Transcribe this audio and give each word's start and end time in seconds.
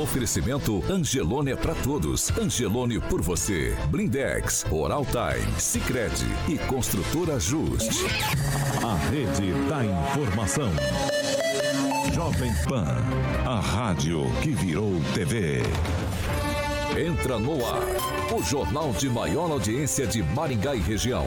Oferecimento 0.00 0.82
Angelone 0.90 1.52
é 1.52 1.56
para 1.56 1.74
todos. 1.76 2.30
Angelone 2.36 2.98
por 2.98 3.22
você. 3.22 3.76
Blindex, 3.90 4.66
Oral 4.70 5.06
Time, 5.06 5.60
Sicredi 5.60 6.26
e 6.48 6.58
Construtora 6.58 7.38
Just. 7.38 7.92
A 8.82 8.96
rede 9.08 9.52
da 9.68 9.84
informação. 9.84 10.70
Jovem 12.12 12.52
Pan, 12.68 12.96
a 13.44 13.60
rádio 13.60 14.24
que 14.42 14.50
virou 14.50 15.00
TV. 15.14 15.62
Entra 16.98 17.38
no 17.38 17.64
ar, 17.64 17.82
o 18.36 18.42
jornal 18.42 18.92
de 18.92 19.08
maior 19.08 19.50
audiência 19.52 20.08
de 20.08 20.24
Maringá 20.24 20.74
e 20.74 20.80
região. 20.80 21.26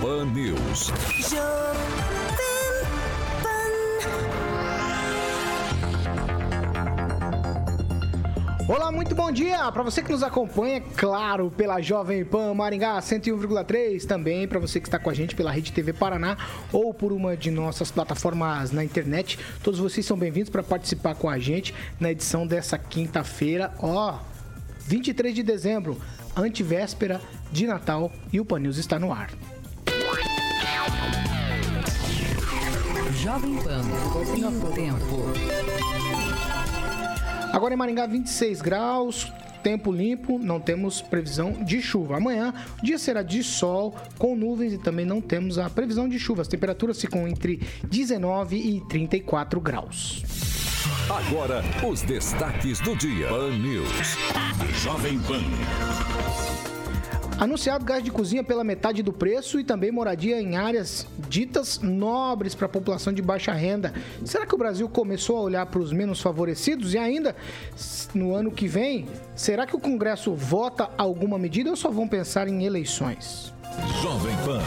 Pan 0.00 0.24
News. 0.26 0.90
Olá, 8.70 8.92
muito 8.92 9.16
bom 9.16 9.32
dia 9.32 9.68
para 9.72 9.82
você 9.82 10.00
que 10.00 10.12
nos 10.12 10.22
acompanha, 10.22 10.80
claro, 10.96 11.50
pela 11.50 11.80
Jovem 11.80 12.24
Pan 12.24 12.54
Maringá 12.54 13.00
101,3, 13.00 14.06
também 14.06 14.46
para 14.46 14.60
você 14.60 14.78
que 14.78 14.86
está 14.86 14.96
com 14.96 15.10
a 15.10 15.12
gente 15.12 15.34
pela 15.34 15.50
Rede 15.50 15.72
TV 15.72 15.92
Paraná 15.92 16.36
ou 16.72 16.94
por 16.94 17.12
uma 17.12 17.36
de 17.36 17.50
nossas 17.50 17.90
plataformas 17.90 18.70
na 18.70 18.84
internet. 18.84 19.40
Todos 19.60 19.80
vocês 19.80 20.06
são 20.06 20.16
bem-vindos 20.16 20.50
para 20.50 20.62
participar 20.62 21.16
com 21.16 21.28
a 21.28 21.36
gente 21.36 21.74
na 21.98 22.12
edição 22.12 22.46
dessa 22.46 22.78
quinta-feira, 22.78 23.74
ó, 23.80 24.20
23 24.86 25.34
de 25.34 25.42
dezembro, 25.42 26.00
antivéspera 26.36 27.20
de 27.50 27.66
Natal 27.66 28.12
e 28.32 28.38
o 28.38 28.44
Pan 28.44 28.60
News 28.60 28.76
está 28.76 29.00
no 29.00 29.12
ar. 29.12 29.32
Jovem 33.16 33.56
Pan, 33.56 33.82
tempo. 34.76 36.09
Agora 37.52 37.74
em 37.74 37.76
Maringá, 37.76 38.06
26 38.06 38.62
graus, 38.62 39.32
tempo 39.62 39.92
limpo, 39.92 40.38
não 40.38 40.60
temos 40.60 41.02
previsão 41.02 41.52
de 41.64 41.82
chuva. 41.82 42.16
Amanhã, 42.16 42.54
o 42.80 42.84
dia 42.84 42.98
será 42.98 43.22
de 43.22 43.42
sol, 43.42 43.94
com 44.18 44.36
nuvens 44.36 44.72
e 44.72 44.78
também 44.78 45.04
não 45.04 45.20
temos 45.20 45.58
a 45.58 45.68
previsão 45.68 46.08
de 46.08 46.18
chuva. 46.18 46.42
As 46.42 46.48
temperaturas 46.48 47.00
ficam 47.00 47.26
entre 47.26 47.60
19 47.84 48.56
e 48.56 48.80
34 48.88 49.60
graus. 49.60 50.22
Agora, 51.08 51.62
os 51.86 52.02
destaques 52.02 52.80
do 52.80 52.96
dia. 52.96 53.28
Pan 53.28 53.50
News. 53.58 54.16
Jovem 54.82 55.18
Pan. 55.20 55.42
Anunciado 57.40 57.86
gás 57.86 58.04
de 58.04 58.10
cozinha 58.10 58.44
pela 58.44 58.62
metade 58.62 59.02
do 59.02 59.14
preço 59.14 59.58
e 59.58 59.64
também 59.64 59.90
moradia 59.90 60.38
em 60.38 60.58
áreas 60.58 61.06
ditas 61.26 61.78
nobres 61.78 62.54
para 62.54 62.66
a 62.66 62.68
população 62.68 63.14
de 63.14 63.22
baixa 63.22 63.50
renda. 63.54 63.94
Será 64.26 64.44
que 64.44 64.54
o 64.54 64.58
Brasil 64.58 64.86
começou 64.90 65.38
a 65.38 65.40
olhar 65.40 65.64
para 65.64 65.80
os 65.80 65.90
menos 65.90 66.20
favorecidos? 66.20 66.92
E 66.92 66.98
ainda, 66.98 67.34
no 68.12 68.34
ano 68.34 68.50
que 68.50 68.68
vem, 68.68 69.08
será 69.34 69.66
que 69.66 69.74
o 69.74 69.80
Congresso 69.80 70.34
vota 70.34 70.90
alguma 70.98 71.38
medida 71.38 71.70
ou 71.70 71.76
só 71.76 71.90
vão 71.90 72.06
pensar 72.06 72.46
em 72.46 72.66
eleições? 72.66 73.54
Jovem 74.02 74.36
Pan, 74.44 74.60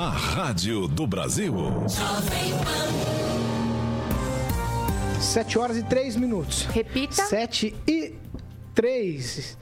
a 0.00 0.08
rádio 0.08 0.86
do 0.86 1.08
Brasil. 1.08 1.52
Jovem 1.88 2.52
Pan. 2.64 3.12
7 5.20 5.58
horas 5.58 5.76
e 5.76 5.82
3 5.82 6.14
minutos. 6.14 6.66
Repita. 6.66 7.24
7 7.24 7.74
e 7.84 8.14
3. 8.76 9.58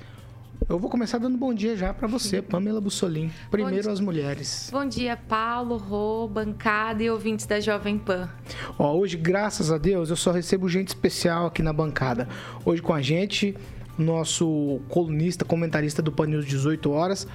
Eu 0.71 0.79
vou 0.79 0.89
começar 0.89 1.19
dando 1.19 1.37
bom 1.37 1.53
dia 1.53 1.77
já 1.77 1.93
para 1.93 2.07
você, 2.07 2.41
Pamela 2.41 2.81
Bussolim. 2.81 3.29
Primeiro 3.51 3.91
as 3.91 3.99
mulheres. 3.99 4.69
Bom 4.71 4.87
dia, 4.87 5.17
Paulo, 5.17 5.77
Rô, 5.77 6.29
bancada 6.29 7.03
e 7.03 7.11
ouvintes 7.11 7.45
da 7.45 7.59
Jovem 7.59 7.99
Pan. 7.99 8.31
Ó, 8.79 8.95
hoje, 8.95 9.17
graças 9.17 9.73
a 9.73 9.79
Deus, 9.79 10.11
eu 10.11 10.17
só 10.17 10.31
recebo 10.31 10.69
gente 10.69 10.87
especial 10.87 11.47
aqui 11.47 11.61
na 11.61 11.73
bancada. 11.73 12.29
Hoje 12.65 12.81
com 12.81 12.95
a 12.95 13.03
gente, 13.03 13.57
nosso 13.99 14.81
colunista, 14.89 15.45
comentarista 15.45 16.01
do 16.01 16.13
Pan 16.13 16.27
News 16.27 16.47
18 16.47 16.89
horas, 16.89 17.27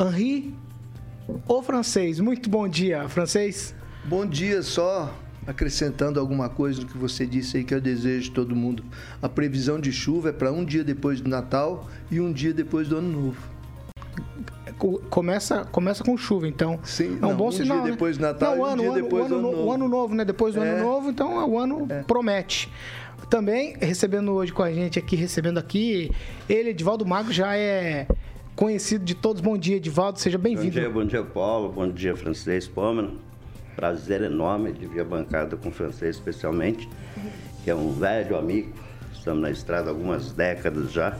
Henri, 0.00 0.54
o 1.46 1.62
francês. 1.62 2.18
Muito 2.18 2.48
bom 2.48 2.66
dia, 2.66 3.06
francês. 3.10 3.74
Bom 4.06 4.24
dia, 4.24 4.62
só 4.62 5.14
acrescentando 5.46 6.20
alguma 6.20 6.48
coisa 6.48 6.80
no 6.80 6.86
que 6.86 6.96
você 6.96 7.26
disse 7.26 7.56
aí 7.56 7.64
que 7.64 7.74
eu 7.74 7.80
desejo 7.80 8.24
de 8.24 8.30
todo 8.30 8.54
mundo. 8.54 8.84
A 9.20 9.28
previsão 9.28 9.80
de 9.80 9.92
chuva 9.92 10.30
é 10.30 10.32
para 10.32 10.52
um 10.52 10.64
dia 10.64 10.84
depois 10.84 11.20
do 11.20 11.28
Natal 11.28 11.88
e 12.10 12.20
um 12.20 12.32
dia 12.32 12.52
depois 12.52 12.88
do 12.88 12.96
Ano 12.96 13.08
Novo. 13.08 13.52
Começa, 15.10 15.64
começa 15.66 16.02
com 16.02 16.16
chuva, 16.16 16.48
então. 16.48 16.80
Sim, 16.82 17.18
é 17.22 17.26
um 17.26 17.30
não, 17.30 17.36
bom 17.36 17.48
um 17.48 17.52
sinal. 17.52 17.78
Dia 17.78 17.86
né? 17.86 17.90
depois 17.92 18.18
do 18.18 18.22
Natal 18.22 18.56
não, 18.56 18.62
o 18.62 18.64
ano, 18.64 18.82
e 18.82 18.88
um 18.88 18.92
dia 18.92 19.02
depois 19.02 19.24
ano, 19.26 19.28
do 19.28 19.38
Ano 19.38 19.50
Novo. 19.50 19.68
O 19.68 19.72
ano 19.72 19.88
novo, 19.88 20.14
né? 20.14 20.24
Depois 20.24 20.54
do 20.54 20.62
é. 20.62 20.68
Ano 20.68 20.82
Novo, 20.82 21.10
então 21.10 21.48
o 21.48 21.58
ano 21.58 21.86
é. 21.88 22.02
promete. 22.02 22.68
Também 23.30 23.76
recebendo 23.80 24.32
hoje 24.32 24.52
com 24.52 24.62
a 24.62 24.72
gente 24.72 24.98
aqui, 24.98 25.14
recebendo 25.14 25.58
aqui, 25.58 26.10
ele, 26.48 26.70
Edivaldo 26.70 27.06
Mago, 27.06 27.32
já 27.32 27.56
é 27.56 28.08
conhecido 28.56 29.04
de 29.04 29.14
todos. 29.14 29.40
Bom 29.40 29.56
dia, 29.56 29.76
Edivaldo, 29.76 30.18
seja 30.18 30.36
bem-vindo. 30.36 30.74
Bom 30.74 30.80
dia, 30.80 30.90
bom 30.90 31.04
dia, 31.04 31.22
Paulo. 31.22 31.72
Bom 31.72 31.88
dia, 31.88 32.16
Francês 32.16 32.66
Pômano. 32.66 33.31
Prazer 33.76 34.22
enorme 34.22 34.72
de 34.72 34.86
vir 34.86 35.00
a 35.00 35.04
bancada 35.04 35.56
com 35.56 35.68
o 35.68 35.72
francês, 35.72 36.16
especialmente, 36.16 36.88
que 37.64 37.70
é 37.70 37.74
um 37.74 37.92
velho 37.92 38.36
amigo. 38.36 38.72
Estamos 39.12 39.42
na 39.42 39.50
estrada 39.50 39.88
há 39.88 39.92
algumas 39.92 40.32
décadas 40.32 40.92
já. 40.92 41.16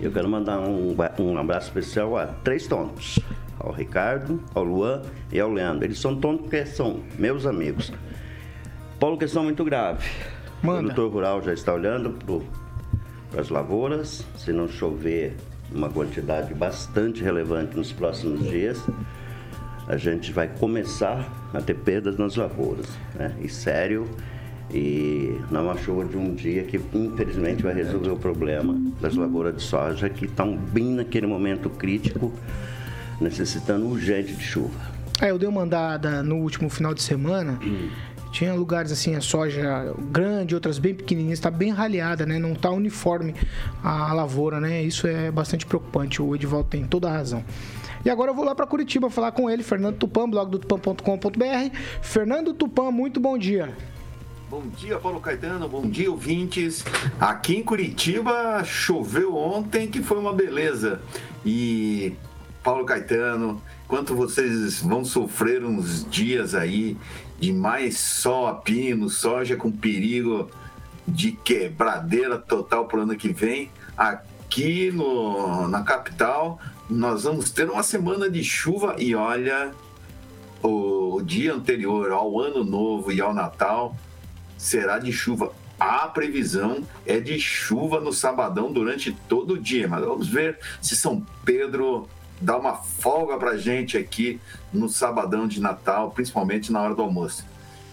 Eu 0.00 0.12
quero 0.12 0.28
mandar 0.28 0.60
um, 0.60 0.94
um 1.18 1.38
abraço 1.38 1.68
especial 1.68 2.16
a 2.16 2.26
três 2.26 2.66
tontos: 2.66 3.18
ao 3.58 3.72
Ricardo, 3.72 4.42
ao 4.54 4.62
Luan 4.62 5.02
e 5.32 5.40
ao 5.40 5.50
Leandro. 5.50 5.84
Eles 5.84 5.98
são 5.98 6.14
tontos 6.14 6.42
porque 6.42 6.64
são 6.66 7.00
meus 7.18 7.46
amigos. 7.46 7.92
Paulo, 9.00 9.16
questão 9.16 9.44
muito 9.44 9.64
grave. 9.64 10.08
Manda. 10.62 10.78
O 10.78 10.82
produtor 10.82 11.12
rural 11.12 11.42
já 11.42 11.52
está 11.52 11.72
olhando 11.72 12.16
para 13.30 13.40
as 13.40 13.48
lavouras. 13.48 14.24
Se 14.36 14.52
não 14.52 14.68
chover 14.68 15.36
uma 15.72 15.88
quantidade 15.88 16.54
bastante 16.54 17.22
relevante 17.22 17.76
nos 17.76 17.92
próximos 17.92 18.42
dias, 18.48 18.82
a 19.88 19.96
gente 19.96 20.30
vai 20.32 20.46
começar 20.46 21.50
a 21.52 21.60
ter 21.60 21.74
perdas 21.74 22.18
nas 22.18 22.36
lavouras. 22.36 22.86
Né? 23.14 23.34
E 23.40 23.48
sério, 23.48 24.08
e 24.70 25.40
não 25.50 25.60
é 25.60 25.62
uma 25.64 25.78
chuva 25.78 26.04
de 26.04 26.16
um 26.16 26.34
dia 26.34 26.62
que 26.64 26.78
infelizmente 26.94 27.62
vai 27.62 27.72
resolver 27.72 28.10
o 28.10 28.16
problema 28.16 28.78
das 29.00 29.14
lavouras 29.14 29.56
de 29.56 29.62
soja 29.62 30.10
que 30.10 30.26
estão 30.26 30.54
bem 30.56 30.92
naquele 30.92 31.26
momento 31.26 31.70
crítico, 31.70 32.32
necessitando 33.18 33.86
urgente 33.86 34.34
de 34.34 34.44
chuva. 34.44 34.78
É, 35.20 35.30
eu 35.30 35.38
dei 35.38 35.48
uma 35.48 35.62
andada 35.62 36.22
no 36.22 36.36
último 36.36 36.68
final 36.68 36.92
de 36.92 37.02
semana. 37.02 37.58
Hum. 37.62 37.88
Tinha 38.30 38.52
lugares 38.52 38.92
assim, 38.92 39.16
a 39.16 39.22
soja 39.22 39.92
grande, 40.12 40.54
outras 40.54 40.78
bem 40.78 40.94
pequenininhas, 40.94 41.38
está 41.38 41.50
bem 41.50 41.72
raleada, 41.72 42.26
né? 42.26 42.38
Não 42.38 42.52
está 42.52 42.70
uniforme 42.70 43.34
a 43.82 44.12
lavoura, 44.12 44.60
né? 44.60 44.82
Isso 44.82 45.06
é 45.06 45.30
bastante 45.30 45.64
preocupante. 45.64 46.20
O 46.20 46.36
Edivaldo 46.36 46.68
tem 46.68 46.84
toda 46.84 47.08
a 47.08 47.12
razão. 47.12 47.42
E 48.08 48.10
agora 48.10 48.30
eu 48.30 48.34
vou 48.34 48.42
lá 48.42 48.54
para 48.54 48.66
Curitiba 48.66 49.10
falar 49.10 49.32
com 49.32 49.50
ele, 49.50 49.62
Fernando 49.62 49.98
Tupan, 49.98 50.30
blog 50.30 50.50
do 50.50 50.58
tupan.com.br. 50.58 51.76
Fernando 52.00 52.54
Tupan, 52.54 52.90
muito 52.90 53.20
bom 53.20 53.36
dia. 53.36 53.76
Bom 54.48 54.62
dia, 54.66 54.98
Paulo 54.98 55.20
Caetano. 55.20 55.68
Bom 55.68 55.82
dia, 55.82 56.10
ouvintes. 56.10 56.82
Aqui 57.20 57.56
em 57.56 57.62
Curitiba 57.62 58.64
choveu 58.64 59.36
ontem, 59.36 59.88
que 59.88 60.02
foi 60.02 60.18
uma 60.18 60.32
beleza. 60.32 61.02
E 61.44 62.14
Paulo 62.64 62.86
Caetano, 62.86 63.60
quanto 63.86 64.14
vocês 64.14 64.80
vão 64.80 65.04
sofrer 65.04 65.62
uns 65.62 66.08
dias 66.08 66.54
aí 66.54 66.96
de 67.38 67.52
mais 67.52 67.98
sol 67.98 68.46
a 68.46 68.54
pino, 68.54 69.10
soja 69.10 69.54
com 69.54 69.70
perigo 69.70 70.50
de 71.06 71.32
quebradeira 71.32 72.38
total 72.38 72.86
para 72.86 73.00
o 73.00 73.02
ano 73.02 73.16
que 73.16 73.28
vem. 73.34 73.70
Aqui 73.94 74.90
no, 74.90 75.68
na 75.68 75.82
capital, 75.82 76.58
nós 76.88 77.24
vamos 77.24 77.50
ter 77.50 77.68
uma 77.68 77.82
semana 77.82 78.30
de 78.30 78.42
chuva 78.42 78.96
e 78.98 79.14
olha, 79.14 79.72
o 80.62 81.20
dia 81.22 81.54
anterior 81.54 82.10
ao 82.12 82.40
Ano 82.40 82.64
Novo 82.64 83.12
e 83.12 83.20
ao 83.20 83.34
Natal 83.34 83.94
será 84.56 84.98
de 84.98 85.12
chuva. 85.12 85.52
A 85.78 86.08
previsão 86.08 86.82
é 87.06 87.20
de 87.20 87.38
chuva 87.38 88.00
no 88.00 88.12
sabadão 88.12 88.72
durante 88.72 89.12
todo 89.28 89.54
o 89.54 89.58
dia, 89.58 89.86
mas 89.86 90.04
vamos 90.04 90.26
ver 90.26 90.58
se 90.82 90.96
São 90.96 91.24
Pedro 91.44 92.08
dá 92.40 92.56
uma 92.56 92.74
folga 92.74 93.36
para 93.36 93.56
gente 93.56 93.96
aqui 93.96 94.40
no 94.72 94.88
sabadão 94.88 95.46
de 95.46 95.60
Natal, 95.60 96.10
principalmente 96.10 96.72
na 96.72 96.80
hora 96.80 96.94
do 96.94 97.02
almoço. 97.02 97.44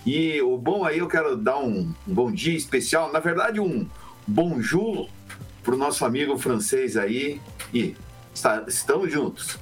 E 0.06 0.42
o 0.42 0.58
bom 0.58 0.86
aí, 0.86 1.00
eu 1.00 1.08
quero 1.08 1.36
dar 1.36 1.58
um, 1.58 1.92
bom 2.06 2.32
dia 2.32 2.56
especial, 2.56 3.12
na 3.12 3.20
verdade, 3.20 3.60
um 3.60 3.88
bonjour 4.26 5.08
para 5.64 5.74
o 5.74 5.78
nosso 5.78 6.06
amigo 6.06 6.38
francês 6.38 6.96
aí. 6.96 7.42
E 7.74 7.96
Estamos 8.68 9.12
juntos. 9.12 9.58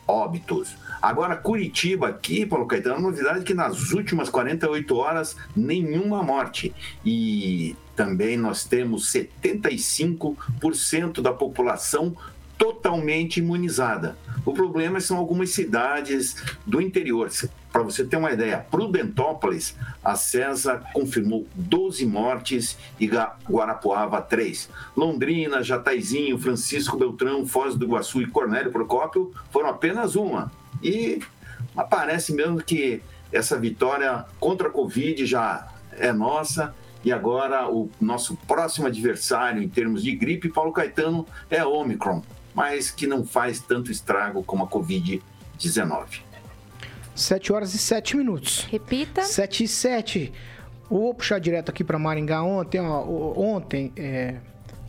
óbitos. 0.08 0.78
Agora, 1.02 1.36
Curitiba 1.36 2.07
aqui, 2.10 2.46
Paulo 2.46 2.68
Caetano, 2.68 2.98
a 2.98 3.02
novidade 3.02 3.40
é 3.40 3.44
que 3.44 3.54
nas 3.54 3.92
últimas 3.92 4.30
48 4.30 4.96
horas, 4.96 5.36
nenhuma 5.56 6.22
morte. 6.22 6.74
E 7.04 7.75
também 7.96 8.38
nós 8.38 8.66
temos 8.66 9.12
75% 9.12 11.22
da 11.22 11.34
população 11.34 12.16
totalmente 12.62 13.38
imunizada. 13.38 14.16
O 14.46 14.54
problema 14.54 15.00
são 15.00 15.18
algumas 15.18 15.50
cidades 15.50 16.36
do 16.63 16.80
interior. 16.80 17.31
Para 17.72 17.81
você 17.81 18.06
ter 18.06 18.18
uma 18.18 18.31
ideia, 18.31 18.63
Prudentópolis, 18.69 19.75
a 20.04 20.13
CESA 20.13 20.84
confirmou 20.94 21.48
12 21.56 22.06
mortes 22.06 22.78
e 23.00 23.10
Guarapuava 23.50 24.22
3. 24.22 24.69
Londrina, 24.96 25.63
Jataizinho, 25.63 26.38
Francisco 26.38 26.98
Beltrão, 26.98 27.48
Foz 27.48 27.75
do 27.75 27.86
Iguaçu 27.86 28.22
e 28.22 28.28
Cornélio 28.28 28.72
Procópio 28.72 29.34
foram 29.50 29.69
apenas 29.69 30.16
uma. 30.16 30.52
E 30.84 31.19
parece 31.90 32.31
mesmo 32.31 32.62
que 32.62 33.02
essa 33.31 33.57
vitória 33.57 34.24
contra 34.40 34.68
a 34.68 34.72
Covid 34.72 35.25
já 35.25 35.68
é 35.94 36.14
nossa. 36.14 36.75
E 37.04 37.12
agora 37.12 37.68
o 37.68 37.90
nosso 38.00 38.38
próximo 38.48 38.86
adversário 38.86 39.64
em 39.64 39.68
termos 39.68 40.04
de 40.04 40.16
gripe, 40.16 40.50
Paulo 40.50 40.72
Caetano, 40.72 41.25
é 41.50 41.66
Omicron 41.66 42.22
mas 42.53 42.92
que 42.92 43.07
não 43.07 43.25
faz 43.25 43.59
tanto 43.59 43.92
estrago 43.92 44.44
como 44.44 44.63
a 44.63 44.68
Covid-19. 44.68 46.21
7 47.15 47.53
horas 47.53 47.74
e 47.74 47.77
7 47.77 48.18
minutos. 48.18 48.68
Repita. 48.69 49.24
7 49.24 49.63
e 49.63 49.68
7. 49.68 50.33
Vou 50.89 51.13
puxar 51.13 51.39
direto 51.39 51.69
aqui 51.69 51.83
para 51.83 51.98
Maringá. 52.00 52.44
Ontem, 52.44 52.80
ó, 52.80 53.03
ontem 53.38 53.92
é, 53.95 54.38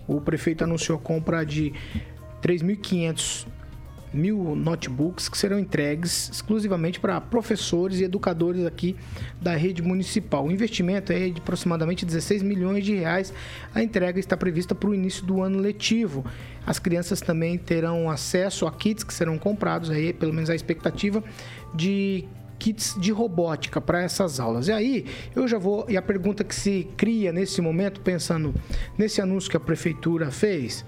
o 0.06 0.20
prefeito 0.20 0.64
anunciou 0.64 0.98
a 0.98 1.00
compra 1.00 1.44
de 1.44 1.72
3.500 2.42 3.46
mil 4.12 4.54
notebooks 4.54 5.28
que 5.28 5.38
serão 5.38 5.58
entregues 5.58 6.30
exclusivamente 6.30 7.00
para 7.00 7.20
professores 7.20 8.00
e 8.00 8.04
educadores 8.04 8.64
aqui 8.66 8.96
da 9.40 9.56
rede 9.56 9.82
municipal. 9.82 10.46
O 10.46 10.52
investimento 10.52 11.12
é 11.12 11.28
de 11.28 11.40
aproximadamente 11.40 12.04
16 12.04 12.42
milhões 12.42 12.84
de 12.84 12.94
reais. 12.94 13.32
A 13.74 13.82
entrega 13.82 14.20
está 14.20 14.36
prevista 14.36 14.74
para 14.74 14.90
o 14.90 14.94
início 14.94 15.24
do 15.24 15.42
ano 15.42 15.58
letivo. 15.58 16.24
As 16.66 16.78
crianças 16.78 17.20
também 17.20 17.58
terão 17.58 18.10
acesso 18.10 18.66
a 18.66 18.72
kits 18.72 19.02
que 19.02 19.14
serão 19.14 19.38
comprados 19.38 19.90
aí, 19.90 20.12
pelo 20.12 20.32
menos 20.32 20.50
a 20.50 20.54
expectativa 20.54 21.22
de 21.74 22.28
kits 22.62 22.96
de 22.96 23.10
robótica 23.10 23.80
para 23.80 24.02
essas 24.02 24.38
aulas. 24.38 24.68
E 24.68 24.72
aí, 24.72 25.06
eu 25.34 25.48
já 25.48 25.58
vou. 25.58 25.84
E 25.88 25.96
a 25.96 26.02
pergunta 26.02 26.44
que 26.44 26.54
se 26.54 26.88
cria 26.96 27.32
nesse 27.32 27.60
momento, 27.60 28.00
pensando 28.00 28.54
nesse 28.96 29.20
anúncio 29.20 29.50
que 29.50 29.56
a 29.56 29.60
prefeitura 29.60 30.30
fez, 30.30 30.84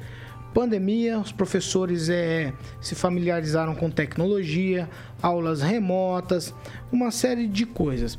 pandemia, 0.54 1.18
os 1.18 1.32
professores 1.32 2.08
é, 2.08 2.52
se 2.80 2.94
familiarizaram 2.94 3.74
com 3.74 3.90
tecnologia, 3.90 4.88
aulas 5.20 5.60
remotas, 5.60 6.54
uma 6.92 7.10
série 7.10 7.48
de 7.48 7.66
coisas. 7.66 8.16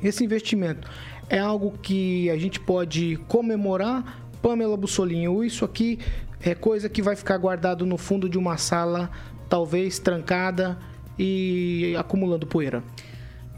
Esse 0.00 0.24
investimento 0.24 0.88
é 1.28 1.40
algo 1.40 1.76
que 1.82 2.30
a 2.30 2.38
gente 2.38 2.60
pode 2.60 3.18
comemorar. 3.26 4.22
Pamela 4.40 4.76
Bussolinho, 4.76 5.44
isso 5.44 5.64
aqui 5.64 5.98
é 6.40 6.54
coisa 6.54 6.88
que 6.88 7.02
vai 7.02 7.16
ficar 7.16 7.36
guardado 7.38 7.84
no 7.84 7.98
fundo 7.98 8.28
de 8.28 8.38
uma 8.38 8.56
sala, 8.56 9.10
talvez 9.48 9.98
trancada 9.98 10.78
e 11.18 11.94
acumulando 11.98 12.46
poeira. 12.46 12.82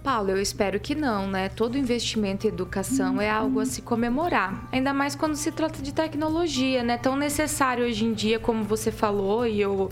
Paulo, 0.05 0.33
eu 0.33 0.39
espero 0.39 0.79
que 0.79 0.95
não, 0.95 1.27
né? 1.27 1.49
Todo 1.49 1.79
investimento 1.79 2.47
em 2.47 2.51
educação 2.51 3.23
é 3.23 3.31
algo 3.31 3.59
a 3.59 3.65
se 3.65 3.81
comemorar, 3.81 4.69
ainda 4.71 4.93
mais 4.93 5.15
quando 5.15 5.35
se 5.35 5.51
trata 5.51 5.81
de 5.81 5.95
tecnologia, 5.95 6.83
né? 6.83 6.99
Tão 6.99 7.17
necessário 7.17 7.87
hoje 7.87 8.05
em 8.05 8.13
dia, 8.13 8.39
como 8.39 8.65
você 8.65 8.93
falou, 8.93 9.47
e 9.47 9.63
eu, 9.63 9.91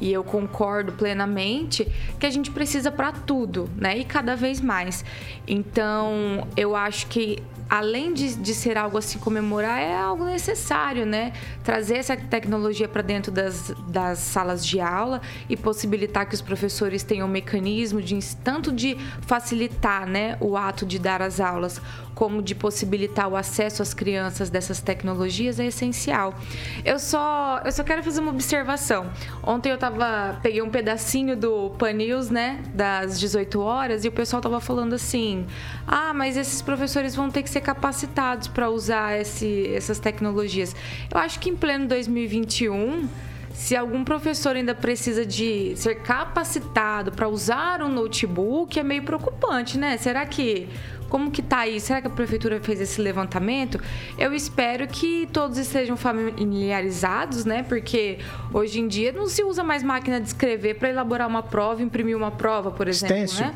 e 0.00 0.12
eu 0.12 0.24
concordo 0.24 0.92
plenamente, 0.92 1.86
que 2.18 2.26
a 2.26 2.30
gente 2.30 2.50
precisa 2.50 2.90
para 2.90 3.12
tudo, 3.12 3.68
né? 3.76 3.98
E 3.98 4.04
cada 4.04 4.34
vez 4.34 4.60
mais. 4.60 5.04
Então, 5.46 6.46
eu 6.56 6.74
acho 6.74 7.06
que 7.06 7.42
além 7.68 8.12
de, 8.12 8.34
de 8.34 8.54
ser 8.54 8.76
algo 8.76 8.98
a 8.98 9.02
se 9.02 9.18
comemorar, 9.18 9.80
é 9.80 9.96
algo 9.96 10.24
necessário, 10.24 11.06
né? 11.06 11.32
Trazer 11.62 11.96
essa 11.96 12.16
tecnologia 12.16 12.88
para 12.88 13.02
dentro 13.02 13.32
das, 13.32 13.72
das 13.88 14.18
salas 14.18 14.64
de 14.64 14.80
aula 14.80 15.20
e 15.48 15.56
possibilitar 15.56 16.26
que 16.26 16.34
os 16.34 16.42
professores 16.42 17.02
tenham 17.02 17.26
um 17.26 17.30
mecanismo 17.30 18.02
de 18.02 18.14
tanto 18.36 18.70
de 18.70 18.96
facilitar 19.22 20.06
né, 20.06 20.36
o 20.40 20.56
ato 20.56 20.86
de 20.86 20.98
dar 20.98 21.22
as 21.22 21.40
aulas, 21.40 21.80
como 22.14 22.42
de 22.42 22.54
possibilitar 22.54 23.28
o 23.28 23.36
acesso 23.36 23.82
às 23.82 23.92
crianças 23.92 24.50
dessas 24.50 24.80
tecnologias 24.80 25.58
é 25.58 25.66
essencial. 25.66 26.34
Eu 26.84 26.98
só, 26.98 27.60
eu 27.64 27.72
só 27.72 27.82
quero 27.82 28.02
fazer 28.02 28.20
uma 28.20 28.30
observação. 28.30 29.10
Ontem 29.42 29.70
eu 29.70 29.78
tava, 29.84 30.38
peguei 30.42 30.62
um 30.62 30.70
pedacinho 30.70 31.36
do 31.36 31.68
Pan 31.70 31.92
News, 31.92 32.30
né, 32.30 32.62
das 32.72 33.20
18 33.20 33.60
horas, 33.60 34.04
e 34.04 34.08
o 34.08 34.12
pessoal 34.12 34.40
tava 34.40 34.58
falando 34.58 34.94
assim: 34.94 35.46
ah, 35.86 36.14
mas 36.14 36.38
esses 36.38 36.62
professores 36.62 37.14
vão 37.14 37.30
ter 37.30 37.42
que 37.42 37.50
ser 37.50 37.60
capacitados 37.60 38.48
para 38.48 38.70
usar 38.70 39.20
esse, 39.20 39.68
essas 39.74 39.98
tecnologias. 39.98 40.74
Eu 41.12 41.18
acho 41.18 41.38
que 41.38 41.50
em 41.50 41.56
pleno 41.56 41.86
2021 41.86 43.06
se 43.54 43.76
algum 43.76 44.02
professor 44.04 44.56
ainda 44.56 44.74
precisa 44.74 45.24
de 45.24 45.74
ser 45.76 46.02
capacitado 46.02 47.12
para 47.12 47.28
usar 47.28 47.80
um 47.82 47.88
notebook, 47.88 48.78
é 48.78 48.82
meio 48.82 49.04
preocupante, 49.04 49.78
né? 49.78 49.96
Será 49.96 50.26
que 50.26 50.68
como 51.08 51.30
que 51.30 51.40
tá 51.40 51.58
aí? 51.60 51.80
Será 51.80 52.00
que 52.00 52.08
a 52.08 52.10
prefeitura 52.10 52.58
fez 52.60 52.80
esse 52.80 53.00
levantamento? 53.00 53.80
Eu 54.18 54.34
espero 54.34 54.88
que 54.88 55.28
todos 55.32 55.56
estejam 55.56 55.96
familiarizados, 55.96 57.44
né? 57.44 57.62
Porque 57.62 58.18
hoje 58.52 58.80
em 58.80 58.88
dia 58.88 59.12
não 59.12 59.28
se 59.28 59.44
usa 59.44 59.62
mais 59.62 59.84
máquina 59.84 60.20
de 60.20 60.26
escrever 60.26 60.74
para 60.74 60.90
elaborar 60.90 61.28
uma 61.28 61.42
prova, 61.42 61.80
imprimir 61.80 62.16
uma 62.16 62.32
prova, 62.32 62.72
por 62.72 62.88
exemplo, 62.88 63.16
Stencil. 63.16 63.46
né? 63.46 63.54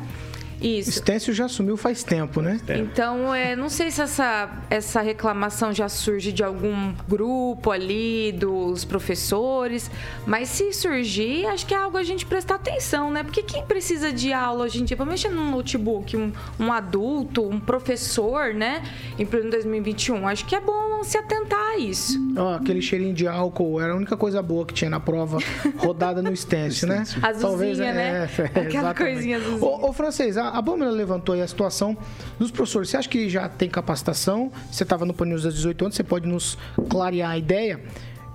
Isso. 0.61 0.89
Estêncio 0.89 1.33
já 1.33 1.45
assumiu 1.45 1.77
faz 1.77 2.03
tempo, 2.03 2.41
né? 2.41 2.59
Então, 2.69 3.33
é, 3.33 3.55
não 3.55 3.69
sei 3.69 3.91
se 3.91 4.01
essa, 4.01 4.49
essa 4.69 5.01
reclamação 5.01 5.73
já 5.73 5.87
surge 5.87 6.31
de 6.31 6.43
algum 6.43 6.93
grupo 7.07 7.71
ali, 7.71 8.31
dos 8.33 8.83
professores, 8.85 9.89
mas 10.25 10.49
se 10.49 10.71
surgir, 10.73 11.45
acho 11.47 11.65
que 11.65 11.73
é 11.73 11.77
algo 11.77 11.97
a 11.97 12.03
gente 12.03 12.25
prestar 12.25 12.55
atenção, 12.55 13.11
né? 13.11 13.23
Porque 13.23 13.43
quem 13.43 13.65
precisa 13.65 14.11
de 14.11 14.33
aula 14.33 14.65
hoje 14.65 14.81
em 14.81 14.85
dia 14.85 14.97
para 14.97 15.05
mexer 15.05 15.29
num 15.29 15.51
notebook, 15.51 16.15
um, 16.17 16.31
um 16.59 16.71
adulto, 16.71 17.47
um 17.47 17.59
professor, 17.59 18.53
né? 18.53 18.83
Em 19.17 19.25
pleno 19.25 19.49
2021, 19.49 20.27
acho 20.27 20.45
que 20.45 20.55
é 20.55 20.59
bom 20.59 21.03
se 21.03 21.17
atentar 21.17 21.59
a 21.59 21.77
isso. 21.77 22.19
Ó, 22.37 22.55
aquele 22.55 22.81
cheirinho 22.81 23.13
de 23.13 23.27
álcool 23.27 23.79
era 23.79 23.93
a 23.93 23.95
única 23.95 24.17
coisa 24.17 24.41
boa 24.41 24.65
que 24.65 24.73
tinha 24.73 24.89
na 24.89 24.99
prova 24.99 25.37
rodada 25.77 26.21
no 26.21 26.31
Estêncio, 26.31 26.87
né? 26.87 27.03
Azulzinha, 27.21 27.93
né? 27.93 28.29
É, 28.37 28.43
Aquela 28.45 28.65
exatamente. 28.67 28.97
coisinha 28.97 29.37
azulzinha. 29.37 29.69
Ô, 29.69 29.89
ô 29.89 29.93
francês, 29.93 30.37
a, 30.37 30.48
a 30.49 30.61
Pâmela 30.63 30.91
levantou 30.91 31.33
aí 31.35 31.41
a 31.41 31.47
situação 31.47 31.97
dos 32.37 32.51
professores. 32.51 32.89
Você 32.89 32.97
acha 32.97 33.09
que 33.09 33.29
já 33.29 33.47
tem 33.49 33.69
capacitação? 33.69 34.51
Você 34.71 34.83
estava 34.83 35.05
no 35.05 35.13
Pan 35.13 35.25
News 35.25 35.43
das 35.43 35.53
18 35.55 35.85
anos, 35.85 35.95
você 35.95 36.03
pode 36.03 36.27
nos 36.27 36.57
clarear 36.89 37.31
a 37.31 37.37
ideia? 37.37 37.79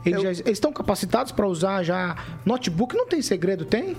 Eles, 0.05 0.19
Eu- 0.23 0.35
já- 0.35 0.41
eles 0.43 0.49
estão 0.59 0.73
capacitados 0.73 1.33
para 1.33 1.47
usar 1.47 1.83
já 1.83 2.17
notebook? 2.45 2.95
Não 2.97 3.07
tem 3.07 3.23
segredo, 3.23 3.65
tem? 3.65 3.97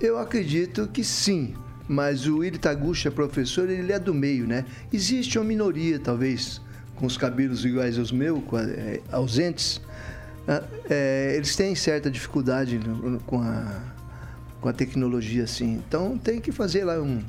Eu 0.00 0.18
acredito 0.18 0.86
que 0.92 1.02
sim, 1.02 1.54
mas 1.88 2.26
o 2.26 2.44
Iri 2.44 2.58
Taguchi, 2.58 3.10
professor, 3.10 3.68
ele 3.68 3.92
é 3.92 3.98
do 3.98 4.14
meio, 4.14 4.46
né? 4.46 4.64
Existe 4.92 5.38
uma 5.38 5.44
minoria, 5.44 5.98
talvez, 5.98 6.60
com 6.94 7.06
os 7.06 7.16
cabelos 7.16 7.64
iguais 7.64 7.98
aos 7.98 8.12
meus, 8.12 8.40
é, 8.54 9.00
ausentes. 9.10 9.80
Ah, 10.46 10.62
é, 10.88 11.34
eles 11.36 11.54
têm 11.56 11.74
certa 11.74 12.08
dificuldade 12.10 12.80
com 13.26 13.40
a, 13.42 13.82
com 14.60 14.68
a 14.68 14.72
tecnologia, 14.72 15.42
assim. 15.44 15.82
Então, 15.86 16.16
tem 16.16 16.40
que 16.40 16.50
fazer 16.52 16.84
lá 16.84 17.00
um, 17.02 17.20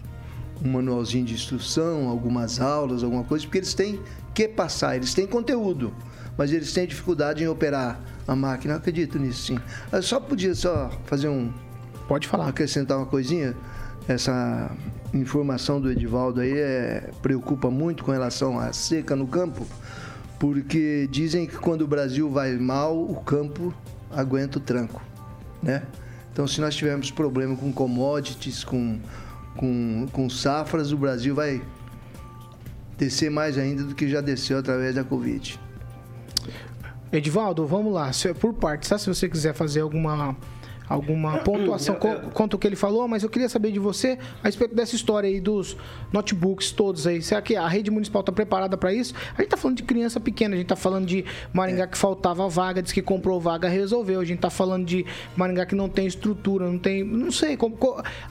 um 0.63 0.69
manualzinho 0.71 1.25
de 1.25 1.33
instrução, 1.33 2.09
algumas 2.09 2.59
aulas, 2.59 3.03
alguma 3.03 3.23
coisa, 3.23 3.45
porque 3.45 3.59
eles 3.59 3.73
têm 3.73 3.99
que 4.33 4.47
passar, 4.47 4.95
eles 4.95 5.13
têm 5.13 5.25
conteúdo, 5.25 5.93
mas 6.37 6.51
eles 6.51 6.71
têm 6.73 6.85
dificuldade 6.87 7.43
em 7.43 7.47
operar 7.47 7.99
a 8.27 8.35
máquina. 8.35 8.73
Eu 8.73 8.77
acredito 8.77 9.17
nisso, 9.17 9.47
sim. 9.47 9.59
Eu 9.91 10.03
só 10.03 10.19
podia 10.19 10.53
só 10.53 10.89
fazer 11.05 11.29
um, 11.29 11.51
Pode 12.07 12.27
falar. 12.27 12.47
acrescentar 12.47 12.97
uma 12.97 13.05
coisinha. 13.05 13.55
essa 14.07 14.71
informação 15.13 15.79
do 15.79 15.91
Edivaldo 15.91 16.41
aí 16.41 16.57
é, 16.57 17.09
preocupa 17.21 17.69
muito 17.69 18.03
com 18.03 18.11
relação 18.11 18.59
à 18.59 18.73
seca 18.73 19.15
no 19.15 19.27
campo, 19.27 19.65
porque 20.39 21.07
dizem 21.11 21.45
que 21.45 21.57
quando 21.57 21.81
o 21.81 21.87
Brasil 21.87 22.29
vai 22.29 22.53
mal, 22.57 22.99
o 22.99 23.15
campo 23.21 23.73
aguenta 24.11 24.57
o 24.57 24.61
tranco, 24.61 25.01
né? 25.61 25.83
Então, 26.31 26.47
se 26.47 26.61
nós 26.61 26.75
tivermos 26.75 27.11
problema 27.11 27.55
com 27.55 27.71
commodities, 27.71 28.63
com, 28.63 28.99
com, 29.55 30.07
com 30.11 30.29
safras, 30.29 30.91
o 30.91 30.97
Brasil 30.97 31.35
vai 31.35 31.61
descer 32.97 33.31
mais 33.31 33.57
ainda 33.57 33.83
do 33.83 33.95
que 33.95 34.07
já 34.07 34.21
desceu 34.21 34.57
através 34.57 34.95
da 34.95 35.03
Covid. 35.03 35.59
Edivaldo, 37.11 37.65
vamos 37.65 37.93
lá, 37.93 38.11
por 38.39 38.53
partes, 38.53 38.89
tá? 38.89 38.97
Se 38.97 39.07
você 39.07 39.27
quiser 39.27 39.53
fazer 39.53 39.81
alguma 39.81 40.35
alguma 40.89 41.37
pontuação 41.37 41.95
quanto 42.33 42.55
o 42.55 42.57
que 42.57 42.65
ele 42.65 42.75
falou, 42.75 43.07
mas 43.07 43.21
eu 43.21 43.29
queria 43.29 43.47
saber 43.47 43.71
de 43.71 43.79
você 43.79 44.17
a 44.43 44.47
respeito 44.47 44.73
dessa 44.73 44.95
história 44.95 45.29
aí 45.29 45.39
dos 45.39 45.77
notebooks 46.11 46.71
todos 46.71 47.05
aí. 47.05 47.21
Será 47.21 47.41
que 47.41 47.55
a 47.55 47.67
rede 47.67 47.91
municipal 47.91 48.21
está 48.21 48.31
preparada 48.31 48.75
para 48.75 48.91
isso? 48.91 49.13
A 49.33 49.41
gente 49.41 49.45
está 49.45 49.57
falando 49.57 49.77
de 49.77 49.83
criança 49.83 50.19
pequena, 50.19 50.55
a 50.55 50.57
gente 50.57 50.65
está 50.65 50.75
falando 50.75 51.05
de 51.05 51.23
Maringá 51.53 51.85
que 51.85 51.97
faltava 51.97 52.49
vaga, 52.49 52.81
disse 52.81 52.93
que 52.93 53.01
comprou 53.03 53.39
vaga, 53.39 53.69
resolveu. 53.69 54.19
A 54.19 54.25
gente 54.25 54.37
está 54.37 54.49
falando 54.49 54.85
de 54.85 55.05
Maringá 55.35 55.65
que 55.65 55.75
não 55.75 55.87
tem 55.87 56.07
estrutura, 56.07 56.65
não 56.65 56.79
tem, 56.79 57.03
não 57.03 57.31
sei 57.31 57.55
como 57.55 57.77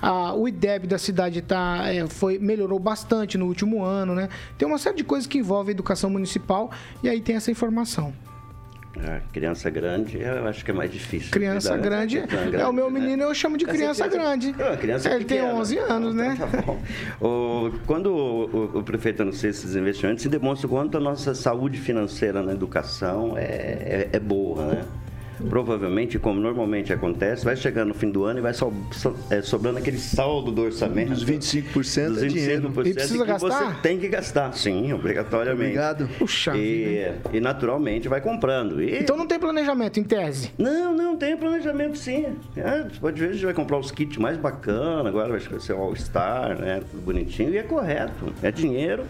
a, 0.02 0.34
o 0.34 0.48
IDEB 0.48 0.88
da 0.88 0.98
cidade 0.98 1.40
tá 1.42 1.82
é, 1.86 2.06
foi 2.08 2.38
melhorou 2.38 2.78
bastante 2.78 3.38
no 3.38 3.46
último 3.46 3.84
ano, 3.84 4.14
né? 4.14 4.28
Tem 4.56 4.66
uma 4.66 4.78
série 4.78 4.96
de 4.96 5.04
coisas 5.04 5.26
que 5.26 5.38
envolvem 5.38 5.70
a 5.70 5.74
educação 5.74 6.10
municipal 6.10 6.70
e 7.02 7.08
aí 7.08 7.20
tem 7.20 7.36
essa 7.36 7.50
informação. 7.50 8.12
A 8.96 9.20
criança 9.32 9.70
grande, 9.70 10.18
eu 10.20 10.46
acho 10.48 10.64
que 10.64 10.70
é 10.70 10.74
mais 10.74 10.90
difícil. 10.90 11.30
Criança 11.30 11.76
grande, 11.76 12.20
grande, 12.20 12.56
é 12.56 12.66
o 12.66 12.72
meu 12.72 12.90
né? 12.90 12.98
menino, 12.98 13.22
eu 13.24 13.34
chamo 13.34 13.56
de 13.56 13.64
criança, 13.64 14.08
criança 14.08 14.08
grande. 14.08 14.54
Não, 14.58 14.76
criança 14.76 15.10
Ele 15.10 15.24
tem 15.24 15.42
11 15.42 15.78
anos, 15.78 16.14
né? 16.14 16.34
Então, 16.34 16.48
tá 16.50 16.62
bom. 16.62 16.80
O, 17.20 17.70
quando 17.86 18.06
o, 18.06 18.78
o, 18.78 18.82
prefeito 18.82 19.22
anuncia 19.22 19.50
esses 19.50 19.76
investimentos, 19.76 20.22
se 20.22 20.28
demonstra 20.28 20.66
o 20.66 20.70
quanto 20.70 20.96
a 20.96 21.00
nossa 21.00 21.34
saúde 21.34 21.78
financeira 21.78 22.42
na 22.42 22.52
educação 22.52 23.36
é, 23.36 23.42
é, 23.42 24.08
é 24.12 24.18
boa, 24.18 24.66
né? 24.66 24.84
Provavelmente, 25.48 26.18
como 26.18 26.40
normalmente 26.40 26.92
acontece, 26.92 27.44
vai 27.44 27.56
chegando 27.56 27.88
no 27.88 27.94
fim 27.94 28.10
do 28.10 28.24
ano 28.24 28.38
e 28.38 28.42
vai 28.42 28.54
so, 28.54 28.72
so, 28.92 29.14
é, 29.30 29.42
sobrando 29.42 29.78
aquele 29.78 29.98
saldo 29.98 30.50
do 30.50 30.62
orçamento. 30.62 31.10
Dos 31.10 31.24
25%, 31.24 31.72
dos 31.72 32.22
25% 32.22 32.22
é 32.22 32.26
dinheiro. 32.26 32.72
E 32.84 32.94
precisa 32.94 33.24
que 33.24 33.30
gastar? 33.30 33.48
você 33.48 33.80
tem 33.82 33.98
que 33.98 34.08
gastar, 34.08 34.52
sim, 34.52 34.92
obrigatoriamente. 34.92 35.62
Obrigado. 35.62 36.08
Puxa 36.18 36.56
e, 36.56 37.12
e 37.32 37.40
naturalmente 37.40 38.08
vai 38.08 38.20
comprando. 38.20 38.82
E... 38.82 38.98
Então 38.98 39.16
não 39.16 39.26
tem 39.26 39.38
planejamento, 39.38 40.00
em 40.00 40.04
tese? 40.04 40.50
Não, 40.58 40.94
não, 40.94 41.16
tem 41.16 41.36
planejamento 41.36 41.96
sim. 41.98 42.26
É, 42.56 42.86
pode 43.00 43.20
ver, 43.20 43.30
a 43.30 43.32
gente 43.32 43.44
vai 43.44 43.54
comprar 43.54 43.78
os 43.78 43.90
kits 43.90 44.18
mais 44.18 44.36
bacanas, 44.36 45.06
agora 45.06 45.38
vai 45.38 45.60
ser 45.60 45.72
o 45.72 45.78
All-Star, 45.78 46.58
né? 46.58 46.82
Tudo 46.90 47.02
bonitinho, 47.02 47.50
e 47.50 47.58
é 47.58 47.62
correto. 47.62 48.32
É 48.42 48.50
dinheiro 48.50 49.04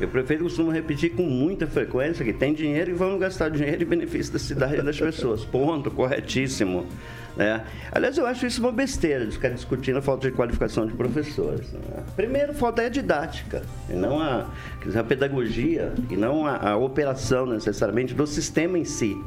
e 0.00 0.04
o 0.04 0.08
prefeito 0.08 0.42
costuma 0.42 0.72
repetir 0.72 1.12
com 1.12 1.22
muita 1.22 1.66
frequência 1.66 2.24
que 2.24 2.32
tem 2.32 2.52
dinheiro 2.52 2.90
e 2.90 2.94
vamos 2.94 3.20
gastar 3.20 3.48
dinheiro 3.50 3.82
em 3.82 3.86
benefício 3.86 4.32
da 4.32 4.38
cidade 4.38 4.76
e 4.76 4.82
das 4.82 4.98
pessoas. 4.98 5.44
Ponto, 5.44 5.90
corretíssimo. 5.90 6.86
Né? 7.36 7.64
Aliás, 7.90 8.16
eu 8.16 8.26
acho 8.26 8.46
isso 8.46 8.60
uma 8.60 8.72
besteira 8.72 9.26
de 9.26 9.32
ficar 9.32 9.50
discutindo 9.50 9.98
a 9.98 10.02
falta 10.02 10.28
de 10.30 10.36
qualificação 10.36 10.86
de 10.86 10.94
professores. 10.94 11.72
Né? 11.72 12.04
Primeiro, 12.14 12.54
falta 12.54 12.82
é 12.82 12.86
a 12.86 12.88
didática, 12.88 13.62
e 13.88 13.92
não 13.92 14.20
a, 14.20 14.46
a 14.96 15.04
pedagogia, 15.04 15.92
e 16.10 16.16
não 16.16 16.46
a, 16.46 16.70
a 16.70 16.76
operação 16.76 17.46
necessariamente 17.46 18.14
do 18.14 18.26
sistema 18.26 18.78
em 18.78 18.84
si. 18.84 19.20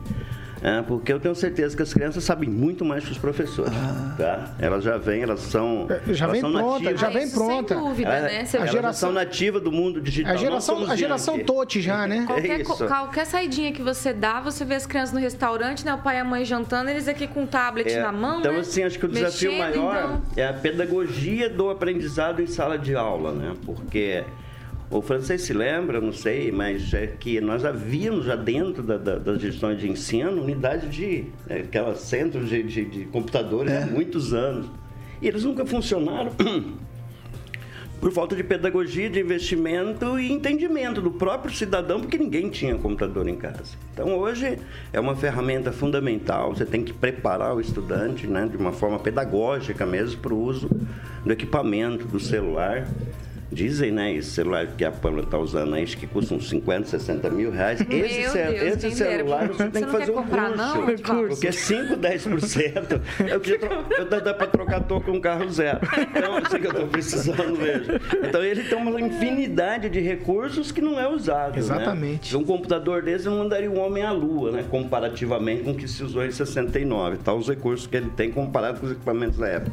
É, 0.61 0.81
porque 0.81 1.11
eu 1.13 1.19
tenho 1.19 1.35
certeza 1.35 1.75
que 1.75 1.83
as 1.83 1.93
crianças 1.93 2.23
sabem 2.23 2.49
muito 2.49 2.83
mais 2.83 3.05
que 3.05 3.11
os 3.11 3.17
professores. 3.17 3.73
Ah. 3.73 4.15
Tá? 4.17 4.51
Elas 4.59 4.83
já 4.83 4.97
vêm, 4.97 5.21
elas 5.21 5.41
são. 5.41 5.87
É, 5.89 6.13
já 6.13 6.25
elas 6.25 6.41
vem 6.41 6.51
pronta, 6.51 6.69
nativas. 6.69 6.99
já 6.99 7.09
vem 7.09 7.29
pronta. 7.29 7.75
Sem 7.75 7.83
dúvida, 7.83 8.09
é, 8.09 8.21
né? 8.21 8.45
Você 8.45 8.57
a 8.57 8.65
geração 8.65 9.11
nativa 9.11 9.59
do 9.59 9.71
mundo 9.71 10.01
digital. 10.01 10.33
A 10.33 10.35
geração, 10.35 10.91
a 10.91 10.95
geração 10.95 11.39
Tote 11.39 11.81
já, 11.81 12.07
né? 12.07 12.25
Qualquer, 12.25 12.63
qualquer 12.63 13.25
saidinha 13.25 13.71
que 13.71 13.81
você 13.81 14.13
dá, 14.13 14.39
você 14.39 14.65
vê 14.65 14.75
as 14.75 14.85
crianças 14.85 15.13
no 15.13 15.19
restaurante, 15.19 15.85
né? 15.85 15.93
O 15.93 15.99
pai 15.99 16.17
e 16.17 16.19
a 16.19 16.25
mãe 16.25 16.43
jantando, 16.43 16.89
eles 16.89 17.07
aqui 17.07 17.27
com 17.27 17.43
o 17.43 17.47
tablet 17.47 17.91
é, 17.91 18.01
na 18.01 18.11
mão. 18.11 18.39
Então, 18.39 18.53
né? 18.53 18.59
assim, 18.59 18.83
acho 18.83 18.97
que 18.97 19.05
o 19.05 19.09
desafio 19.09 19.51
Mexendo, 19.51 19.83
maior 19.83 20.19
então... 20.31 20.43
é 20.43 20.47
a 20.47 20.53
pedagogia 20.53 21.49
do 21.49 21.69
aprendizado 21.69 22.41
em 22.41 22.47
sala 22.47 22.77
de 22.77 22.95
aula, 22.95 23.31
né? 23.31 23.53
Porque 23.65 24.23
o 24.89 25.01
francês 25.01 25.41
se 25.41 25.53
lembra, 25.53 25.99
não 25.99 26.13
sei, 26.13 26.49
mas 26.49 26.93
é 26.93 27.07
que 27.07 27.41
nós 27.41 27.65
havíamos 27.65 28.25
já 28.25 28.35
dentro 28.35 28.81
da, 28.81 28.97
da, 28.97 29.17
das 29.17 29.41
gestões 29.41 29.79
de 29.79 29.89
ensino 29.89 30.41
unidade 30.41 30.87
de 30.87 31.25
é, 31.49 31.59
aquelas 31.59 31.99
centros 31.99 32.49
de, 32.49 32.63
de, 32.63 32.85
de 32.85 33.05
computadores 33.05 33.71
é. 33.71 33.83
há 33.83 33.85
muitos 33.85 34.33
anos. 34.33 34.67
E 35.21 35.27
eles 35.27 35.43
nunca 35.43 35.65
funcionaram 35.65 36.31
por 37.99 38.13
falta 38.13 38.33
de 38.33 38.43
pedagogia, 38.43 39.09
de 39.09 39.19
investimento 39.19 40.17
e 40.17 40.31
entendimento 40.31 41.01
do 41.01 41.11
próprio 41.11 41.53
cidadão, 41.53 41.99
porque 41.99 42.17
ninguém 42.17 42.49
tinha 42.49 42.75
computador 42.75 43.27
em 43.27 43.35
casa. 43.35 43.75
Então 43.93 44.17
hoje 44.17 44.57
é 44.93 44.99
uma 45.01 45.17
ferramenta 45.17 45.73
fundamental, 45.73 46.55
você 46.55 46.65
tem 46.65 46.81
que 46.81 46.93
preparar 46.93 47.53
o 47.53 47.59
estudante 47.59 48.25
né, 48.25 48.47
de 48.49 48.55
uma 48.55 48.71
forma 48.71 48.99
pedagógica 48.99 49.85
mesmo 49.85 50.21
para 50.21 50.33
o 50.33 50.41
uso 50.41 50.69
do 51.25 51.33
equipamento, 51.33 52.07
do 52.07 52.21
celular. 52.21 52.87
Dizem, 53.49 53.91
né, 53.91 54.13
esse 54.13 54.31
celular 54.31 54.67
que 54.67 54.83
a 54.83 54.91
Pamela 54.91 55.23
está 55.23 55.37
usando 55.37 55.73
aí, 55.73 55.85
que 55.85 56.05
custa 56.05 56.35
uns 56.35 56.49
50, 56.49 56.87
60 56.87 57.29
mil 57.29 57.49
reais. 57.49 57.81
Meu 57.87 58.05
esse, 58.05 58.37
Deus, 58.37 58.83
esse 58.83 58.91
celular 58.91 59.47
você, 59.47 59.63
você 59.63 59.69
tem 59.69 59.83
que 59.85 59.91
fazer 59.91 60.11
um 60.11 60.15
comprar, 60.15 60.49
curso. 60.49 60.57
Não, 60.57 61.27
porque 61.27 61.51
5, 61.51 61.95
10% 61.95 63.01
eu, 63.19 63.97
eu 63.97 64.05
dá, 64.05 64.33
para 64.33 64.47
trocar 64.47 64.81
toco 64.81 65.07
com 65.07 65.17
um 65.17 65.21
carro 65.21 65.49
zero. 65.49 65.79
Então, 65.97 66.37
assim 66.37 66.59
que 66.59 66.67
eu 66.67 66.71
estou 66.71 66.87
precisando 66.87 67.57
mesmo. 67.57 67.93
Então, 68.27 68.43
ele 68.43 68.63
tem 68.63 68.77
uma 68.77 68.99
infinidade 68.99 69.89
de 69.89 70.01
recursos 70.01 70.71
que 70.71 70.81
não 70.81 70.99
é 70.99 71.07
usado. 71.07 71.53
Né? 71.53 71.59
Exatamente. 71.59 72.33
Né? 72.33 72.39
Um 72.39 72.43
computador 72.43 73.01
desse 73.01 73.25
não 73.25 73.37
mandaria 73.37 73.71
um 73.71 73.79
homem 73.79 74.03
à 74.03 74.11
lua, 74.11 74.51
né? 74.51 74.65
Comparativamente 74.69 75.63
com 75.63 75.71
o 75.71 75.75
que 75.75 75.87
se 75.87 76.03
usou 76.03 76.25
em 76.25 76.31
69. 76.31 77.17
Tá, 77.17 77.33
os 77.33 77.47
recursos 77.47 77.87
que 77.87 77.95
ele 77.95 78.09
tem 78.09 78.29
comparado 78.29 78.79
com 78.79 78.85
os 78.85 78.91
equipamentos 78.91 79.37
da 79.37 79.47
época. 79.47 79.71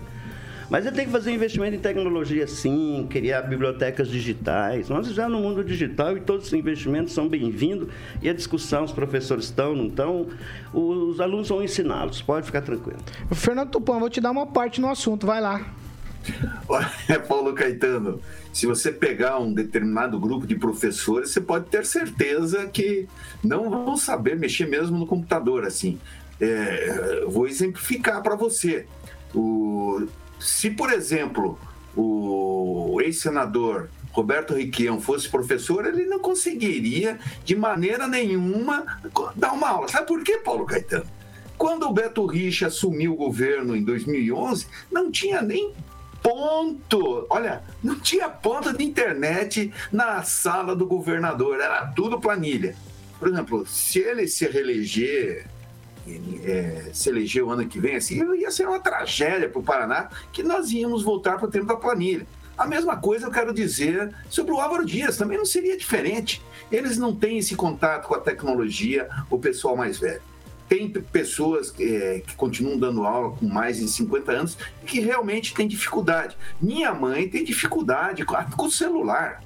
Mas 0.75 0.85
ele 0.85 0.97
tem 0.97 1.07
que 1.07 1.13
fazer 1.13 1.31
investimento 1.31 1.77
em 1.77 1.79
tecnologia 1.79 2.49
sim, 2.49 3.07
criar 3.09 3.43
bibliotecas 3.43 4.09
digitais. 4.09 4.89
Nós 4.89 5.07
já 5.07 5.29
no 5.29 5.39
mundo 5.39 5.63
digital 5.63 6.17
e 6.17 6.21
todos 6.21 6.49
os 6.49 6.53
investimentos 6.53 7.13
são 7.13 7.29
bem-vindos 7.29 7.91
e 8.21 8.29
a 8.29 8.33
discussão, 8.35 8.83
os 8.83 8.91
professores 8.91 9.45
estão, 9.45 9.77
não 9.77 9.87
estão, 9.87 10.27
os 10.73 11.21
alunos 11.21 11.49
vão 11.49 11.63
ensiná-los, 11.63 12.21
pode 12.23 12.47
ficar 12.47 12.63
tranquilo. 12.63 12.99
Fernando 13.31 13.71
Tupan, 13.71 14.01
vou 14.01 14.11
te 14.11 14.21
dar 14.21 14.33
uma 14.33 14.49
parte 14.49 14.81
no 14.81 14.91
assunto, 14.91 15.25
vai 15.25 15.41
lá. 15.41 15.65
Olha, 16.69 16.91
Paulo 17.29 17.55
Caetano, 17.55 18.21
se 18.53 18.67
você 18.67 18.91
pegar 18.91 19.39
um 19.39 19.53
determinado 19.53 20.19
grupo 20.19 20.45
de 20.45 20.57
professores, 20.57 21.31
você 21.31 21.41
pode 21.41 21.67
ter 21.67 21.87
certeza 21.87 22.67
que 22.67 23.07
não 23.45 23.71
vão 23.71 23.97
saber 23.97 24.37
mexer 24.37 24.67
mesmo 24.67 24.99
no 24.99 25.07
computador 25.07 25.65
assim. 25.65 26.01
É, 26.41 27.25
vou 27.29 27.47
exemplificar 27.47 28.21
para 28.25 28.35
você. 28.35 28.87
O, 29.33 30.07
se, 30.39 30.71
por 30.71 30.93
exemplo, 30.93 31.59
o 31.97 33.01
ex-senador 33.01 33.89
Roberto 34.15 34.55
Requião 34.55 35.01
fosse 35.01 35.29
professor, 35.29 35.87
ele 35.87 36.07
não 36.07 36.21
conseguiria, 36.21 37.19
de 37.45 37.57
maneira 37.57 38.07
nenhuma, 38.07 38.85
dar 39.35 39.53
uma 39.53 39.69
aula. 39.69 39.89
Sabe 39.89 40.07
por 40.07 40.23
quê, 40.23 40.39
Paulo 40.39 40.65
Caetano? 40.65 41.07
Quando 41.59 41.89
o 41.89 41.93
Beto 41.93 42.25
Richa 42.25 42.69
assumiu 42.69 43.13
o 43.13 43.17
governo 43.17 43.77
em 43.77 43.83
2011, 43.83 44.67
não 44.91 45.11
tinha 45.11 45.43
nem 45.43 45.73
ponto, 46.23 47.27
olha, 47.29 47.63
não 47.83 47.99
tinha 47.99 48.29
ponta 48.29 48.73
de 48.73 48.85
internet 48.85 49.73
na 49.93 50.23
sala 50.23 50.75
do 50.75 50.87
governador, 50.87 51.61
era 51.61 51.87
tudo 51.89 52.21
planilha. 52.21 52.77
Por 53.19 53.29
exemplo, 53.29 53.67
se 53.67 53.99
ele 53.99 54.27
se 54.27 54.47
reeleger 54.47 55.47
é, 56.45 56.91
se 56.93 57.09
eleger 57.09 57.43
o 57.45 57.51
ano 57.51 57.67
que 57.67 57.79
vem, 57.79 57.97
assim, 57.97 58.23
ia 58.37 58.51
ser 58.51 58.69
uma 58.69 58.79
tragédia 58.79 59.49
para 59.49 59.61
o 59.61 59.63
Paraná 59.63 60.09
que 60.33 60.43
nós 60.43 60.71
íamos 60.71 61.03
voltar 61.03 61.39
para 61.39 61.47
o 61.47 61.51
tempo 61.51 61.67
da 61.67 61.77
planilha. 61.77 62.27
A 62.57 62.67
mesma 62.67 62.97
coisa 62.97 63.27
eu 63.27 63.33
quero 63.33 63.53
dizer 63.53 64.15
sobre 64.31 64.53
o 64.53 64.61
Álvaro 64.61 64.87
Dias, 64.87 65.17
também 65.17 65.37
não 65.37 65.45
seria 65.45 65.77
diferente. 65.77 66.41
Eles 66.71 66.97
não 66.97 67.15
têm 67.15 67.39
esse 67.39 67.57
contato 67.57 68.07
com 68.07 68.15
a 68.15 68.21
tecnologia, 68.21 69.09
o 69.29 69.39
pessoal 69.39 69.77
mais 69.77 69.99
velho. 69.99 70.23
Tem 70.69 70.89
pessoas 70.89 71.75
é, 71.79 72.23
que 72.25 72.35
continuam 72.37 72.79
dando 72.79 73.05
aula 73.05 73.37
com 73.37 73.47
mais 73.47 73.79
de 73.79 73.89
50 73.89 74.33
anos 74.33 74.59
e 74.83 74.87
que 74.87 75.01
realmente 75.01 75.53
têm 75.53 75.67
dificuldade. 75.67 76.37
Minha 76.61 76.95
mãe 76.95 77.29
tem 77.29 77.45
dificuldade 77.45 78.25
com, 78.25 78.67
o 78.67 78.71
celular. 78.71 79.43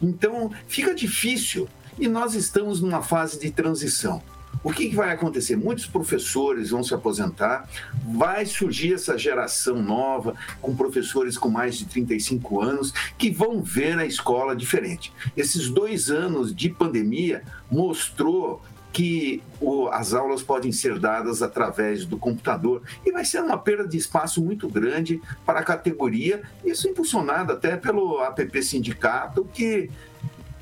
Então 0.00 0.50
fica 0.66 0.94
difícil. 0.94 1.68
E 1.98 2.08
nós 2.08 2.34
estamos 2.34 2.80
numa 2.80 3.02
fase 3.02 3.38
de 3.38 3.50
transição. 3.50 4.22
O 4.64 4.72
que, 4.72 4.88
que, 4.88 4.94
vai 4.94 5.10
acontecer? 5.10 5.56
Muitos 5.56 5.86
professores 5.86 6.70
vão 6.70 6.84
se 6.84 6.94
aposentar, 6.94 7.68
vai 8.06 8.46
surgir 8.46 8.94
essa 8.94 9.18
geração 9.18 9.82
nova, 9.82 10.34
com 10.60 10.74
professores 10.76 11.36
com 11.36 11.48
mais 11.48 11.76
de 11.76 11.86
35 11.86 12.60
anos, 12.60 12.92
que 13.18 13.30
vão 13.30 13.60
ver 13.60 13.98
a 13.98 14.06
escola 14.06 14.54
diferente. 14.54 15.12
Esses 15.36 15.68
dois 15.68 16.10
anos 16.10 16.54
de 16.54 16.68
pandemia 16.68 17.42
mostrou 17.70 18.62
que 18.92 19.42
o, 19.60 19.88
as 19.88 20.12
aulas 20.12 20.42
podem 20.42 20.70
ser 20.70 20.98
dadas 20.98 21.42
através 21.42 22.04
do 22.04 22.18
computador 22.18 22.82
e 23.04 23.10
vai 23.10 23.24
ser 23.24 23.42
uma 23.42 23.56
perda 23.56 23.88
de 23.88 23.96
espaço 23.96 24.44
muito 24.44 24.68
grande 24.68 25.20
para 25.46 25.60
a 25.60 25.64
categoria, 25.64 26.42
isso 26.64 26.86
impulsionado 26.88 27.52
até 27.52 27.76
pelo 27.76 28.20
APP 28.20 28.62
Sindicato, 28.62 29.48
que 29.52 29.90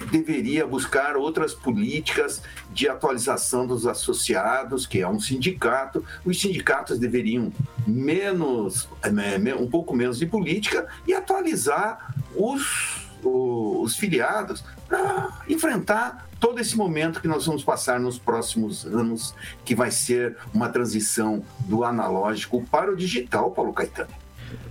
deveria 0.06 0.66
buscar 0.66 1.16
outras 1.16 1.54
políticas 1.54 2.42
de 2.72 2.88
atualização 2.88 3.66
dos 3.66 3.86
associados, 3.86 4.86
que 4.86 5.00
é 5.00 5.08
um 5.08 5.20
sindicato. 5.20 6.04
Os 6.24 6.40
sindicatos 6.40 6.98
deveriam 6.98 7.52
menos, 7.86 8.88
é, 9.02 9.54
um 9.54 9.68
pouco 9.68 9.94
menos 9.94 10.18
de 10.18 10.26
política 10.26 10.86
e 11.06 11.14
atualizar 11.14 12.14
os, 12.34 13.08
os 13.22 13.96
filiados 13.96 14.64
para 14.88 15.42
enfrentar 15.48 16.28
todo 16.40 16.58
esse 16.58 16.76
momento 16.76 17.20
que 17.20 17.28
nós 17.28 17.44
vamos 17.44 17.62
passar 17.62 18.00
nos 18.00 18.18
próximos 18.18 18.86
anos, 18.86 19.34
que 19.64 19.74
vai 19.74 19.90
ser 19.90 20.36
uma 20.54 20.70
transição 20.70 21.44
do 21.60 21.84
analógico 21.84 22.64
para 22.70 22.90
o 22.90 22.96
digital, 22.96 23.50
Paulo 23.50 23.74
Caetano. 23.74 24.19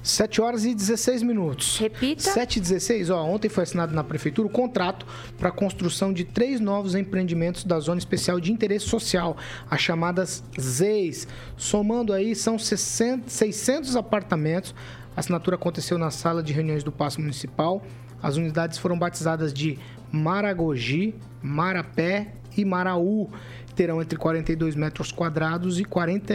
7 0.01 0.41
horas 0.41 0.65
e 0.65 0.74
16 0.74 1.24
minutos. 1.24 1.77
Repita. 1.77 2.21
7 2.21 2.57
e 2.57 2.62
16, 2.62 3.09
ó, 3.09 3.24
ontem 3.24 3.50
foi 3.50 3.63
assinado 3.63 3.93
na 3.93 4.03
prefeitura 4.03 4.48
o 4.48 4.51
contrato 4.51 5.05
para 5.38 5.50
a 5.50 5.51
construção 5.51 6.13
de 6.13 6.24
três 6.24 6.59
novos 6.59 6.95
empreendimentos 6.95 7.63
da 7.63 7.79
Zona 7.79 8.00
Especial 8.00 8.39
de 8.39 8.51
Interesse 8.51 8.86
Social, 8.86 9.38
as 9.69 9.81
chamadas 9.81 10.43
ZEIS. 10.59 11.27
Somando 11.57 12.13
aí, 12.13 12.36
são 12.36 12.57
60, 12.57 13.29
600 13.29 13.95
apartamentos. 13.95 14.74
A 15.15 15.19
assinatura 15.19 15.55
aconteceu 15.55 15.98
na 15.98 16.12
sala 16.12 16.41
de 16.41 16.53
reuniões 16.53 16.83
do 16.83 16.91
Paço 16.91 17.19
Municipal. 17.19 17.83
As 18.21 18.36
unidades 18.36 18.77
foram 18.77 18.98
batizadas 18.98 19.53
de 19.53 19.77
Maragogi, 20.12 21.15
Marapé 21.41 22.33
e 22.55 22.65
Maraú. 22.65 23.29
Terão 23.75 24.01
entre 24.01 24.17
42 24.17 24.75
metros 24.75 25.12
quadrados 25.12 25.79
e 25.79 25.86
40 25.86 26.33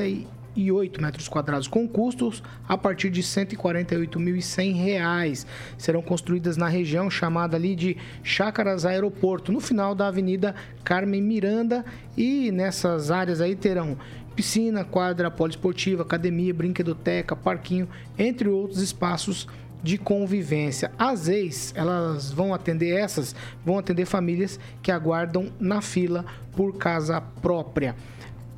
108 0.54 1.02
metros 1.02 1.28
quadrados 1.28 1.66
com 1.66 1.88
custos 1.88 2.40
a 2.68 2.78
partir 2.78 3.11
de 3.11 3.20
R$ 3.20 3.26
148.100. 3.26 5.44
Serão 5.76 6.00
construídas 6.02 6.56
na 6.56 6.68
região 6.68 7.11
chamada 7.11 7.56
ali 7.56 7.75
de 7.75 7.96
Chácaras 8.23 8.87
Aeroporto, 8.87 9.50
no 9.52 9.61
final 9.61 9.94
da 9.94 10.08
Avenida 10.08 10.54
Carmen 10.82 11.23
Miranda 11.23 11.84
e 12.16 12.50
nessas 12.52 13.11
áreas 13.11 13.40
aí 13.40 13.56
terão 13.56 13.96
piscina, 14.34 14.84
quadra 14.84 15.30
poliesportiva, 15.30 16.02
academia, 16.02 16.52
brinquedoteca, 16.52 17.34
parquinho, 17.37 17.88
entre 18.18 18.49
outros 18.49 18.80
espaços 18.80 19.46
de 19.82 19.99
convivência. 19.99 20.90
Às 20.99 21.26
vezes, 21.26 21.75
elas 21.76 22.32
vão 22.32 22.54
atender 22.54 22.96
essas, 22.96 23.37
vão 23.64 23.78
atender 23.78 24.06
famílias 24.06 24.58
que 24.82 24.90
aguardam 24.90 25.52
na 25.61 25.80
fila 25.82 26.25
por 26.56 26.78
casa 26.78 27.20
própria. 27.20 27.94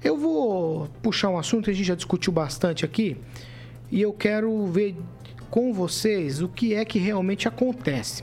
Eu 0.07 0.17
vou 0.17 0.89
puxar 1.03 1.31
um 1.31 1.37
assunto 1.37 1.65
que 1.65 1.73
a 1.73 1.75
gente 1.75 1.85
já 1.85 1.97
discutiu 1.97 2.33
bastante 2.33 2.85
aqui 2.85 3.17
e 3.91 4.01
eu 4.01 4.13
quero 4.13 4.65
ver 4.67 4.95
com 5.51 5.75
vocês 5.75 6.41
o 6.41 6.49
que 6.49 6.75
é 6.75 6.85
que 6.85 6.97
realmente 7.01 7.49
acontece. 7.49 8.23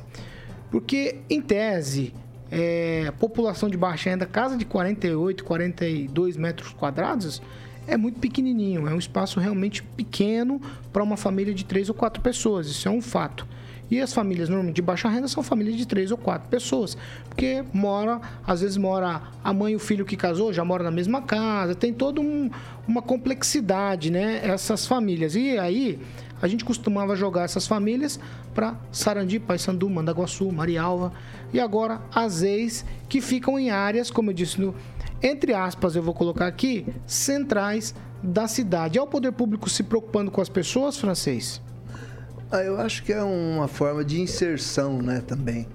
Porque, 0.72 1.18
em 1.30 1.42
tese, 1.42 2.14
é, 2.50 3.12
população 3.20 3.70
de 3.70 3.76
baixa 3.76 4.10
renda, 4.10 4.26
casa 4.26 4.56
de 4.56 4.64
48, 4.64 5.44
42 5.44 6.38
metros 6.38 6.72
quadrados, 6.72 7.42
é 7.86 7.98
muito 7.98 8.18
pequenininho, 8.18 8.88
é 8.88 8.94
um 8.94 8.98
espaço 8.98 9.42
realmente 9.42 9.84
pequeno 9.84 10.62
para 10.94 11.04
uma 11.04 11.18
família 11.18 11.54
de 11.54 11.66
três 11.66 11.90
ou 11.90 11.96
quatro 11.96 12.22
pessoas, 12.22 12.68
isso 12.68 12.88
é 12.88 12.92
um 12.92 13.02
fato. 13.02 13.46
E 13.94 14.02
as 14.02 14.12
famílias 14.12 14.50
normalmente 14.50 14.76
de 14.76 14.82
baixa 14.82 15.08
renda 15.08 15.28
são 15.28 15.44
famílias 15.44 15.76
de 15.76 15.86
três 15.86 16.10
ou 16.10 16.18
quatro 16.18 16.50
pessoas. 16.50 16.98
Porque 17.30 17.64
mora, 17.72 18.20
às 18.46 18.62
vezes 18.62 18.76
mora 18.76 19.22
a 19.44 19.54
mãe 19.54 19.74
e 19.74 19.76
o 19.76 19.80
filho 19.80 20.04
que 20.04 20.18
casou, 20.18 20.52
já 20.52 20.66
mora 20.66 20.84
na 20.84 20.90
mesma 20.90 21.22
casa, 21.22 21.76
tem 21.76 21.94
toda 21.94 22.20
um, 22.20 22.50
uma 22.88 23.04
complexidade, 23.04 24.12
né? 24.12 24.42
Essas 24.44 24.88
famílias. 24.88 25.36
E 25.36 25.60
aí 25.60 26.00
a 26.42 26.48
gente 26.48 26.66
costumava 26.66 27.16
jogar 27.16 27.44
essas 27.44 27.68
famílias 27.68 28.20
para 28.56 28.76
Sarandi, 28.92 29.40
Paysandu, 29.40 29.88
Mandaguaçu, 29.90 30.52
Marialva 30.52 31.14
e 31.54 31.60
agora 31.60 32.02
as 32.14 32.42
ex 32.42 32.84
que 33.08 33.22
ficam 33.22 33.60
em 33.60 33.70
áreas, 33.70 34.10
como 34.10 34.32
eu 34.32 34.34
disse, 34.34 34.60
no, 34.60 34.74
entre 35.22 35.54
aspas, 35.54 35.96
eu 35.96 36.02
vou 36.02 36.16
colocar 36.16 36.48
aqui, 36.48 36.86
centrais 37.06 37.94
da 38.24 38.48
cidade. 38.48 38.98
É 38.98 39.02
o 39.02 39.08
poder 39.08 39.34
público 39.34 39.70
se 39.70 39.84
preocupando 39.84 40.32
com 40.32 40.42
as 40.42 40.50
pessoas, 40.50 40.98
francês? 40.98 41.62
Ah, 42.54 42.64
eu 42.64 42.80
acho 42.80 43.02
que 43.02 43.12
é 43.12 43.24
uma 43.24 43.68
forma 43.68 44.06
de 44.06 44.22
inserção, 44.22 45.02
né, 45.02 45.24
também. 45.26 45.68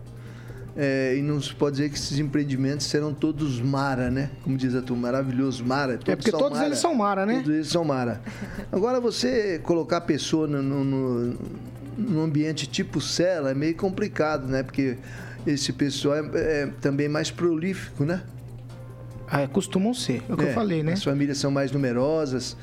É, 0.76 1.16
e 1.16 1.22
não 1.22 1.42
se 1.42 1.52
pode 1.52 1.78
dizer 1.78 1.88
que 1.88 1.96
esses 1.96 2.20
empreendimentos 2.20 2.86
serão 2.86 3.12
todos 3.12 3.60
Mara, 3.60 4.12
né? 4.12 4.30
Como 4.44 4.56
diz 4.56 4.76
a 4.76 4.80
turma, 4.80 5.08
maravilhoso 5.08 5.64
Mara. 5.64 5.98
Todos 5.98 6.12
é 6.12 6.14
porque 6.14 6.30
todos 6.30 6.52
Mara. 6.52 6.66
eles 6.66 6.78
são 6.78 6.94
Mara, 6.94 7.26
né? 7.26 7.34
Todos 7.38 7.52
eles 7.52 7.66
são 7.66 7.84
Mara. 7.84 8.20
Agora, 8.70 9.00
você 9.00 9.58
colocar 9.58 9.96
a 9.96 10.00
pessoa 10.00 10.46
no, 10.46 10.62
no, 10.62 11.36
no 11.98 12.22
ambiente 12.22 12.68
tipo 12.68 13.00
cela 13.00 13.50
é 13.50 13.54
meio 13.54 13.74
complicado, 13.74 14.46
né? 14.46 14.62
Porque 14.62 14.98
esse 15.44 15.72
pessoal 15.72 16.14
é, 16.14 16.30
é 16.36 16.66
também 16.80 17.08
mais 17.08 17.28
prolífico, 17.28 18.04
né? 18.04 18.22
Ah, 19.26 19.48
costumam 19.48 19.92
ser, 19.92 20.22
é 20.28 20.32
o 20.32 20.36
que 20.36 20.44
é, 20.44 20.50
eu 20.50 20.54
falei, 20.54 20.84
né? 20.84 20.92
As 20.92 21.02
famílias 21.02 21.38
são 21.38 21.50
mais 21.50 21.72
numerosas. 21.72 22.56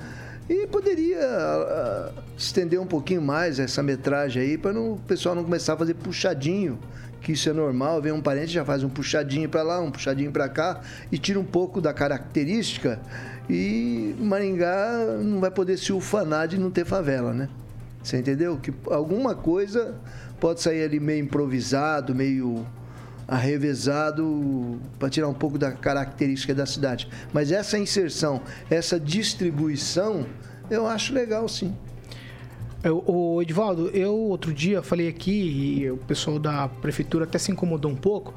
E 0.48 0.68
poderia 0.68 1.18
uh, 1.18 2.22
estender 2.38 2.80
um 2.80 2.86
pouquinho 2.86 3.22
mais 3.22 3.60
essa 3.60 3.82
metragem 3.82 4.44
aí 4.44 4.58
para 4.58 4.80
o 4.80 5.00
pessoal 5.08 5.34
não 5.34 5.44
começar 5.44 5.74
a 5.74 5.78
fazer 5.78 5.96
puxadinho, 5.96 6.78
que 7.20 7.32
isso 7.32 7.50
é 7.50 7.54
normal. 7.54 8.00
Vem 8.00 8.12
um 8.12 8.22
parente 8.22 8.54
já 8.54 8.64
faz 8.64 8.84
um 8.84 8.90
puxadinho 8.90 9.50
para 9.50 9.64
lá, 9.64 9.82
um 9.82 9.90
puxadinho 9.90 10.32
para 10.32 10.48
cá 10.48 10.82
e 11.12 11.18
tira 11.18 11.40
um 11.40 11.44
pouco 11.44 11.82
da 11.82 11.92
característica. 11.92 13.00
E 13.50 14.16
Maringá 14.20 15.18
não 15.20 15.40
vai 15.40 15.50
poder 15.50 15.78
se 15.78 15.92
ufanar 15.92 16.48
de 16.48 16.60
não 16.60 16.70
ter 16.70 16.86
favela, 16.86 17.34
né? 17.34 17.50
Você 18.04 18.20
entendeu? 18.20 18.58
Que 18.58 18.72
alguma 18.92 19.34
coisa 19.34 19.96
pode 20.40 20.62
sair 20.62 20.84
ali 20.84 21.00
meio 21.00 21.24
improvisado, 21.24 22.14
meio 22.14 22.64
arrevezado 23.28 24.80
para 25.00 25.10
tirar 25.10 25.28
um 25.28 25.34
pouco 25.34 25.58
da 25.58 25.72
característica 25.72 26.54
da 26.54 26.66
cidade. 26.66 27.08
Mas 27.34 27.52
essa 27.52 27.78
inserção, 27.78 28.42
essa 28.70 29.00
distribuição, 29.00 30.26
eu 30.70 30.88
acho 30.88 31.14
legal 31.14 31.48
sim. 31.48 31.76
O 33.08 33.42
Edvaldo, 33.42 33.90
eu 33.90 34.16
outro 34.16 34.54
dia 34.54 34.84
falei 34.84 35.08
aqui 35.08 35.32
e 35.32 35.90
o 35.90 35.98
pessoal 35.98 36.38
da 36.38 36.68
prefeitura 36.68 37.26
até 37.26 37.40
se 37.40 37.52
incomodou 37.52 37.92
um 37.92 37.96
pouco. 37.96 38.34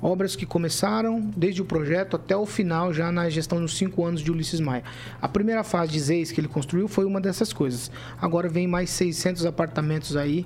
Obras 0.00 0.34
que 0.34 0.44
começaram 0.44 1.20
desde 1.36 1.62
o 1.62 1.64
projeto 1.64 2.16
até 2.16 2.36
o 2.36 2.44
final, 2.44 2.92
já 2.92 3.12
na 3.12 3.30
gestão 3.30 3.60
dos 3.60 3.78
cinco 3.78 4.04
anos 4.04 4.20
de 4.20 4.32
Ulisses 4.32 4.58
Maia. 4.58 4.82
A 5.20 5.28
primeira 5.28 5.62
fase 5.62 5.92
de 5.92 6.00
Zeis 6.00 6.32
que 6.32 6.40
ele 6.40 6.48
construiu 6.48 6.88
foi 6.88 7.04
uma 7.04 7.20
dessas 7.20 7.52
coisas. 7.52 7.88
Agora 8.20 8.48
vem 8.48 8.66
mais 8.66 8.90
600 8.90 9.46
apartamentos 9.46 10.16
aí 10.16 10.44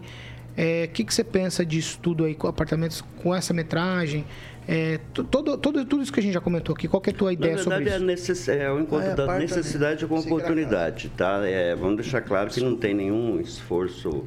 o 0.57 0.61
é, 0.61 0.87
que, 0.87 1.05
que 1.05 1.13
você 1.13 1.23
pensa 1.23 1.67
disso 1.67 1.99
tudo 2.03 2.25
aí, 2.25 2.35
com 2.35 2.49
apartamentos 2.49 3.05
com 3.23 3.35
essa 3.35 3.53
metragem? 3.53 4.25
É, 4.67 4.99
todo, 5.13 5.57
todo, 5.59 5.85
tudo 5.85 6.03
isso 6.03 6.13
que 6.13 6.19
a 6.19 6.23
gente 6.23 6.33
já 6.33 6.41
comentou 6.41 6.75
aqui, 6.75 6.89
qual 6.89 7.03
é 7.07 7.11
a 7.11 7.13
tua 7.13 7.33
ideia 7.33 7.59
sobre 7.59 7.85
isso? 7.85 7.95
É, 7.95 7.99
necess... 7.99 8.49
é 8.49 8.73
o 8.73 8.81
encontro 8.81 9.11
é, 9.11 9.15
da 9.15 9.39
necessidade 9.39 10.07
com 10.07 10.19
oportunidade, 10.19 11.11
tá? 11.17 11.47
É, 11.47 11.77
vamos 11.77 11.97
deixar 11.97 12.23
claro 12.23 12.51
que 12.51 12.61
não 12.61 12.75
tem 12.75 12.95
nenhum 12.95 13.39
esforço 13.39 14.25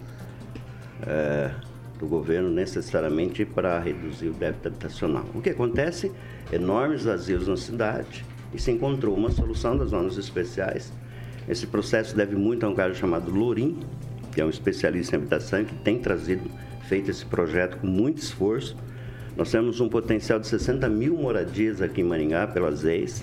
é, 1.06 1.52
do 1.98 2.08
governo 2.08 2.50
necessariamente 2.50 3.44
para 3.44 3.80
reduzir 3.80 4.28
o 4.28 4.34
débito 4.34 4.68
habitacional. 4.68 5.26
O 5.34 5.42
que 5.42 5.50
acontece? 5.50 6.12
Enormes 6.54 7.04
vazios 7.04 7.48
na 7.48 7.58
cidade 7.58 8.24
e 8.54 8.62
se 8.62 8.72
encontrou 8.72 9.16
uma 9.16 9.32
solução 9.32 9.76
das 9.76 9.90
zonas 9.90 10.16
especiais. 10.16 10.94
Esse 11.48 11.68
processo 11.68 12.16
deve 12.16 12.36
muito 12.36 12.66
a 12.66 12.70
um 12.70 12.76
caso 12.76 12.96
chamado 12.96 13.32
Lourim, 13.32 13.80
que 14.40 14.42
é 14.42 14.46
um 14.46 14.50
especialista 14.50 15.18
em 15.18 15.20
habitação, 15.20 15.66
que 15.66 15.76
tem 15.76 16.00
trazido, 16.00 16.50
feito 16.88 17.12
esse 17.12 17.26
projeto 17.26 17.76
com 17.76 17.88
muito 17.88 18.20
esforço. 18.20 18.74
Nós 19.36 19.52
temos 19.52 19.82
um 19.82 19.90
potencial 19.90 20.40
de 20.40 20.48
60 20.48 20.88
mil 20.88 21.18
moradias 21.18 21.82
aqui 21.82 22.00
em 22.00 22.06
Maringá 22.06 22.48
pelas 22.48 22.86
ex. 22.86 23.22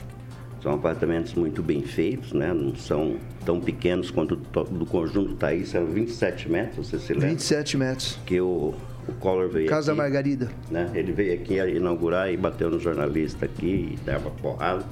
São 0.62 0.74
apartamentos 0.74 1.32
muito 1.32 1.62
bem 1.62 1.80
feitos, 1.80 2.34
né? 2.34 2.52
não 2.52 2.76
são 2.76 3.16
tão 3.46 3.58
pequenos 3.58 4.10
quanto 4.10 4.36
do 4.36 4.84
conjunto 4.84 5.34
Thaís, 5.36 5.70
são 5.70 5.86
27 5.86 6.50
metros, 6.50 6.88
você 6.88 6.98
se 6.98 7.14
lembra? 7.14 7.28
27 7.30 7.76
metros. 7.78 8.18
Que 8.26 8.38
o, 8.38 8.74
o 9.08 9.12
Collor 9.18 9.48
veio 9.48 9.70
Casa 9.70 9.92
aqui, 9.92 9.98
Margarida. 9.98 10.50
Né? 10.70 10.90
Ele 10.92 11.12
veio 11.12 11.32
aqui 11.32 11.54
inaugurar 11.54 12.30
e 12.30 12.36
bateu 12.36 12.68
no 12.68 12.78
jornalista 12.78 13.46
aqui 13.46 13.94
e 13.94 13.98
dava 14.04 14.28
porrada. 14.30 14.84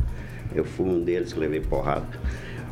Eu 0.55 0.65
fui 0.65 0.87
um 0.87 1.03
deles 1.03 1.35
que 1.35 1.39
levei 1.39 1.61
porrada. 1.61 2.07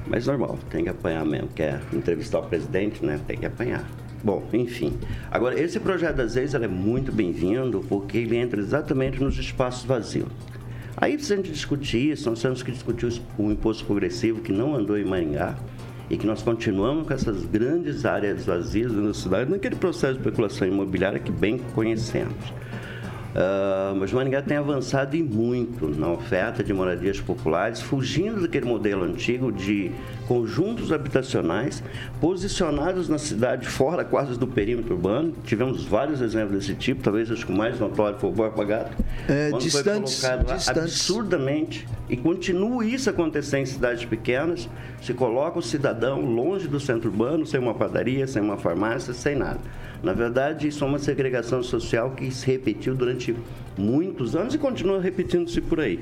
Mas 0.07 0.27
normal, 0.27 0.59
tem 0.71 0.85
que 0.85 0.91
apanhar 0.91 1.25
mesmo. 1.25 1.49
Quer 1.49 1.81
entrevistar 1.93 2.41
o 2.41 2.43
presidente, 2.43 3.05
né? 3.05 3.21
Tem 3.27 3.39
que 3.39 3.47
apanhar. 3.47 3.89
Bom, 4.23 4.49
enfim. 4.53 4.97
Agora, 5.31 5.61
esse 5.61 5.81
projeto 5.81 6.17
das 6.17 6.35
leis 6.37 6.55
é 6.55 6.69
muito 6.69 7.13
bem-vindo 7.13 7.81
porque 7.89 8.19
ele 8.19 8.37
entra 8.37 8.61
exatamente 8.61 9.21
nos 9.21 9.37
espaços 9.37 9.85
vazios. 9.85 10.29
Aí, 10.97 11.19
gente 11.19 11.51
discutir 11.51 12.13
isso, 12.13 12.31
nós 12.31 12.41
temos 12.41 12.63
que 12.63 12.71
discutir 12.71 13.21
o 13.37 13.51
imposto 13.51 13.85
progressivo 13.85 14.41
que 14.41 14.53
não 14.53 14.75
andou 14.75 14.97
em 14.97 15.05
Maringá 15.05 15.57
e 16.09 16.17
que 16.17 16.27
nós 16.27 16.43
continuamos 16.43 17.07
com 17.07 17.15
essas 17.15 17.45
grandes 17.47 18.05
áreas 18.05 18.45
vazias 18.45 18.93
na 18.93 19.15
cidade, 19.15 19.51
naquele 19.51 19.75
processo 19.75 20.15
de 20.15 20.21
especulação 20.21 20.69
imobiliária 20.69 21.19
que 21.19 21.33
bem 21.33 21.59
conhecemos. 21.75 22.37
Uh, 23.33 23.97
mas 23.97 24.13
Maringá 24.13 24.43
tem 24.43 24.59
avançado 24.59 25.17
e 25.17 25.23
muito 25.23 25.89
na 25.89 26.13
oferta 26.13 26.63
de 26.63 26.73
moradias 26.73 27.19
populares, 27.19 27.81
fugindo 27.81 28.43
daquele 28.43 28.67
modelo 28.67 29.05
antigo 29.05 29.51
de 29.51 29.91
conjuntos 30.29 30.93
habitacionais 30.93 31.83
posicionados 32.21 33.09
na 33.09 33.19
cidade, 33.19 33.67
fora 33.67 34.05
quase 34.05 34.39
do 34.39 34.47
perímetro 34.47 34.95
urbano. 34.95 35.33
Tivemos 35.45 35.85
vários 35.85 36.21
exemplos 36.21 36.59
desse 36.59 36.75
tipo, 36.75 37.03
talvez 37.03 37.31
acho 37.31 37.47
que 37.47 37.53
o 37.53 37.57
mais 37.57 37.81
notório 37.81 38.19
foi 38.19 38.29
o 38.29 38.33
Borba 38.33 38.65
Gato. 38.65 38.97
É, 39.27 39.51
distantes, 39.53 40.21
foi 40.21 40.31
colocado 40.31 40.57
distantes. 40.57 40.83
absurdamente, 40.83 41.89
e 42.11 42.17
continua 42.17 42.85
isso 42.85 43.09
acontecer 43.09 43.59
em 43.59 43.67
cidades 43.67 44.05
pequenas, 44.05 44.69
se 45.01 45.15
coloca 45.15 45.59
o 45.59 45.63
cidadão 45.63 46.21
longe 46.21 46.69
do 46.69 46.79
centro 46.79 47.09
urbano, 47.09 47.47
sem 47.47 47.59
uma 47.59 47.75
padaria, 47.75 48.27
sem 48.27 48.43
uma 48.43 48.59
farmácia, 48.59 49.15
sem 49.15 49.35
nada. 49.35 49.61
Na 50.03 50.13
verdade, 50.13 50.67
isso 50.67 50.83
é 50.83 50.87
uma 50.87 50.99
segregação 50.99 51.63
social 51.63 52.11
que 52.11 52.31
se 52.31 52.47
repetiu 52.47 52.95
durante 52.95 53.35
muitos 53.77 54.35
anos 54.35 54.55
e 54.55 54.59
continua 54.59 55.01
repetindo-se 55.01 55.61
por 55.61 55.81
aí. 55.81 56.01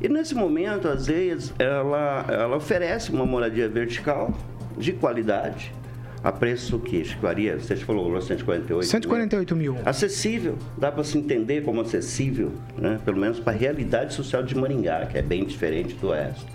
E 0.00 0.08
nesse 0.08 0.34
momento, 0.34 0.86
a 0.88 0.94
Zeias, 0.94 1.52
ela, 1.58 2.24
ela 2.28 2.56
oferece 2.56 3.10
uma 3.10 3.26
moradia 3.26 3.68
vertical 3.68 4.32
de 4.78 4.92
qualidade, 4.92 5.72
a 6.22 6.30
preço 6.30 6.78
que 6.78 7.02
varia, 7.20 7.58
você 7.58 7.74
falou 7.76 8.20
148 8.20 8.86
148 8.86 9.56
mil. 9.56 9.74
mil. 9.74 9.82
Acessível, 9.84 10.56
dá 10.78 10.92
para 10.92 11.02
se 11.02 11.18
entender 11.18 11.62
como 11.62 11.80
acessível, 11.80 12.52
né? 12.78 13.00
pelo 13.04 13.18
menos 13.18 13.40
para 13.40 13.52
a 13.52 13.56
realidade 13.56 14.14
social 14.14 14.42
de 14.42 14.54
Maringá, 14.54 15.06
que 15.06 15.18
é 15.18 15.22
bem 15.22 15.44
diferente 15.44 15.94
do 15.94 16.08
oeste 16.08 16.46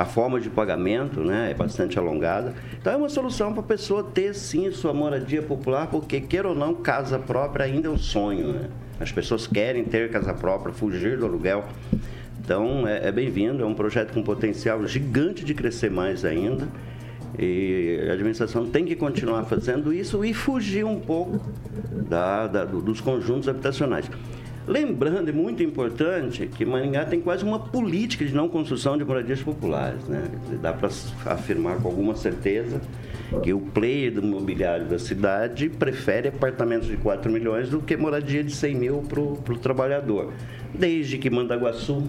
a 0.00 0.06
forma 0.06 0.40
de 0.40 0.48
pagamento 0.48 1.20
né, 1.20 1.50
é 1.50 1.54
bastante 1.54 1.98
alongada. 1.98 2.54
Então 2.80 2.90
é 2.90 2.96
uma 2.96 3.10
solução 3.10 3.52
para 3.52 3.60
a 3.60 3.66
pessoa 3.66 4.02
ter 4.02 4.34
sim 4.34 4.72
sua 4.72 4.94
moradia 4.94 5.42
popular, 5.42 5.88
porque 5.88 6.22
queira 6.22 6.48
ou 6.48 6.54
não, 6.54 6.72
casa 6.72 7.18
própria 7.18 7.66
ainda 7.66 7.88
é 7.88 7.90
um 7.90 7.98
sonho. 7.98 8.54
Né? 8.54 8.70
As 8.98 9.12
pessoas 9.12 9.46
querem 9.46 9.84
ter 9.84 10.10
casa 10.10 10.32
própria, 10.32 10.72
fugir 10.72 11.18
do 11.18 11.26
aluguel. 11.26 11.66
Então 12.42 12.88
é, 12.88 13.08
é 13.08 13.12
bem-vindo, 13.12 13.62
é 13.62 13.66
um 13.66 13.74
projeto 13.74 14.14
com 14.14 14.22
potencial 14.22 14.86
gigante 14.86 15.44
de 15.44 15.52
crescer 15.52 15.90
mais 15.90 16.24
ainda. 16.24 16.66
E 17.38 18.06
a 18.08 18.14
administração 18.14 18.64
tem 18.64 18.86
que 18.86 18.96
continuar 18.96 19.44
fazendo 19.44 19.92
isso 19.92 20.24
e 20.24 20.32
fugir 20.32 20.82
um 20.82 20.98
pouco 20.98 21.42
da, 22.08 22.46
da, 22.46 22.64
dos 22.64 23.02
conjuntos 23.02 23.50
habitacionais. 23.50 24.10
Lembrando, 24.66 25.30
e 25.30 25.32
muito 25.32 25.62
importante, 25.62 26.46
que 26.46 26.64
Maringá 26.64 27.04
tem 27.04 27.20
quase 27.20 27.44
uma 27.44 27.58
política 27.58 28.24
de 28.24 28.34
não 28.34 28.48
construção 28.48 28.96
de 28.96 29.04
moradias 29.04 29.42
populares. 29.42 30.04
Né? 30.06 30.22
Dá 30.60 30.72
para 30.72 30.88
afirmar 31.26 31.78
com 31.78 31.88
alguma 31.88 32.14
certeza 32.14 32.80
que 33.42 33.52
o 33.52 33.60
player 33.60 34.12
do 34.12 34.22
mobiliário 34.22 34.86
da 34.86 34.98
cidade 34.98 35.68
prefere 35.68 36.28
apartamentos 36.28 36.88
de 36.88 36.96
4 36.96 37.30
milhões 37.30 37.68
do 37.70 37.80
que 37.80 37.96
moradia 37.96 38.42
de 38.42 38.52
100 38.52 38.74
mil 38.74 39.02
para 39.08 39.20
o 39.20 39.58
trabalhador. 39.58 40.32
Desde 40.74 41.16
que 41.16 41.30
Mandaguaçu, 41.30 42.04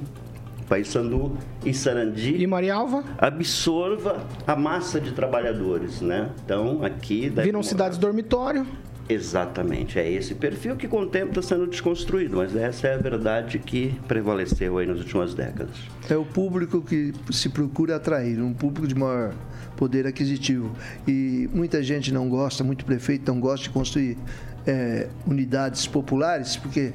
Paysandu 0.67 1.37
e 1.65 1.73
Sarandi 1.73 2.41
e 2.41 2.47
Marialva 2.47 3.03
absorva 3.17 4.25
a 4.47 4.55
massa 4.55 5.01
de 5.01 5.11
trabalhadores, 5.11 5.99
né? 6.01 6.29
Então 6.45 6.83
aqui 6.83 7.29
viram 7.29 7.61
cidades 7.61 7.97
dormitório. 7.97 8.65
Exatamente, 9.09 9.99
é 9.99 10.09
esse 10.09 10.35
perfil 10.35 10.75
que 10.75 10.87
com 10.87 11.01
o 11.01 11.05
tempo 11.05 11.37
está 11.37 11.41
sendo 11.41 11.67
desconstruído, 11.67 12.37
mas 12.37 12.55
essa 12.55 12.87
é 12.87 12.93
a 12.93 12.97
verdade 12.97 13.59
que 13.59 13.93
prevaleceu 14.07 14.77
aí 14.77 14.85
nas 14.85 14.99
últimas 14.99 15.33
décadas. 15.33 15.75
É 16.09 16.15
o 16.15 16.23
público 16.23 16.81
que 16.81 17.13
se 17.29 17.49
procura 17.49 17.97
atrair, 17.97 18.41
um 18.41 18.53
público 18.53 18.87
de 18.87 18.95
maior 18.95 19.33
poder 19.75 20.05
aquisitivo. 20.05 20.71
E 21.07 21.49
muita 21.53 21.81
gente 21.81 22.13
não 22.13 22.29
gosta, 22.29 22.63
muito 22.63 22.85
prefeito 22.85 23.31
não 23.33 23.39
gosta 23.39 23.63
de 23.63 23.71
construir 23.71 24.17
é, 24.65 25.07
unidades 25.25 25.87
populares, 25.87 26.55
porque 26.55 26.93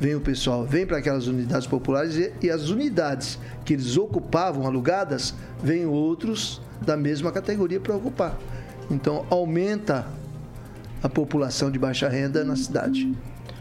vem 0.00 0.14
o 0.14 0.20
pessoal, 0.20 0.64
vem 0.64 0.86
para 0.86 0.98
aquelas 0.98 1.26
unidades 1.26 1.66
populares 1.66 2.16
e, 2.16 2.32
e 2.42 2.50
as 2.50 2.70
unidades 2.70 3.38
que 3.64 3.74
eles 3.74 3.96
ocupavam 3.96 4.66
alugadas, 4.66 5.34
vêm 5.62 5.86
outros 5.86 6.60
da 6.80 6.96
mesma 6.96 7.30
categoria 7.30 7.78
para 7.78 7.94
ocupar. 7.94 8.36
Então 8.90 9.24
aumenta 9.30 10.06
a 11.02 11.08
população 11.08 11.70
de 11.70 11.78
baixa 11.78 12.08
renda 12.08 12.44
na 12.44 12.56
cidade. 12.56 13.12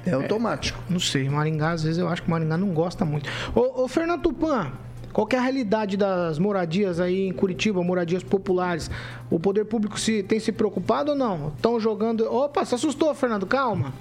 É 0.06 0.14
automático. 0.14 0.82
É, 0.90 0.94
não 0.94 1.00
sei, 1.00 1.30
Maringá, 1.30 1.72
às 1.72 1.84
vezes 1.84 2.00
eu 2.00 2.08
acho 2.08 2.24
que 2.24 2.30
Maringá 2.30 2.58
não 2.58 2.70
gosta 2.70 3.06
muito. 3.06 3.30
Ô, 3.56 3.84
ô 3.84 3.88
Fernando 3.88 4.22
Tupan, 4.22 4.72
qual 5.14 5.28
é 5.32 5.36
a 5.36 5.42
realidade 5.42 5.98
das 5.98 6.40
moradias 6.40 7.00
aí 7.00 7.28
em 7.28 7.34
Curitiba, 7.34 7.84
moradias 7.84 8.24
populares? 8.24 8.90
O 9.30 9.40
poder 9.40 9.66
público 9.66 10.00
se, 10.00 10.24
tem 10.24 10.40
se 10.40 10.52
preocupado 10.52 11.12
ou 11.12 11.18
não? 11.18 11.50
Estão 11.50 11.80
jogando. 11.80 12.22
Opa, 12.34 12.64
se 12.66 12.76
assustou, 12.76 13.14
Fernando, 13.14 13.46
calma. 13.46 13.94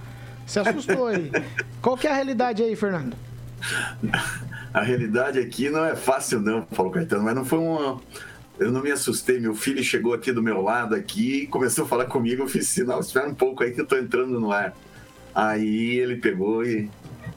Se 0.46 0.58
assustou 0.58 1.06
aí. 1.06 1.30
qual 1.82 1.98
é 2.02 2.08
a 2.08 2.14
realidade 2.14 2.62
aí, 2.62 2.74
Fernando? 2.76 3.14
A 4.72 4.82
realidade 4.82 5.38
aqui 5.38 5.68
não 5.68 5.84
é 5.84 5.94
fácil, 5.94 6.40
não, 6.40 6.62
Paulo 6.62 6.92
Caetano, 6.92 7.24
mas 7.24 7.34
não 7.34 7.44
foi 7.44 7.58
uma 7.58 8.00
eu 8.60 8.70
não 8.70 8.82
me 8.82 8.92
assustei. 8.92 9.40
Meu 9.40 9.54
filho 9.54 9.82
chegou 9.82 10.12
aqui 10.12 10.30
do 10.30 10.42
meu 10.42 10.60
lado 10.60 10.94
aqui, 10.94 11.46
começou 11.46 11.86
a 11.86 11.88
falar 11.88 12.04
comigo. 12.04 12.42
Eu 12.42 12.48
fiz 12.48 12.68
sinal, 12.68 13.00
espera 13.00 13.26
um 13.26 13.34
pouco 13.34 13.64
aí 13.64 13.72
que 13.72 13.80
eu 13.80 13.86
tô 13.86 13.96
entrando 13.96 14.38
no 14.38 14.52
ar. 14.52 14.76
Aí 15.34 15.96
ele 15.96 16.16
pegou 16.16 16.62
e 16.64 16.90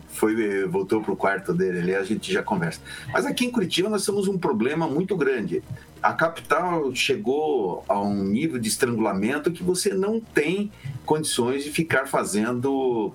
foi 0.09 0.65
voltou 0.65 1.01
pro 1.01 1.15
quarto 1.15 1.53
dele. 1.53 1.79
Ali 1.79 1.95
a 1.95 2.03
gente 2.03 2.31
já 2.31 2.43
conversa. 2.43 2.81
Mas 3.13 3.25
aqui 3.25 3.45
em 3.45 3.51
Curitiba 3.51 3.87
nós 3.87 4.05
temos 4.05 4.27
um 4.27 4.37
problema 4.37 4.85
muito 4.85 5.15
grande. 5.15 5.63
A 6.01 6.11
capital 6.11 6.93
chegou 6.93 7.85
a 7.87 7.97
um 8.01 8.25
nível 8.25 8.59
de 8.59 8.67
estrangulamento 8.67 9.49
que 9.49 9.63
você 9.63 9.93
não 9.93 10.19
tem 10.19 10.69
condições 11.05 11.63
de 11.63 11.71
ficar 11.71 12.05
fazendo 12.05 13.13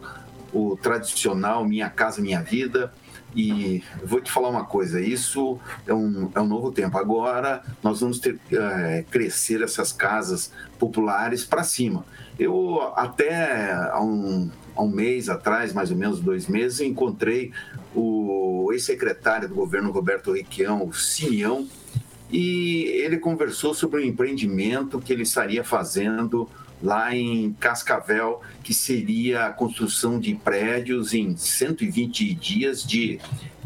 o 0.51 0.79
tradicional 0.81 1.63
minha 1.63 1.91
casa 1.91 2.23
minha 2.23 2.41
vida 2.41 2.91
e 3.35 3.83
vou 4.05 4.21
te 4.21 4.31
falar 4.31 4.49
uma 4.49 4.65
coisa: 4.65 5.01
isso 5.01 5.59
é 5.87 5.95
um, 5.95 6.31
é 6.35 6.41
um 6.41 6.47
novo 6.47 6.73
tempo. 6.73 6.97
Agora 6.99 7.63
nós 7.83 8.01
vamos 8.01 8.19
ter 8.19 8.39
é, 8.53 9.05
crescer 9.11 9.63
essas 9.63 9.93
casas 9.93 10.53
populares 10.79 11.45
para 11.45 11.63
cima. 11.63 12.05
Eu 12.39 12.93
até 12.97 13.73
há 13.73 14.01
um, 14.01 14.51
há 14.75 14.83
um 14.83 14.89
mês 14.89 15.29
atrás, 15.29 15.73
mais 15.73 15.91
ou 15.91 15.97
menos 15.97 16.21
dois 16.21 16.47
meses, 16.47 16.81
encontrei 16.81 17.53
o 17.95 18.71
ex-secretário 18.73 19.49
do 19.49 19.55
governo 19.55 19.91
Roberto 19.91 20.33
Requião, 20.33 20.87
o 20.87 20.93
Simeão, 20.93 21.67
e 22.31 22.85
ele 23.03 23.19
conversou 23.19 23.75
sobre 23.75 24.01
o 24.01 24.05
empreendimento 24.05 25.01
que 25.01 25.13
ele 25.13 25.23
estaria 25.23 25.65
fazendo 25.65 26.49
lá 26.83 27.15
em 27.15 27.53
Cascavel, 27.55 28.41
que 28.63 28.73
seria 28.73 29.47
a 29.47 29.53
construção 29.53 30.19
de 30.19 30.35
prédios 30.35 31.13
em 31.13 31.37
120 31.37 32.35
dias 32.35 32.85
de 32.85 33.21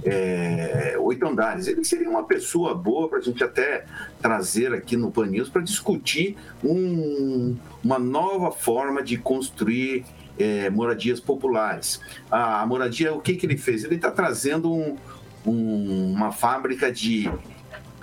é, 0.04 0.96
oito 0.98 1.26
andares. 1.26 1.66
Ele 1.66 1.84
seria 1.84 2.08
uma 2.08 2.24
pessoa 2.24 2.74
boa 2.74 3.08
para 3.08 3.18
a 3.18 3.22
gente 3.22 3.42
até 3.42 3.84
trazer 4.20 4.72
aqui 4.72 4.96
no 4.96 5.10
Pan 5.10 5.26
News 5.26 5.48
para 5.48 5.62
discutir 5.62 6.36
um, 6.64 7.56
uma 7.84 7.98
nova 7.98 8.50
forma 8.50 9.02
de 9.02 9.16
construir 9.16 10.04
é, 10.38 10.70
moradias 10.70 11.20
populares. 11.20 12.00
A, 12.30 12.62
a, 12.62 12.66
moradia, 12.66 13.14
o 13.14 13.20
que, 13.20 13.34
que 13.34 13.46
ele 13.46 13.56
fez? 13.56 13.84
Ele 13.84 13.96
está 13.96 14.10
trazendo 14.10 14.72
um, 14.72 14.96
um, 15.46 16.12
uma 16.12 16.32
fábrica 16.32 16.90
de 16.90 17.30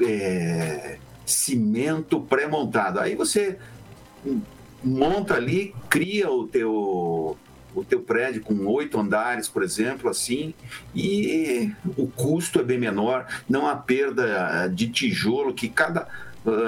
é, 0.02 0.98
cimento 1.26 2.22
pré-montado. 2.22 3.00
Aí 3.00 3.16
você 3.16 3.58
monta 4.84 5.36
ali, 5.36 5.74
cria 5.90 6.30
o 6.30 6.48
teu 6.48 7.38
o 7.76 7.84
teu 7.84 8.02
prédio 8.02 8.42
com 8.42 8.66
oito 8.66 9.00
andares, 9.00 9.48
por 9.48 9.62
exemplo, 9.62 10.10
assim, 10.10 10.56
e 10.94 11.72
o 11.96 12.08
custo 12.08 12.60
é 12.60 12.64
bem 12.64 12.80
menor, 12.80 13.28
não 13.48 13.68
há 13.68 13.76
perda 13.76 14.68
de 14.68 14.90
tijolo 14.90 15.54
que 15.54 15.70
cada 15.70 16.08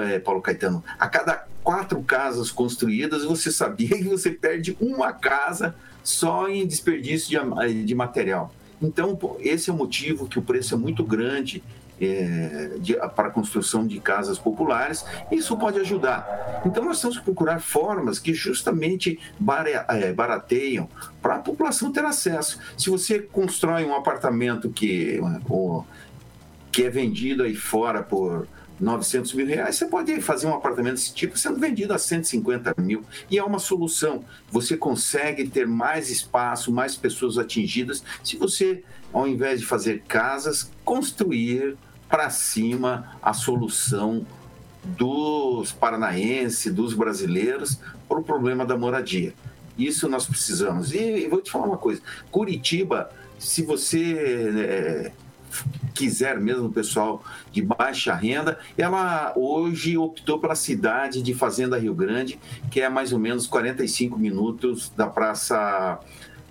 é, 0.07 0.19
Paulo 0.19 0.41
Caetano, 0.41 0.83
a 0.99 1.07
cada 1.07 1.47
quatro 1.63 2.01
casas 2.03 2.51
construídas, 2.51 3.23
você 3.23 3.51
sabia 3.51 3.89
que 3.97 4.03
você 4.03 4.31
perde 4.31 4.77
uma 4.79 5.11
casa 5.11 5.75
só 6.03 6.47
em 6.47 6.65
desperdício 6.67 7.41
de, 7.67 7.83
de 7.83 7.95
material. 7.95 8.53
Então, 8.81 9.17
esse 9.39 9.69
é 9.69 9.73
o 9.73 9.75
motivo 9.75 10.27
que 10.27 10.39
o 10.39 10.41
preço 10.41 10.73
é 10.73 10.77
muito 10.77 11.03
grande 11.03 11.63
é, 12.01 13.07
para 13.15 13.27
a 13.27 13.31
construção 13.31 13.85
de 13.85 13.99
casas 13.99 14.39
populares, 14.39 15.05
isso 15.31 15.55
pode 15.57 15.79
ajudar. 15.79 16.61
Então, 16.65 16.83
nós 16.83 16.99
temos 16.99 17.17
que 17.17 17.23
procurar 17.23 17.59
formas 17.59 18.17
que 18.17 18.33
justamente 18.33 19.19
é, 19.89 20.13
barateiam 20.13 20.89
para 21.21 21.35
a 21.35 21.39
população 21.39 21.91
ter 21.91 22.03
acesso. 22.03 22.59
Se 22.77 22.89
você 22.89 23.19
constrói 23.19 23.85
um 23.85 23.95
apartamento 23.95 24.69
que, 24.69 25.19
que 26.71 26.83
é 26.83 26.89
vendido 26.89 27.43
aí 27.43 27.55
fora 27.55 28.01
por 28.01 28.47
900 28.79 29.33
mil 29.35 29.45
reais, 29.45 29.75
você 29.75 29.85
pode 29.85 30.19
fazer 30.21 30.47
um 30.47 30.55
apartamento 30.55 30.95
desse 30.95 31.13
tipo 31.13 31.37
sendo 31.37 31.59
vendido 31.59 31.93
a 31.93 31.99
150 31.99 32.73
mil. 32.79 33.03
E 33.29 33.37
é 33.37 33.43
uma 33.43 33.59
solução. 33.59 34.25
Você 34.49 34.75
consegue 34.75 35.47
ter 35.47 35.67
mais 35.67 36.09
espaço, 36.09 36.71
mais 36.71 36.95
pessoas 36.95 37.37
atingidas, 37.37 38.03
se 38.23 38.37
você, 38.37 38.83
ao 39.13 39.27
invés 39.27 39.59
de 39.59 39.67
fazer 39.67 40.01
casas, 40.07 40.71
construir 40.83 41.77
para 42.11 42.29
cima 42.29 43.17
a 43.21 43.33
solução 43.33 44.25
dos 44.83 45.71
paranaenses, 45.71 46.71
dos 46.71 46.93
brasileiros, 46.93 47.79
para 48.07 48.19
o 48.19 48.23
problema 48.23 48.65
da 48.65 48.77
moradia. 48.77 49.33
Isso 49.77 50.07
nós 50.07 50.27
precisamos. 50.27 50.93
E, 50.93 50.99
e 50.99 51.27
vou 51.27 51.41
te 51.41 51.49
falar 51.49 51.65
uma 51.65 51.77
coisa: 51.77 52.01
Curitiba 52.29 53.09
se 53.41 53.63
você 53.63 54.13
é, 54.59 55.11
quiser 55.95 56.39
mesmo, 56.39 56.71
pessoal 56.71 57.23
de 57.51 57.59
baixa 57.59 58.13
renda, 58.13 58.59
ela 58.77 59.33
hoje 59.35 59.97
optou 59.97 60.39
pela 60.39 60.53
cidade 60.53 61.23
de 61.23 61.33
Fazenda 61.33 61.77
Rio 61.77 61.95
Grande, 61.95 62.39
que 62.69 62.79
é 62.79 62.87
mais 62.87 63.11
ou 63.11 63.17
menos 63.17 63.47
45 63.47 64.15
minutos 64.17 64.91
da 64.95 65.07
Praça 65.07 65.99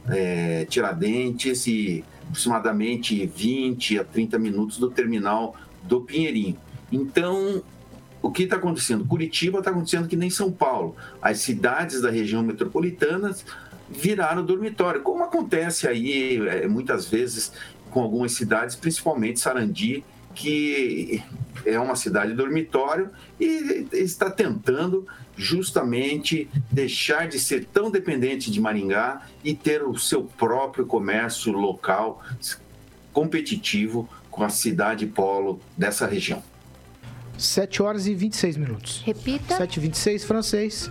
é, 0.09 0.65
Tiradentes 0.65 1.65
e 1.69 2.05
aproximadamente 2.31 3.27
20 3.27 3.99
a 3.99 4.05
30 4.05 4.39
minutos 4.39 4.79
do 4.79 4.89
terminal 4.89 5.57
do 5.83 6.01
Pinheirinho. 6.01 6.57
Então, 6.91 7.63
o 8.23 8.31
que 8.31 8.45
está 8.45 8.57
acontecendo? 8.57 9.05
Curitiba 9.05 9.59
está 9.59 9.71
acontecendo 9.71 10.09
que 10.09 10.17
nem 10.17 10.31
São 10.31 10.51
Paulo. 10.51 10.97
As 11.21 11.41
cidades 11.41 12.01
da 12.01 12.11
região 12.11 12.43
metropolitana 12.43 13.35
viraram 13.89 14.45
dormitório, 14.45 15.03
como 15.03 15.25
acontece 15.25 15.89
aí 15.89 16.37
é, 16.49 16.69
muitas 16.69 17.07
vezes 17.07 17.53
com 17.91 18.01
algumas 18.01 18.33
cidades, 18.33 18.77
principalmente 18.77 19.41
Sarandi, 19.41 20.05
que 20.41 21.23
é 21.67 21.79
uma 21.79 21.95
cidade 21.95 22.33
dormitório 22.33 23.11
e 23.39 23.87
está 23.93 24.31
tentando 24.31 25.07
justamente 25.37 26.49
deixar 26.71 27.29
de 27.29 27.39
ser 27.39 27.67
tão 27.67 27.91
dependente 27.91 28.51
de 28.51 28.59
Maringá 28.59 29.27
e 29.45 29.55
ter 29.55 29.83
o 29.83 29.99
seu 29.99 30.25
próprio 30.25 30.87
comércio 30.87 31.53
local 31.53 32.23
competitivo 33.13 34.09
com 34.31 34.43
a 34.43 34.49
cidade 34.49 35.07
polo 35.07 35.61
dessa 35.77 36.07
região. 36.07 36.43
7 37.37 37.83
horas 37.83 38.07
e 38.07 38.15
26 38.15 38.57
minutos. 38.57 39.03
Repita. 39.05 39.57
7 39.57 39.77
e 39.77 39.81
26 39.81 40.25
francês. 40.25 40.91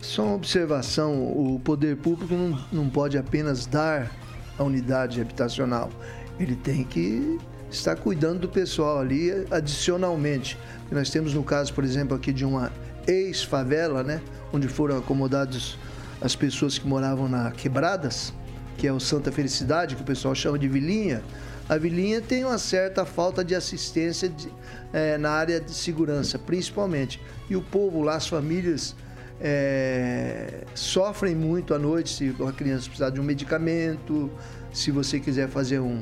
Só 0.00 0.24
uma 0.24 0.34
observação: 0.34 1.24
o 1.24 1.60
poder 1.60 1.96
público 1.96 2.34
não, 2.34 2.58
não 2.72 2.88
pode 2.88 3.18
apenas 3.18 3.66
dar 3.66 4.10
a 4.58 4.62
unidade 4.62 5.20
habitacional, 5.20 5.90
ele 6.38 6.56
tem 6.56 6.84
que 6.84 7.38
estar 7.70 7.96
cuidando 7.96 8.40
do 8.40 8.48
pessoal 8.48 9.00
ali 9.00 9.30
adicionalmente. 9.50 10.58
Nós 10.90 11.10
temos 11.10 11.34
no 11.34 11.42
caso, 11.42 11.72
por 11.74 11.84
exemplo, 11.84 12.16
aqui 12.16 12.32
de 12.32 12.44
uma 12.44 12.72
ex-favela, 13.06 14.02
né, 14.02 14.20
onde 14.52 14.68
foram 14.68 14.98
acomodados 14.98 15.78
as 16.20 16.34
pessoas 16.34 16.78
que 16.78 16.86
moravam 16.86 17.28
na 17.28 17.50
Quebradas, 17.50 18.32
que 18.76 18.86
é 18.86 18.92
o 18.92 19.00
Santa 19.00 19.30
Felicidade, 19.30 19.96
que 19.96 20.02
o 20.02 20.04
pessoal 20.04 20.34
chama 20.34 20.58
de 20.58 20.68
Vilinha. 20.68 21.22
A 21.68 21.76
Vilinha 21.76 22.20
tem 22.20 22.44
uma 22.44 22.58
certa 22.58 23.04
falta 23.04 23.44
de 23.44 23.54
assistência 23.54 24.28
de, 24.28 24.50
é, 24.92 25.18
na 25.18 25.30
área 25.30 25.60
de 25.60 25.72
segurança, 25.72 26.38
principalmente. 26.38 27.20
E 27.48 27.56
o 27.56 27.62
povo 27.62 28.02
lá, 28.02 28.16
as 28.16 28.26
famílias, 28.26 28.96
é, 29.40 30.64
sofrem 30.74 31.34
muito 31.34 31.74
à 31.74 31.78
noite 31.78 32.10
se 32.10 32.34
a 32.46 32.52
criança 32.52 32.84
precisar 32.84 33.10
de 33.10 33.20
um 33.20 33.24
medicamento, 33.24 34.30
se 34.72 34.90
você 34.90 35.20
quiser 35.20 35.48
fazer 35.48 35.78
um, 35.78 36.00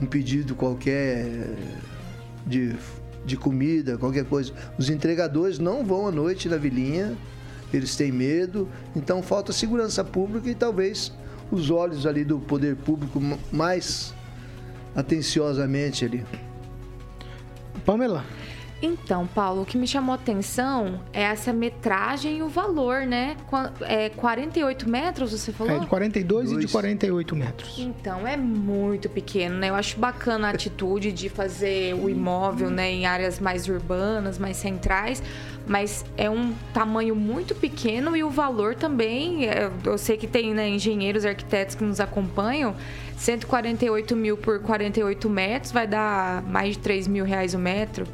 um 0.00 0.06
pedido 0.06 0.54
qualquer 0.54 1.56
de, 2.46 2.74
de 3.24 3.36
comida, 3.36 3.98
qualquer 3.98 4.24
coisa. 4.24 4.52
Os 4.78 4.88
entregadores 4.88 5.58
não 5.58 5.84
vão 5.84 6.06
à 6.06 6.10
noite 6.10 6.48
na 6.48 6.56
vilinha, 6.56 7.16
eles 7.72 7.96
têm 7.96 8.12
medo, 8.12 8.68
então 8.94 9.22
falta 9.22 9.52
segurança 9.52 10.04
pública 10.04 10.50
e 10.50 10.54
talvez 10.54 11.12
os 11.50 11.70
olhos 11.70 12.06
ali 12.06 12.24
do 12.24 12.38
poder 12.38 12.76
público 12.76 13.20
mais 13.50 14.14
atenciosamente 14.94 16.04
ali. 16.04 16.24
Pamela. 17.84 18.24
Então, 18.82 19.28
Paulo, 19.28 19.62
o 19.62 19.64
que 19.64 19.78
me 19.78 19.86
chamou 19.86 20.12
a 20.12 20.16
atenção 20.16 21.00
é 21.12 21.22
essa 21.22 21.52
metragem 21.52 22.38
e 22.38 22.42
o 22.42 22.48
valor, 22.48 23.06
né? 23.06 23.36
É 23.82 24.08
48 24.08 24.90
metros, 24.90 25.30
você 25.30 25.52
falou? 25.52 25.76
É, 25.76 25.78
de 25.78 25.86
42 25.86 26.50
Dois. 26.50 26.64
e 26.64 26.66
de 26.66 26.72
48 26.72 27.36
metros. 27.36 27.78
Então, 27.78 28.26
é 28.26 28.36
muito 28.36 29.08
pequeno, 29.08 29.56
né? 29.56 29.70
Eu 29.70 29.76
acho 29.76 29.96
bacana 30.00 30.48
a 30.48 30.50
atitude 30.50 31.12
de 31.12 31.28
fazer 31.28 31.94
o 31.94 32.10
imóvel, 32.10 32.70
né, 32.70 32.90
em 32.90 33.06
áreas 33.06 33.38
mais 33.38 33.68
urbanas, 33.68 34.36
mais 34.36 34.56
centrais, 34.56 35.22
mas 35.64 36.04
é 36.16 36.28
um 36.28 36.52
tamanho 36.74 37.14
muito 37.14 37.54
pequeno 37.54 38.16
e 38.16 38.24
o 38.24 38.30
valor 38.30 38.74
também, 38.74 39.46
é, 39.48 39.70
eu 39.84 39.96
sei 39.96 40.16
que 40.16 40.26
tem 40.26 40.52
né, 40.52 40.68
engenheiros, 40.68 41.24
arquitetos 41.24 41.76
que 41.76 41.84
nos 41.84 42.00
acompanham, 42.00 42.74
148 43.16 44.16
mil 44.16 44.36
por 44.36 44.58
48 44.58 45.30
metros 45.30 45.70
vai 45.70 45.86
dar 45.86 46.42
mais 46.42 46.74
de 46.74 46.80
3 46.80 47.06
mil 47.06 47.24
reais 47.24 47.54
o 47.54 47.58
metro 47.58 48.04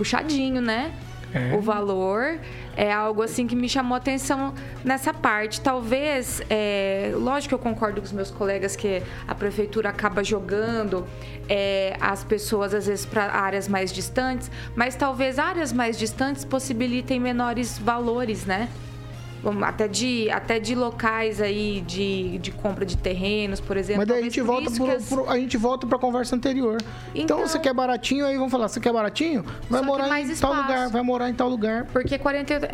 puxadinho, 0.00 0.62
né? 0.62 0.94
É. 1.32 1.54
O 1.54 1.60
valor 1.60 2.38
é 2.74 2.90
algo 2.90 3.22
assim 3.22 3.46
que 3.46 3.54
me 3.54 3.68
chamou 3.68 3.96
atenção 3.96 4.54
nessa 4.82 5.12
parte. 5.12 5.60
Talvez, 5.60 6.42
é, 6.48 7.12
lógico 7.14 7.50
que 7.50 7.54
eu 7.54 7.58
concordo 7.58 8.00
com 8.00 8.06
os 8.06 8.12
meus 8.12 8.30
colegas 8.30 8.74
que 8.74 9.02
a 9.28 9.34
prefeitura 9.34 9.90
acaba 9.90 10.24
jogando 10.24 11.06
é, 11.48 11.96
as 12.00 12.24
pessoas 12.24 12.72
às 12.74 12.86
vezes 12.86 13.04
para 13.04 13.30
áreas 13.30 13.68
mais 13.68 13.92
distantes, 13.92 14.50
mas 14.74 14.96
talvez 14.96 15.38
áreas 15.38 15.70
mais 15.70 15.98
distantes 15.98 16.46
possibilitem 16.46 17.20
menores 17.20 17.78
valores, 17.78 18.46
né? 18.46 18.68
Até 19.62 19.88
de, 19.88 20.30
até 20.30 20.58
de 20.58 20.74
locais 20.74 21.40
aí 21.40 21.82
de, 21.86 22.38
de 22.38 22.50
compra 22.50 22.84
de 22.84 22.96
terrenos, 22.96 23.60
por 23.60 23.76
exemplo. 23.76 23.98
Mas 23.98 24.08
daí 24.08 24.20
a 24.20 24.22
gente, 24.22 24.40
volta 24.40 24.70
pro, 24.70 25.02
pro, 25.02 25.30
a 25.30 25.38
gente 25.38 25.56
volta 25.56 25.86
para 25.86 25.96
a 25.96 26.00
conversa 26.00 26.36
anterior. 26.36 26.78
Então, 27.14 27.38
então, 27.38 27.48
você 27.48 27.58
quer 27.58 27.72
baratinho, 27.72 28.26
aí 28.26 28.36
vamos 28.36 28.50
falar, 28.50 28.68
você 28.68 28.80
quer 28.80 28.92
baratinho? 28.92 29.44
Vai 29.68 29.82
morar 29.82 30.20
em 30.20 30.24
espaço. 30.24 30.40
tal 30.40 30.62
lugar, 30.62 30.88
vai 30.90 31.02
morar 31.02 31.30
em 31.30 31.34
tal 31.34 31.48
lugar. 31.48 31.86
Porque 31.86 32.18
48 32.18 32.64
é, 32.64 32.68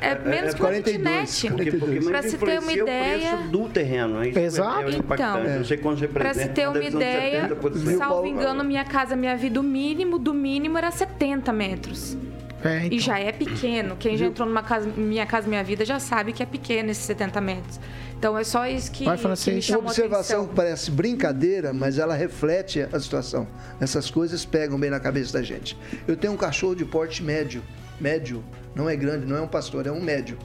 é, 0.00 0.10
é 0.10 0.18
menos 0.18 0.54
é, 0.54 0.56
que 0.56 0.62
uma 0.62 0.72
kitnet. 0.72 2.04
Para 2.04 2.22
se 2.22 2.38
ter 2.38 2.58
uma 2.60 2.72
ideia... 2.72 3.36
O 3.36 3.48
do 3.48 3.68
terreno, 3.68 4.22
é 4.22 4.28
isso 4.28 4.38
Exato. 4.38 4.88
É 4.88 4.96
então, 4.96 5.44
não 5.44 5.64
sei 5.64 5.76
quando 5.76 5.98
você 5.98 6.08
para 6.08 6.34
se 6.34 6.48
ter 6.48 6.68
uma 6.68 6.82
ideia, 6.82 7.50
salvo 7.98 8.26
engano, 8.26 8.64
minha 8.64 8.84
casa, 8.84 9.16
minha 9.16 9.36
vida, 9.36 9.60
o 9.60 9.62
mínimo 9.62 10.18
do 10.18 10.34
mínimo 10.34 10.78
era 10.78 10.90
70 10.90 11.52
metros. 11.52 12.16
É, 12.64 12.86
então. 12.86 12.96
E 12.96 12.98
já 12.98 13.18
é 13.18 13.30
pequeno. 13.30 13.94
Quem 13.96 14.16
já 14.16 14.26
entrou 14.26 14.48
numa 14.48 14.62
casa, 14.62 14.88
Minha 14.96 15.26
Casa 15.26 15.46
Minha 15.46 15.62
Vida 15.62 15.84
já 15.84 16.00
sabe 16.00 16.32
que 16.32 16.42
é 16.42 16.46
pequeno 16.46 16.90
esses 16.90 17.04
70 17.04 17.40
metros. 17.40 17.78
Então 18.18 18.38
é 18.38 18.44
só 18.44 18.66
isso 18.66 18.90
que, 18.90 19.04
Vai, 19.04 19.18
que 19.18 19.50
me 19.50 19.60
chamou 19.60 19.82
Uma 19.82 19.90
observação 19.90 20.46
que 20.46 20.54
parece 20.54 20.90
brincadeira, 20.90 21.74
mas 21.74 21.98
ela 21.98 22.14
reflete 22.14 22.88
a 22.90 22.98
situação. 22.98 23.46
Essas 23.78 24.10
coisas 24.10 24.46
pegam 24.46 24.80
bem 24.80 24.88
na 24.88 24.98
cabeça 24.98 25.34
da 25.34 25.42
gente. 25.42 25.76
Eu 26.08 26.16
tenho 26.16 26.32
um 26.32 26.36
cachorro 26.36 26.74
de 26.74 26.86
porte 26.86 27.22
médio. 27.22 27.62
Médio, 28.00 28.42
não 28.74 28.88
é 28.88 28.96
grande, 28.96 29.26
não 29.26 29.36
é 29.36 29.42
um 29.42 29.46
pastor, 29.46 29.86
é 29.86 29.92
um 29.92 30.00
médio. 30.02 30.38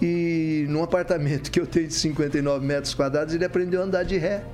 E 0.00 0.66
num 0.68 0.82
apartamento 0.82 1.50
que 1.50 1.58
eu 1.58 1.66
tenho 1.66 1.88
de 1.88 1.94
59 1.94 2.64
metros 2.64 2.94
quadrados, 2.94 3.34
ele 3.34 3.44
aprendeu 3.44 3.80
a 3.80 3.84
andar 3.84 4.04
de 4.04 4.16
ré 4.16 4.44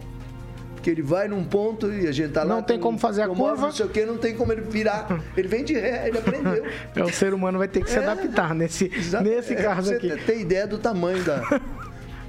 que 0.83 0.91
ele 0.91 1.01
vai 1.01 1.29
num 1.29 1.45
ponto 1.45 1.91
e 1.93 2.07
a 2.07 2.13
gente 2.13 2.33
tá 2.33 2.43
lá. 2.43 2.57
Não 2.57 2.63
tem 2.63 2.79
como 2.79 2.99
fazer 2.99 3.23
a 3.23 3.29
curva. 3.29 3.67
Não 3.67 3.73
sei 3.73 3.87
o 3.87 3.89
que, 3.89 4.05
não 4.05 4.19
tem 4.19 4.35
como 4.35 4.53
ele 4.53 4.63
virar. 4.63 5.23
Ele 5.37 5.49
vem 5.49 5.65
de 5.65 5.75
ré, 5.75 6.09
ele 6.09 6.19
aprendeu. 6.19 6.67
é, 6.95 7.03
o 7.03 7.13
ser 7.13 7.33
humano 7.33 7.59
vai 7.59 7.69
ter 7.69 7.83
que 7.83 7.91
se 7.91 7.99
é, 7.99 8.03
adaptar 8.03 8.55
nesse, 8.55 8.91
nesse 9.23 9.55
é, 9.55 9.63
caso 9.63 9.89
você 9.89 9.95
aqui. 9.95 10.09
Você 10.09 10.19
tem 10.19 10.41
ideia 10.41 10.67
do 10.67 10.79
tamanho 10.79 11.23
da. 11.23 11.41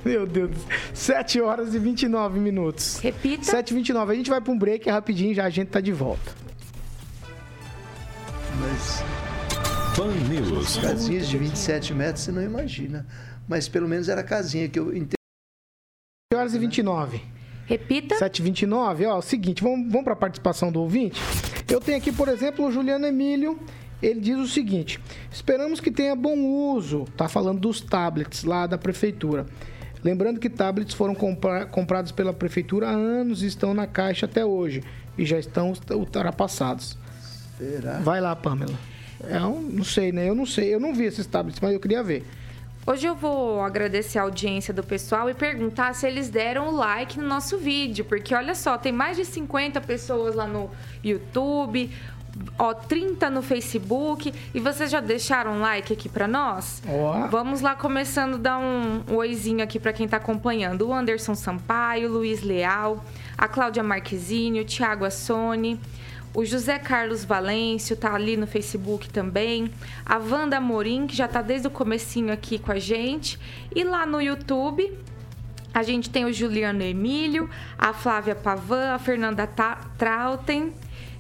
Meu 0.06 0.28
Deus. 0.28 0.52
7 0.94 1.42
horas 1.42 1.74
e 1.74 1.80
29 1.80 2.40
minutos. 2.40 3.00
Repita. 3.00 3.44
7 3.44 3.72
e 3.72 3.74
29 3.76 4.12
A 4.12 4.16
gente 4.16 4.30
vai 4.30 4.42
para 4.42 4.52
um 4.52 4.58
break 4.58 4.90
rapidinho 4.90 5.34
já 5.34 5.46
a 5.46 5.50
gente 5.50 5.70
tá 5.70 5.82
de 5.82 5.92
volta. 5.92 6.32
Mas. 8.60 9.04
Fan 9.96 10.12
News. 10.30 10.78
Casinhas 10.78 11.28
de 11.28 11.38
27 11.38 11.94
metros 11.94 12.26
você 12.26 12.32
não 12.32 12.42
imagina. 12.42 13.08
Mas 13.48 13.68
pelo 13.68 13.88
menos 13.88 14.10
era 14.10 14.22
a 14.22 14.24
casinha 14.24 14.68
que 14.68 14.78
eu. 14.78 14.92
7 14.92 15.14
horas 16.36 16.54
e 16.54 16.60
29. 16.60 17.33
Repita. 17.66 18.16
729, 18.18 19.06
ó, 19.06 19.16
é 19.16 19.18
o 19.18 19.22
seguinte, 19.22 19.64
vamos, 19.64 19.88
vamos 19.88 20.04
para 20.04 20.14
a 20.14 20.18
participação 20.18 20.72
do 20.72 20.82
ouvinte. 20.82 21.22
Eu 21.70 21.80
tenho 21.80 21.98
aqui, 21.98 22.12
por 22.12 22.28
exemplo, 22.28 22.66
o 22.66 22.72
Juliano 22.72 23.06
Emílio. 23.06 23.60
Ele 24.02 24.20
diz 24.20 24.38
o 24.38 24.48
seguinte: 24.48 25.00
esperamos 25.32 25.80
que 25.80 25.90
tenha 25.90 26.16
bom 26.16 26.38
uso. 26.38 27.06
Tá 27.16 27.30
falando 27.30 27.62
dos 27.62 27.80
tablets 27.80 28.44
lá 28.44 28.68
da 28.68 28.78
prefeitura. 28.78 29.46
Lembrando 30.04 30.40
que 30.40 30.50
tablets 30.50 30.94
foram 30.94 31.16
compra 31.16 31.66
comprados 31.66 32.12
pela 32.12 32.34
prefeitura 32.34 32.90
há 32.90 32.92
anos 32.92 33.42
e 33.42 33.48
estão 33.48 33.74
na 33.74 33.88
caixa 33.88 34.26
até 34.26 34.46
hoje 34.46 34.84
e 35.18 35.26
já 35.26 35.40
estão 35.40 35.72
ultrapassados. 35.92 36.98
Será? 37.58 38.00
Vai 38.00 38.20
lá, 38.20 38.36
Pamela. 38.36 38.78
É 39.30 39.42
um, 39.42 39.62
não 39.62 39.86
sei, 39.86 40.12
né? 40.12 40.28
Eu 40.28 40.36
não 40.36 40.46
sei, 40.46 40.74
eu 40.74 40.80
não 40.80 40.94
vi 40.94 41.06
esses 41.06 41.26
tablets, 41.26 41.62
mas 41.62 41.72
eu 41.72 41.80
queria 41.80 42.04
ver. 42.04 42.26
Hoje 42.86 43.08
eu 43.08 43.16
vou 43.16 43.62
agradecer 43.62 44.20
a 44.20 44.24
audiência 44.24 44.74
do 44.74 44.84
pessoal 44.84 45.30
e 45.30 45.34
perguntar 45.34 45.96
se 45.96 46.06
eles 46.06 46.30
deram 46.30 46.68
o 46.68 46.76
like 46.76 47.18
no 47.18 47.26
nosso 47.26 47.58
vídeo, 47.58 48.04
porque 48.04 48.36
olha 48.36 48.54
só, 48.54 48.78
tem 48.78 48.92
mais 48.92 49.16
de 49.16 49.24
50 49.24 49.80
pessoas 49.80 50.36
lá 50.36 50.46
no 50.46 50.70
YouTube, 51.02 51.90
ó, 52.60 52.74
30 52.74 53.30
no 53.30 53.42
Facebook 53.42 54.34
e 54.54 54.60
vocês 54.60 54.92
já 54.92 55.00
deixaram 55.00 55.54
um 55.54 55.62
like 55.62 55.94
aqui 55.94 56.10
para 56.10 56.28
nós? 56.28 56.84
Oh. 56.86 57.26
Vamos 57.30 57.62
lá 57.62 57.74
começando 57.74 58.36
a 58.36 58.38
dar 58.38 58.60
um, 58.60 59.02
um 59.10 59.16
oizinho 59.16 59.64
aqui 59.64 59.80
para 59.80 59.94
quem 59.94 60.06
tá 60.06 60.18
acompanhando. 60.18 60.86
O 60.90 60.94
Anderson 60.94 61.36
Sampaio, 61.36 62.12
Luiz 62.12 62.44
Leal, 62.44 63.02
a 63.38 63.48
Cláudia 63.48 63.82
Marquezine, 63.82 64.60
o 64.60 64.66
Thiago 64.66 65.06
Assone, 65.06 65.80
o 66.34 66.44
José 66.44 66.80
Carlos 66.80 67.24
Valêncio 67.24 67.96
tá 67.96 68.14
ali 68.14 68.36
no 68.36 68.48
Facebook 68.48 69.10
também. 69.10 69.70
A 70.06 70.18
Wanda 70.18 70.60
Morim, 70.60 71.06
que 71.06 71.16
já 71.16 71.28
tá 71.28 71.42
desde 71.42 71.68
o 71.68 71.72
comecinho 71.72 72.34
aqui 72.34 72.58
com 72.58 72.72
a 72.72 72.80
gente. 72.80 73.40
E 73.76 73.84
lá 73.84 74.06
no 74.06 74.22
YouTube, 74.22 74.92
A 75.74 75.82
gente 75.82 76.10
tem 76.10 76.24
o 76.26 76.32
Juliano 76.32 76.84
Emílio, 76.84 77.50
a 77.78 77.94
Flávia 77.94 78.36
Pavan, 78.36 78.94
a 78.94 79.00
Fernanda 79.00 79.50
Trauten. 79.98 80.72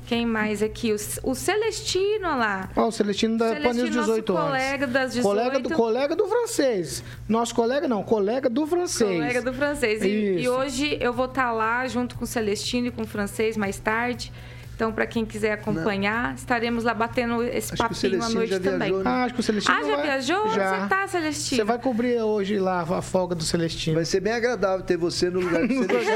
Quem 0.05 0.25
mais 0.25 0.61
aqui? 0.61 0.91
O, 0.91 0.95
o 1.23 1.33
Celestino, 1.33 2.27
olha 2.27 2.35
lá. 2.35 2.69
Ó, 2.75 2.87
o 2.87 2.91
Celestino 2.91 3.37
da 3.37 3.49
Celestino, 3.53 3.89
18 3.89 4.33
nosso 4.33 4.45
horas. 4.45 4.61
colega 4.61 4.87
das 4.87 5.13
18. 5.13 5.23
Colega 5.23 5.59
do, 5.59 5.69
colega 5.73 6.15
do 6.15 6.27
francês. 6.27 7.03
Nosso 7.27 7.55
colega 7.55 7.87
não, 7.87 8.03
colega 8.03 8.49
do 8.49 8.67
francês. 8.67 9.09
Colega 9.09 9.41
do 9.41 9.53
francês. 9.53 10.03
E, 10.03 10.41
e 10.41 10.49
hoje 10.49 10.97
eu 11.01 11.13
vou 11.13 11.25
estar 11.25 11.51
lá 11.51 11.87
junto 11.87 12.15
com 12.15 12.25
o 12.25 12.27
Celestino 12.27 12.87
e 12.87 12.91
com 12.91 13.03
o 13.03 13.07
francês 13.07 13.57
mais 13.57 13.79
tarde. 13.79 14.31
Então, 14.75 14.91
para 14.91 15.05
quem 15.05 15.23
quiser 15.23 15.51
acompanhar, 15.53 16.33
estaremos 16.35 16.83
lá 16.83 16.93
batendo 16.95 17.43
esse 17.43 17.73
Acho 17.73 17.83
papinho 17.83 17.93
à 17.93 17.95
Celestino 17.95 18.33
noite 18.35 18.49
já 18.49 18.59
também. 18.59 18.77
viajou, 18.89 19.03
né? 19.03 19.09
Ah, 19.09 19.23
acho 19.25 19.33
que 19.35 19.39
o 19.39 19.43
Celestino 19.43 19.77
Ah, 19.77 19.83
já 19.83 19.95
vai- 19.95 20.05
viajou? 20.05 20.49
Já. 20.49 20.81
você 20.81 20.87
tá, 20.89 21.07
Celestino? 21.07 21.57
Você 21.57 21.63
vai 21.63 21.79
cobrir 21.79 22.19
hoje 22.21 22.57
lá 22.57 22.81
a 22.81 23.01
folga 23.01 23.35
do 23.35 23.43
Celestino. 23.43 23.95
Vai 23.95 24.05
ser 24.05 24.19
bem 24.19 24.33
agradável 24.33 24.83
ter 24.83 24.97
você 24.97 25.29
no 25.29 25.39
lugar 25.41 25.67
que 25.67 25.75
você 25.75 25.87
deixa. 25.87 26.11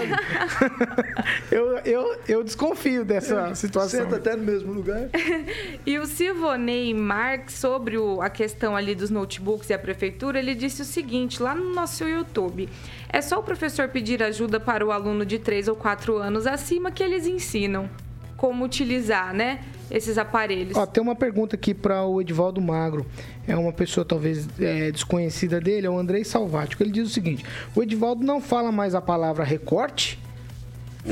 Eu, 1.52 1.78
eu, 1.86 2.20
eu 2.28 2.44
desconfio 2.44 3.06
dessa 3.06 3.54
situação. 3.56 4.02
Senta 4.04 4.16
até 4.18 4.36
no 4.36 4.44
mesmo 4.44 4.74
lugar. 4.74 5.08
E 5.86 5.98
o 6.00 6.06
Silvonei 6.06 6.94
Marques, 6.94 7.56
sobre 7.56 7.98
o- 7.98 8.22
a 8.22 8.30
questão 8.30 8.76
ali 8.76 8.94
dos 8.94 9.10
notebooks 9.10 9.70
e 9.70 9.74
a 9.74 9.80
prefeitura, 9.80 10.38
ele 10.40 10.54
disse 10.54 10.82
o 10.82 10.86
seguinte, 10.86 11.42
lá 11.42 11.56
no 11.56 11.74
nosso 11.74 12.04
YouTube. 12.04 12.68
É 13.08 13.22
só 13.22 13.40
o 13.40 13.44
professor 13.44 13.88
pedir 13.88 14.22
ajuda 14.22 14.60
para 14.60 14.86
o 14.86 14.92
aluno 14.92 15.26
de 15.26 15.40
3 15.40 15.68
ou 15.70 15.76
4 15.76 16.18
anos 16.18 16.46
acima 16.46 16.92
que 16.92 17.02
eles 17.02 17.26
ensinam 17.26 17.90
como 18.38 18.64
utilizar, 18.64 19.34
né, 19.34 19.60
esses 19.90 20.18
aparelhos. 20.18 20.78
Ó, 20.78 20.86
tem 20.86 21.02
uma 21.02 21.16
pergunta 21.16 21.56
aqui 21.56 21.74
para 21.74 22.06
o 22.06 22.22
Edivaldo 22.22 22.62
Magro. 22.62 23.06
É 23.48 23.56
uma 23.56 23.74
pessoa 23.74 24.06
talvez 24.06 24.48
é, 24.60 24.92
desconhecida 24.92 25.60
dele, 25.60 25.88
é 25.88 25.90
o 25.90 25.98
Andrei 25.98 26.24
Salvático. 26.24 26.84
Ele 26.84 26.92
diz 26.92 27.08
o 27.08 27.12
seguinte: 27.12 27.44
o 27.76 27.82
Edivaldo 27.82 28.24
não 28.24 28.40
fala 28.40 28.72
mais 28.72 28.94
a 28.94 29.02
palavra 29.02 29.44
recorte? 29.44 30.20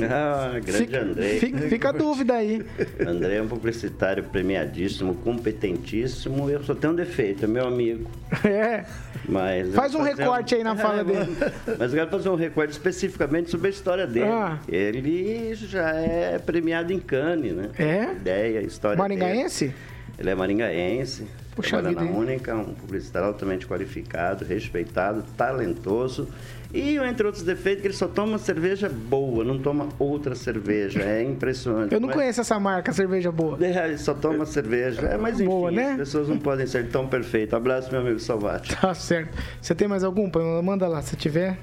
Ah, 0.03 0.51
grande 0.53 0.71
Fica, 0.85 1.01
André. 1.01 1.29
fica, 1.39 1.57
fica 1.69 1.89
a 1.89 1.91
dúvida 1.91 2.33
aí. 2.35 2.65
André 3.05 3.35
é 3.35 3.41
um 3.41 3.47
publicitário 3.47 4.23
premiadíssimo, 4.23 5.15
competentíssimo. 5.15 6.49
Eu 6.49 6.63
só 6.63 6.75
tenho 6.75 6.93
um 6.93 6.95
defeito, 6.95 7.45
é 7.45 7.47
meu 7.47 7.67
amigo. 7.67 8.09
É. 8.43 8.85
Mas 9.27 9.73
Faz 9.73 9.95
um 9.95 10.01
recorte 10.01 10.55
aí 10.55 10.63
na 10.63 10.75
fala 10.77 11.03
dele. 11.03 11.35
Mas 11.79 11.93
eu 11.93 11.99
quero 11.99 12.09
fazer 12.09 12.29
um 12.29 12.35
recorte 12.35 12.71
especificamente 12.71 13.49
sobre 13.49 13.67
a 13.67 13.69
história 13.69 14.05
dele. 14.05 14.27
Ah. 14.27 14.59
Ele 14.67 15.53
já 15.55 15.89
é 15.95 16.37
premiado 16.39 16.91
em 16.93 16.99
Cannes, 16.99 17.53
né? 17.53 17.69
É? 17.77 18.11
Ideia, 18.11 18.59
história 18.61 18.97
Maringaense? 18.97 19.65
dele. 19.67 19.77
Ele 20.17 20.29
é 20.29 20.35
maringaense. 20.35 21.25
Puxa 21.55 21.81
trabalha 21.81 21.97
vida, 21.99 22.11
na? 22.11 22.17
Única, 22.19 22.55
um 22.55 22.73
publicitário 22.73 23.27
altamente 23.29 23.65
qualificado, 23.65 24.43
respeitado, 24.43 25.23
talentoso. 25.37 26.27
E, 26.73 26.97
entre 26.97 27.25
outros 27.25 27.43
defeitos, 27.45 27.81
que 27.81 27.87
ele 27.87 27.93
só 27.93 28.07
toma 28.07 28.37
cerveja 28.37 28.89
boa, 28.89 29.45
não 29.45 29.57
toma 29.57 29.87
outra 29.97 30.35
cerveja. 30.35 31.01
É 31.01 31.23
impressionante. 31.23 31.93
Eu 31.93 32.01
não 32.01 32.07
Mas- 32.07 32.17
conheço 32.17 32.41
essa 32.41 32.59
marca, 32.59 32.91
cerveja 32.91 33.31
boa. 33.31 33.57
É, 33.65 33.87
ele 33.87 33.97
só 33.97 34.13
toma 34.13 34.45
cerveja. 34.45 35.01
É, 35.07 35.17
mas 35.17 35.35
enfim, 35.39 35.45
Boa, 35.45 35.71
né? 35.71 35.91
as 35.91 35.97
pessoas 35.97 36.27
não 36.27 36.37
podem 36.37 36.67
ser 36.67 36.89
tão 36.89 37.07
perfeitas. 37.07 37.53
Abraço, 37.53 37.89
meu 37.91 38.01
amigo 38.01 38.19
Salvati. 38.19 38.75
Tá 38.75 38.93
certo. 38.93 39.37
Você 39.61 39.73
tem 39.73 39.87
mais 39.87 40.03
algum? 40.03 40.29
Manda 40.61 40.85
lá, 40.87 41.01
se 41.01 41.15
tiver. 41.15 41.57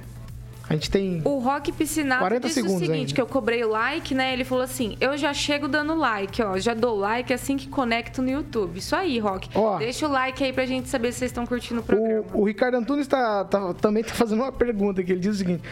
A 0.73 0.75
gente 0.75 0.91
tem. 0.91 1.21
O 1.23 1.39
Rock 1.39 1.71
Piscinato 1.71 2.21
40 2.21 2.47
disse 2.49 2.61
o 2.61 2.63
segundos 2.63 2.87
seguinte, 2.87 2.99
ainda. 3.01 3.13
que 3.15 3.21
eu 3.21 3.27
cobrei 3.27 3.63
o 3.63 3.69
like, 3.69 4.15
né? 4.15 4.33
Ele 4.33 4.43
falou 4.43 4.65
assim, 4.65 4.97
eu 5.01 5.19
já 5.19 5.35
chego 5.35 5.69
dando 5.69 5.95
like, 5.95 6.43
ó. 6.43 6.59
Já 6.59 6.73
dou 6.73 6.97
like 6.97 7.31
assim 7.33 7.59
que 7.59 7.69
conecto 7.69 8.23
no 8.23 8.31
YouTube. 8.31 8.79
Isso 8.79 8.97
aí, 8.97 9.19
Rock. 9.19 9.51
Ó. 9.55 9.77
Deixa 9.77 10.09
o 10.09 10.11
like 10.11 10.43
aí 10.43 10.53
pra 10.53 10.65
gente 10.65 10.89
saber 10.89 11.13
se 11.13 11.19
vocês 11.19 11.31
estão 11.31 11.47
curtindo 11.47 11.81
o 11.81 11.83
programa. 11.85 12.25
O, 12.33 12.41
o 12.41 12.45
Ricardo 12.45 12.77
Antunes 12.77 13.07
tá, 13.07 13.45
tá- 13.45 13.75
também 13.75 14.03
tá 14.03 14.15
fazendo 14.15 14.43
uma 14.43 14.53
pergunta 14.53 15.03
que 15.03 15.13
ele 15.13 15.21
diz 15.21 15.35
o 15.35 15.39
seguinte: 15.39 15.63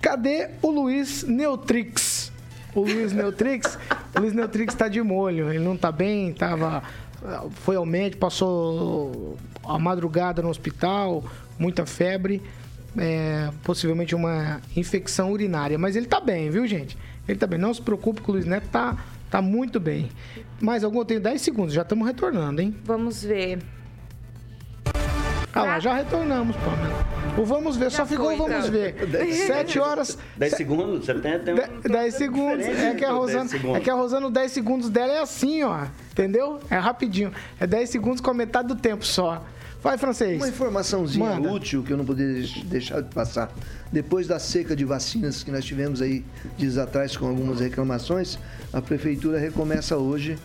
cadê 0.00 0.48
o 0.62 0.70
Luiz 0.70 1.22
Neutrix? 1.22 2.32
O 2.74 2.80
Luiz 2.80 3.12
Neutrix, 3.12 3.78
o 4.16 4.20
Luiz 4.20 4.32
Neutrix 4.32 4.74
tá 4.74 4.88
de 4.88 5.02
molho, 5.02 5.50
ele 5.50 5.62
não 5.62 5.76
tá 5.76 5.92
bem, 5.92 6.32
tava. 6.32 6.82
Foi 7.62 7.76
ao 7.76 7.84
médico, 7.86 8.20
passou 8.20 9.36
a 9.64 9.78
madrugada 9.78 10.40
no 10.42 10.48
hospital, 10.48 11.24
muita 11.58 11.84
febre, 11.86 12.42
é, 12.98 13.50
possivelmente 13.62 14.14
uma 14.14 14.60
infecção 14.76 15.32
urinária. 15.32 15.78
Mas 15.78 15.96
ele 15.96 16.06
tá 16.06 16.20
bem, 16.20 16.50
viu, 16.50 16.66
gente? 16.66 16.96
Ele 17.28 17.38
tá 17.38 17.46
bem. 17.46 17.58
Não 17.58 17.72
se 17.72 17.82
preocupe 17.82 18.20
que 18.22 18.30
o 18.30 18.32
Luiz 18.34 18.44
Neto 18.44 18.68
tá, 18.68 18.96
tá 19.30 19.42
muito 19.42 19.80
bem. 19.80 20.10
Mais 20.60 20.84
algum? 20.84 21.00
Eu 21.00 21.04
tenho 21.04 21.20
10 21.20 21.40
segundos, 21.40 21.74
já 21.74 21.82
estamos 21.82 22.06
retornando, 22.06 22.60
hein? 22.60 22.74
Vamos 22.84 23.22
ver. 23.22 23.58
Ah 25.52 25.62
lá, 25.62 25.80
já 25.80 25.94
retornamos, 25.94 26.54
Pamela. 26.56 27.06
O 27.38 27.44
vamos 27.44 27.76
ver, 27.76 27.90
Já 27.90 27.98
só 27.98 28.06
ficou 28.06 28.26
foi, 28.26 28.36
vamos 28.36 28.68
então. 28.68 28.70
ver. 28.70 28.94
Sete 29.46 29.78
horas. 29.78 30.18
10 30.36 30.52
segundos? 30.52 31.06
Você 31.06 31.14
tem 31.14 31.32
até 31.32 31.54
um... 31.54 31.80
10 31.80 32.14
segundos. 32.14 32.66
É 32.66 32.94
que, 32.94 33.04
a 33.04 33.12
Rosana, 33.12 33.50
é 33.74 33.80
que 33.80 33.90
a 33.90 33.94
Rosana, 33.94 34.30
10 34.30 34.52
segundos 34.52 34.90
dela 34.90 35.14
é 35.14 35.20
assim, 35.20 35.62
ó. 35.62 35.86
Entendeu? 36.12 36.60
É 36.70 36.76
rapidinho. 36.76 37.32
É 37.58 37.66
10 37.66 37.88
segundos 37.88 38.20
com 38.20 38.30
a 38.30 38.34
metade 38.34 38.68
do 38.68 38.76
tempo 38.76 39.04
só. 39.04 39.42
Vai, 39.86 39.96
francês. 39.96 40.36
Uma 40.36 40.48
informaçãozinha 40.48 41.36
Manda. 41.36 41.52
útil 41.52 41.80
que 41.80 41.92
eu 41.92 41.96
não 41.96 42.04
poderia 42.04 42.44
deixar 42.64 43.00
de 43.00 43.14
passar. 43.14 43.52
Depois 43.92 44.26
da 44.26 44.36
seca 44.40 44.74
de 44.74 44.84
vacinas 44.84 45.44
que 45.44 45.50
nós 45.52 45.64
tivemos 45.64 46.02
aí 46.02 46.24
dias 46.58 46.76
atrás 46.76 47.16
com 47.16 47.28
algumas 47.28 47.60
reclamações, 47.60 48.36
a 48.72 48.82
prefeitura 48.82 49.38
recomeça 49.38 49.96
hoje 49.96 50.36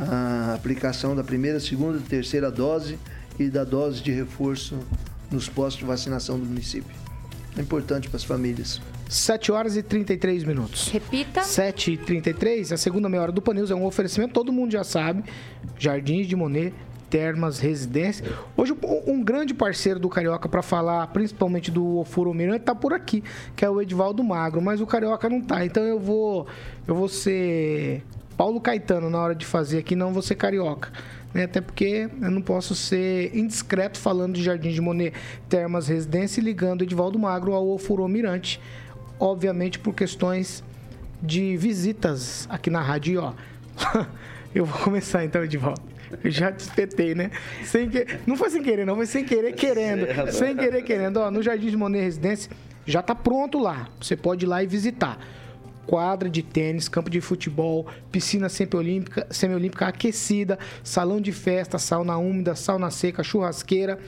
a 0.00 0.54
aplicação 0.54 1.14
da 1.14 1.22
primeira, 1.22 1.60
segunda, 1.60 1.98
terceira 2.08 2.50
dose 2.50 2.98
e 3.38 3.50
da 3.50 3.64
dose 3.64 4.02
de 4.02 4.12
reforço 4.12 4.78
nos 5.30 5.46
postos 5.46 5.80
de 5.80 5.84
vacinação 5.84 6.38
do 6.38 6.46
município. 6.46 6.96
É 7.58 7.60
importante 7.60 8.08
para 8.08 8.16
as 8.16 8.24
famílias. 8.24 8.80
7 9.10 9.52
horas 9.52 9.76
e 9.76 9.82
33 9.82 10.44
minutos. 10.44 10.88
Repita. 10.88 11.42
7 11.42 11.92
e 11.92 11.96
33 11.98 12.72
a 12.72 12.78
segunda 12.78 13.10
meia 13.10 13.24
hora 13.24 13.32
do 13.32 13.42
Panils 13.42 13.70
é 13.70 13.74
um 13.74 13.84
oferecimento, 13.84 14.32
todo 14.32 14.50
mundo 14.50 14.72
já 14.72 14.84
sabe. 14.84 15.24
Jardins 15.76 16.26
de 16.26 16.34
Monet, 16.34 16.72
Termas, 17.10 17.58
Residência. 17.58 18.24
Hoje 18.56 18.74
um 19.06 19.22
grande 19.22 19.52
parceiro 19.52 19.98
do 19.98 20.08
Carioca 20.08 20.48
para 20.48 20.62
falar, 20.62 21.08
principalmente 21.08 21.70
do 21.70 21.98
Ofuro 21.98 22.32
Mirante, 22.32 22.60
tá 22.60 22.74
por 22.74 22.94
aqui, 22.94 23.22
que 23.56 23.64
é 23.64 23.68
o 23.68 23.82
Edivaldo 23.82 24.22
Magro, 24.22 24.62
mas 24.62 24.80
o 24.80 24.86
Carioca 24.86 25.28
não 25.28 25.42
tá. 25.42 25.64
Então 25.66 25.82
eu 25.82 25.98
vou 25.98 26.46
eu 26.86 26.94
vou 26.94 27.08
ser 27.08 28.04
Paulo 28.36 28.60
Caetano 28.60 29.10
na 29.10 29.18
hora 29.18 29.34
de 29.34 29.44
fazer 29.44 29.78
aqui, 29.78 29.96
não 29.96 30.12
vou 30.12 30.22
ser 30.22 30.36
Carioca. 30.36 30.92
Né? 31.34 31.44
Até 31.44 31.60
porque 31.60 32.08
eu 32.22 32.30
não 32.30 32.40
posso 32.40 32.74
ser 32.74 33.36
indiscreto 33.36 33.98
falando 33.98 34.34
de 34.34 34.42
Jardim 34.42 34.70
de 34.70 34.80
Monet, 34.80 35.12
Termas, 35.48 35.88
Residência 35.88 36.40
e 36.40 36.44
ligando 36.44 36.82
Edivaldo 36.82 37.18
Magro 37.18 37.52
ao 37.52 37.68
Ofuro 37.68 38.06
Mirante. 38.08 38.60
Obviamente 39.18 39.78
por 39.78 39.94
questões 39.94 40.62
de 41.20 41.56
visitas 41.56 42.46
aqui 42.48 42.70
na 42.70 42.80
rádio, 42.80 43.20
ó. 43.20 43.34
Eu 44.54 44.64
vou 44.64 44.80
começar 44.82 45.24
então, 45.24 45.44
Edivaldo. 45.44 45.89
Já 46.24 46.52
te 46.52 46.60
espetei, 46.60 47.14
né? 47.14 47.30
Sem 47.64 47.88
que... 47.88 48.06
Não 48.26 48.36
foi 48.36 48.50
sem 48.50 48.62
querer, 48.62 48.84
não, 48.84 48.96
foi 48.96 49.06
sem 49.06 49.24
querer 49.24 49.52
querendo. 49.52 50.06
Sem 50.32 50.56
querer 50.56 50.82
querendo. 50.82 51.18
Ó, 51.18 51.30
no 51.30 51.42
Jardim 51.42 51.70
de 51.70 51.76
Monet 51.76 52.02
Residência 52.02 52.50
já 52.86 53.02
tá 53.02 53.14
pronto 53.14 53.58
lá. 53.58 53.88
Você 54.00 54.16
pode 54.16 54.44
ir 54.44 54.48
lá 54.48 54.62
e 54.62 54.66
visitar. 54.66 55.18
Quadra 55.86 56.28
de 56.28 56.42
tênis, 56.42 56.88
campo 56.88 57.10
de 57.10 57.20
futebol, 57.20 57.86
piscina 58.12 58.48
semiolímpica, 58.48 59.26
semiolímpica 59.30 59.86
aquecida, 59.88 60.58
salão 60.84 61.20
de 61.20 61.32
festa, 61.32 61.78
sauna 61.78 62.16
úmida, 62.16 62.54
sauna 62.54 62.90
seca, 62.90 63.22
churrasqueira. 63.22 63.98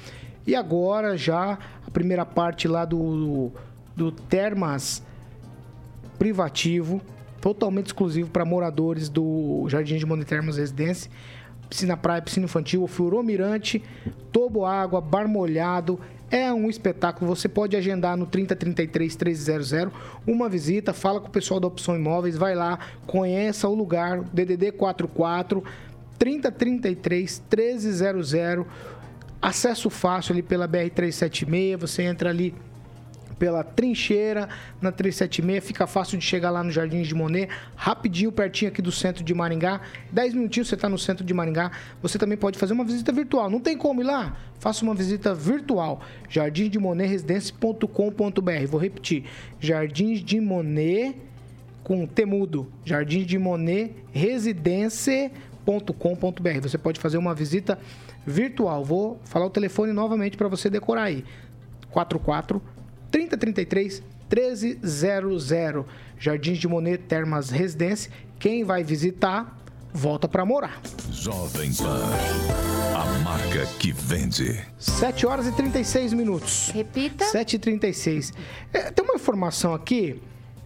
E 0.47 0.55
agora 0.55 1.17
já 1.17 1.59
a 1.87 1.91
primeira 1.91 2.25
parte 2.25 2.69
lá 2.69 2.85
do, 2.85 3.53
do 3.97 4.13
Termas 4.13 5.03
privativo, 6.19 7.01
totalmente 7.41 7.87
exclusivo 7.87 8.31
para 8.31 8.45
moradores 8.45 9.09
do 9.09 9.67
Jardim 9.69 9.97
de 9.97 10.07
Monitermos 10.07 10.57
Residência. 10.57 11.11
Piscina 11.73 11.97
praia, 11.97 12.21
piscina 12.21 12.45
infantil, 12.45 12.87
furô 12.87 13.23
mirante, 13.23 13.83
tobo 14.31 14.67
água, 14.67 15.01
bar 15.01 15.27
molhado. 15.27 15.99
É 16.31 16.53
um 16.53 16.69
espetáculo. 16.69 17.35
Você 17.35 17.49
pode 17.49 17.75
agendar 17.75 18.15
no 18.15 18.27
3033 18.27 19.17
1300 19.17 19.91
uma 20.27 20.51
visita, 20.51 20.93
fala 20.93 21.19
com 21.19 21.29
o 21.29 21.31
pessoal 21.31 21.59
da 21.59 21.67
Opção 21.67 21.97
Imóveis, 21.97 22.37
vai 22.37 22.55
lá, 22.55 22.79
conheça 23.07 23.67
o 23.71 23.75
lugar, 23.75 24.21
DDD 24.21 24.73
44 24.73 25.65
3033 26.19 27.43
1300. 27.51 28.67
Acesso 29.41 29.89
fácil 29.89 30.35
ali 30.35 30.43
pela 30.43 30.67
BR 30.67 30.91
376, 30.95 31.81
você 31.81 32.03
entra 32.03 32.29
ali 32.29 32.55
pela 33.43 33.65
trincheira 33.65 34.49
na 34.81 34.93
376, 34.93 35.65
fica 35.65 35.85
fácil 35.85 36.17
de 36.17 36.25
chegar 36.25 36.49
lá 36.49 36.63
no 36.63 36.71
Jardim 36.71 37.03
de 37.03 37.13
Monet, 37.13 37.49
rapidinho, 37.75 38.31
pertinho 38.31 38.71
aqui 38.71 38.81
do 38.81 38.93
centro 38.93 39.25
de 39.25 39.35
Maringá. 39.35 39.81
10 40.13 40.35
minutinhos 40.35 40.69
você 40.69 40.77
está 40.77 40.89
no 40.89 40.97
centro 40.97 41.25
de 41.25 41.35
Maringá. 41.35 41.73
Você 42.01 42.21
também 42.21 42.39
pode 42.39 42.57
fazer 42.57 42.73
uma 42.73 42.85
visita 42.85 43.11
virtual. 43.11 43.51
Não 43.51 43.59
tem 43.59 43.77
como 43.77 44.01
ir 44.01 44.05
lá? 44.05 44.37
Faça 44.61 44.85
uma 44.85 44.95
visita 44.95 45.35
virtual. 45.35 46.03
Jardins 46.29 46.71
de 46.71 46.79
Monet 46.79 47.09
Residência.com.br. 47.09 48.67
Vou 48.69 48.81
repetir. 48.81 49.25
Jardins 49.59 50.23
de 50.23 50.41
Monet 50.41 51.17
com 51.83 52.07
temudo. 52.07 52.71
Jardins 52.85 53.27
de 53.27 53.39
Monet 53.39 53.93
Residência.com.br. 54.13 56.61
Você 56.63 56.79
pode 56.79 57.01
fazer 57.01 57.19
uma 57.19 57.35
visita 57.35 57.77
virtual. 58.25 58.85
Vou 58.85 59.19
falar 59.25 59.47
o 59.47 59.51
telefone 59.51 59.93
novamente 59.93 60.37
para 60.37 60.47
você 60.47 60.71
decorar 60.71 61.03
aí. 61.03 61.25
44 61.91 62.63
3033 63.13 64.03
1300. 64.29 65.85
Jardins 66.19 66.59
de 66.59 66.67
Monet 66.67 66.99
Termas 66.99 67.51
Residência. 67.51 68.11
Quem 68.39 68.65
vai 68.65 68.83
visitar, 68.83 69.59
volta 69.93 70.27
para 70.27 70.45
morar. 70.45 70.81
Jovem 71.11 71.73
Pan. 71.75 72.01
A 72.97 73.19
marca 73.21 73.67
que 73.79 73.93
vende. 73.93 74.59
7 74.79 75.27
horas 75.27 75.47
e 75.47 75.53
36 75.53 76.13
minutos. 76.15 76.71
Repita. 76.73 77.27
7 77.27 77.57
e 77.57 77.59
36. 77.59 78.33
É, 78.73 78.91
tem 78.91 79.05
uma 79.05 79.15
informação 79.15 79.75
aqui. 79.75 80.21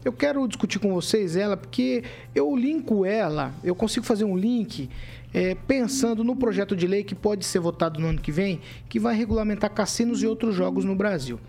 Eu 0.05 0.13
quero 0.13 0.47
discutir 0.47 0.79
com 0.79 0.95
vocês 0.95 1.35
ela, 1.35 1.57
porque 1.57 2.05
eu 2.33 2.55
linko 2.55 3.05
ela, 3.05 3.53
eu 3.65 3.75
consigo 3.75 4.07
fazer 4.07 4.25
um 4.25 4.37
link 4.37 4.89
é, 5.35 5.57
pensando 5.67 6.23
no 6.23 6.37
projeto 6.37 6.77
de 6.77 6.87
lei 6.87 7.03
que 7.03 7.15
pode 7.15 7.45
ser 7.45 7.59
votado 7.59 8.01
no 8.01 8.07
ano 8.07 8.21
que 8.21 8.31
vem, 8.31 8.61
que 8.89 9.01
vai 9.01 9.17
regulamentar 9.17 9.69
cassinos 9.71 10.23
e 10.23 10.27
outros 10.27 10.55
jogos 10.55 10.85
no 10.85 10.95
Brasil. 10.95 11.41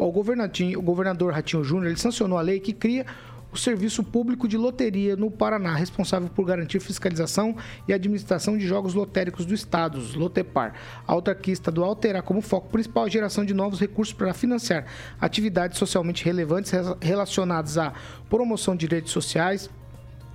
O, 0.00 0.08
o 0.08 0.82
governador 0.82 1.32
Ratinho 1.32 1.62
Júnior 1.62 1.88
ele 1.88 2.00
sancionou 2.00 2.38
a 2.38 2.42
lei 2.42 2.58
que 2.58 2.72
cria 2.72 3.04
o 3.52 3.56
Serviço 3.56 4.02
Público 4.02 4.46
de 4.46 4.56
Loteria 4.56 5.16
no 5.16 5.30
Paraná, 5.30 5.74
responsável 5.74 6.28
por 6.28 6.44
garantir 6.44 6.80
fiscalização 6.80 7.56
e 7.86 7.92
administração 7.92 8.56
de 8.56 8.66
jogos 8.66 8.94
lotéricos 8.94 9.44
do 9.44 9.52
Estado, 9.52 10.00
Lotepar. 10.14 10.74
A 11.06 11.12
autarquia 11.12 11.52
estadual 11.52 11.96
terá 11.96 12.22
como 12.22 12.40
foco 12.40 12.70
principal 12.70 13.04
a 13.04 13.08
geração 13.08 13.44
de 13.44 13.52
novos 13.52 13.80
recursos 13.80 14.14
para 14.14 14.32
financiar 14.32 14.86
atividades 15.20 15.78
socialmente 15.78 16.24
relevantes 16.24 16.72
relacionadas 17.00 17.76
à 17.76 17.92
promoção 18.28 18.74
de 18.74 18.86
direitos 18.86 19.12
sociais, 19.12 19.68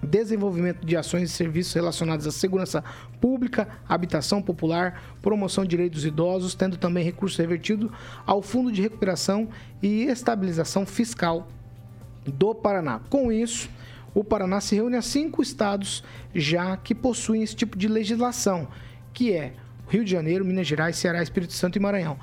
desenvolvimento 0.01 0.85
de 0.85 0.95
ações 0.95 1.29
e 1.29 1.33
serviços 1.33 1.73
relacionados 1.73 2.27
à 2.27 2.31
segurança 2.31 2.83
pública, 3.19 3.67
habitação 3.87 4.41
popular, 4.41 5.01
promoção 5.21 5.63
de 5.63 5.71
direitos 5.71 6.01
dos 6.01 6.05
idosos, 6.05 6.55
tendo 6.55 6.77
também 6.77 7.03
recurso 7.03 7.41
revertido 7.41 7.91
ao 8.25 8.41
Fundo 8.41 8.71
de 8.71 8.81
Recuperação 8.81 9.49
e 9.81 10.03
Estabilização 10.03 10.85
Fiscal 10.85 11.47
do 12.25 12.53
Paraná. 12.53 13.01
Com 13.09 13.31
isso, 13.31 13.69
o 14.13 14.23
Paraná 14.23 14.61
se 14.61 14.75
reúne 14.75 14.95
a 14.95 15.01
cinco 15.01 15.41
estados 15.41 16.03
já 16.33 16.77
que 16.77 16.95
possuem 16.95 17.43
esse 17.43 17.55
tipo 17.55 17.77
de 17.77 17.87
legislação, 17.87 18.67
que 19.13 19.33
é 19.33 19.53
Rio 19.87 20.03
de 20.03 20.11
Janeiro, 20.11 20.45
Minas 20.45 20.67
Gerais, 20.67 20.95
Ceará, 20.95 21.21
Espírito 21.21 21.53
Santo 21.53 21.77
e 21.77 21.81
Maranhão. 21.81 22.17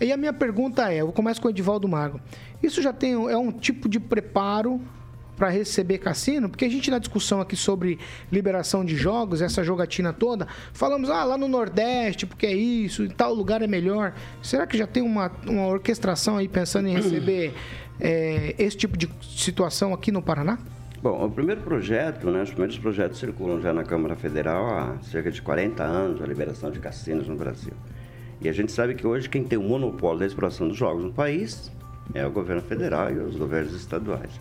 E 0.00 0.12
a 0.12 0.16
minha 0.16 0.32
pergunta 0.32 0.92
é, 0.92 0.96
eu 1.02 1.12
começo 1.12 1.40
com 1.40 1.48
o 1.48 1.50
Edivaldo 1.50 1.86
Mago. 1.86 2.20
Isso 2.62 2.82
já 2.82 2.92
tem 2.92 3.12
é 3.12 3.36
um 3.36 3.52
tipo 3.52 3.88
de 3.88 4.00
preparo 4.00 4.80
para 5.36 5.48
receber 5.48 5.98
cassino? 5.98 6.48
Porque 6.48 6.64
a 6.64 6.68
gente 6.68 6.90
na 6.90 6.98
discussão 6.98 7.40
aqui 7.40 7.56
sobre 7.56 7.98
liberação 8.30 8.84
de 8.84 8.96
jogos, 8.96 9.42
essa 9.42 9.62
jogatina 9.62 10.12
toda, 10.12 10.46
falamos 10.72 11.10
ah, 11.10 11.24
lá 11.24 11.38
no 11.38 11.48
Nordeste, 11.48 12.26
porque 12.26 12.46
é 12.46 12.54
isso, 12.54 13.04
em 13.04 13.10
tal 13.10 13.34
lugar 13.34 13.62
é 13.62 13.66
melhor. 13.66 14.14
Será 14.42 14.66
que 14.66 14.76
já 14.76 14.86
tem 14.86 15.02
uma, 15.02 15.30
uma 15.46 15.66
orquestração 15.66 16.36
aí 16.36 16.48
pensando 16.48 16.88
em 16.88 16.94
receber 16.96 17.54
é, 18.00 18.54
esse 18.58 18.76
tipo 18.76 18.96
de 18.96 19.08
situação 19.22 19.92
aqui 19.92 20.10
no 20.10 20.22
Paraná? 20.22 20.58
Bom, 21.02 21.22
o 21.22 21.30
primeiro 21.30 21.60
projeto, 21.60 22.30
né, 22.30 22.42
os 22.42 22.48
primeiros 22.48 22.78
projetos 22.78 23.18
circulam 23.18 23.60
já 23.60 23.74
na 23.74 23.84
Câmara 23.84 24.16
Federal 24.16 24.66
há 24.66 24.98
cerca 25.02 25.30
de 25.30 25.42
40 25.42 25.82
anos, 25.82 26.22
a 26.22 26.26
liberação 26.26 26.70
de 26.70 26.80
cassinos 26.80 27.28
no 27.28 27.36
Brasil. 27.36 27.74
E 28.40 28.48
a 28.48 28.52
gente 28.52 28.72
sabe 28.72 28.94
que 28.94 29.06
hoje 29.06 29.28
quem 29.28 29.44
tem 29.44 29.58
o 29.58 29.62
monopólio 29.62 30.20
da 30.20 30.26
exploração 30.26 30.66
dos 30.66 30.76
jogos 30.76 31.04
no 31.04 31.12
país 31.12 31.70
é 32.14 32.26
o 32.26 32.30
governo 32.30 32.62
federal 32.62 33.12
e 33.12 33.18
os 33.18 33.36
governos 33.36 33.74
estaduais. 33.74 34.40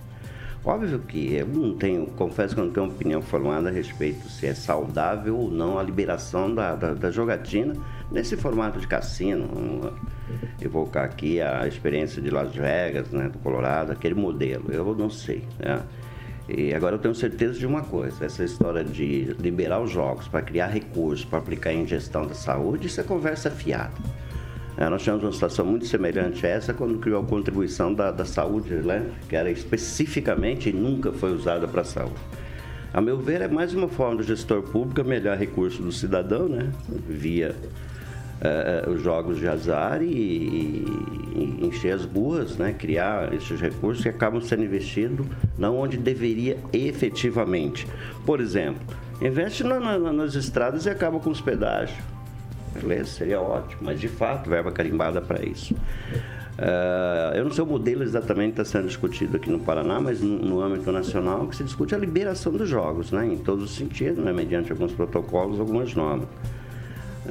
Óbvio 0.66 1.00
que 1.00 1.34
eu 1.34 1.46
não 1.46 1.76
tenho, 1.76 2.06
confesso 2.08 2.56
que 2.56 2.62
eu 2.62 2.66
não 2.66 2.72
tenho 2.72 2.88
opinião 2.88 3.22
formada 3.22 3.68
a 3.68 3.72
respeito 3.72 4.30
se 4.30 4.48
é 4.48 4.54
saudável 4.54 5.38
ou 5.38 5.52
não 5.52 5.78
a 5.78 5.84
liberação 5.84 6.54
da, 6.56 6.74
da, 6.74 6.94
da 6.94 7.12
jogatina 7.12 7.74
nesse 8.10 8.38
formato 8.38 8.80
de 8.80 8.88
cassino. 8.88 9.46
Vamos 9.54 9.94
evocar 10.62 11.04
aqui 11.04 11.42
a 11.42 11.68
experiência 11.68 12.22
de 12.22 12.30
Las 12.30 12.56
Vegas, 12.56 13.10
né, 13.12 13.28
do 13.28 13.40
Colorado, 13.40 13.92
aquele 13.92 14.16
modelo. 14.16 14.72
Eu 14.72 14.96
não 14.96 15.10
sei. 15.10 15.44
Né? 15.60 15.82
E 16.48 16.74
agora 16.74 16.96
eu 16.96 17.00
tenho 17.00 17.14
certeza 17.14 17.60
de 17.60 17.66
uma 17.66 17.82
coisa: 17.82 18.24
essa 18.24 18.44
história 18.46 18.86
de 18.86 19.36
liberar 19.40 19.82
os 19.82 19.92
jogos 19.92 20.30
para 20.30 20.42
criar 20.42 20.68
recursos, 20.68 21.26
para 21.26 21.40
aplicar 21.40 21.74
em 21.74 21.86
gestão 21.86 22.26
da 22.26 22.36
saúde, 22.36 22.88
isso 22.88 23.02
é 23.02 23.04
conversa 23.04 23.52
fiada. 23.52 23.92
É, 24.76 24.90
nós 24.90 25.04
tivemos 25.04 25.24
uma 25.24 25.32
situação 25.32 25.66
muito 25.66 25.86
semelhante 25.86 26.46
a 26.46 26.50
essa 26.50 26.74
quando 26.74 26.98
criou 26.98 27.22
a 27.22 27.26
contribuição 27.26 27.94
da, 27.94 28.12
da 28.12 28.26
saúde, 28.26 28.74
né? 28.74 29.08
que 29.30 29.36
era 29.36 29.52
especificamente 29.52 30.70
e 30.70 30.74
nunca 30.74 31.12
foi 31.12 31.32
usada 31.32 31.68
para 31.68 31.82
a 31.82 31.86
saúde. 31.86 32.16
A 32.92 33.00
meu 33.00 33.18
ver, 33.18 33.42
é 33.42 33.48
mais 33.48 33.74
uma 33.74 33.88
forma 33.88 34.18
do 34.18 34.24
gestor 34.24 34.64
público 34.64 35.08
melhorar 35.08 35.36
recurso 35.36 35.82
do 35.82 35.92
cidadão, 35.92 36.48
né? 36.48 36.72
via 37.08 37.56
uh, 38.42 38.90
os 38.90 39.02
jogos 39.02 39.38
de 39.38 39.48
azar 39.48 40.02
e, 40.02 40.08
e, 40.08 41.60
encher 41.62 41.94
as 41.94 42.06
ruas, 42.06 42.58
né? 42.58 42.74
criar 42.74 43.32
esses 43.32 43.62
recursos 43.62 44.02
que 44.02 44.10
acabam 44.10 44.42
sendo 44.42 44.64
investidos 44.64 45.26
não 45.56 45.78
onde 45.78 45.98
deveria 45.98 46.58
efetivamente. 46.72 47.88
Por 48.26 48.42
exemplo, 48.42 48.82
investe 49.22 49.64
na, 49.64 49.80
na, 49.80 50.12
nas 50.12 50.34
estradas 50.34 50.88
e 50.88 50.90
acaba 50.90 51.20
com 51.20 51.30
os 51.30 51.42
pedágios 51.42 52.13
Beleza? 52.74 53.06
Seria 53.06 53.40
ótimo, 53.40 53.82
mas 53.82 54.00
de 54.00 54.08
fato, 54.08 54.50
verba 54.50 54.72
carimbada 54.72 55.22
para 55.22 55.44
isso. 55.46 55.76
Uh, 56.54 57.36
eu 57.36 57.44
não 57.46 57.52
sei 57.52 57.64
o 57.64 57.68
modelo 57.68 58.04
exatamente 58.04 58.54
que 58.54 58.62
está 58.62 58.78
sendo 58.78 58.88
discutido 58.88 59.38
aqui 59.38 59.50
no 59.50 59.60
Paraná, 59.60 60.00
mas 60.00 60.22
no, 60.22 60.38
no, 60.38 60.62
âmbito 60.62 60.92
nacional 60.92 61.48
que 61.48 61.56
se 61.56 61.64
discute 61.64 61.96
a 61.96 61.98
liberação 61.98 62.52
dos 62.52 62.70
jogos, 62.70 63.12
né? 63.12 63.26
em 63.26 63.38
todos 63.38 63.64
os 63.64 63.76
sentidos, 63.76 64.24
né? 64.24 64.32
mediante 64.32 64.72
alguns 64.72 64.92
protocolos, 64.92 65.60
algumas 65.60 65.96
normas. 65.96 66.28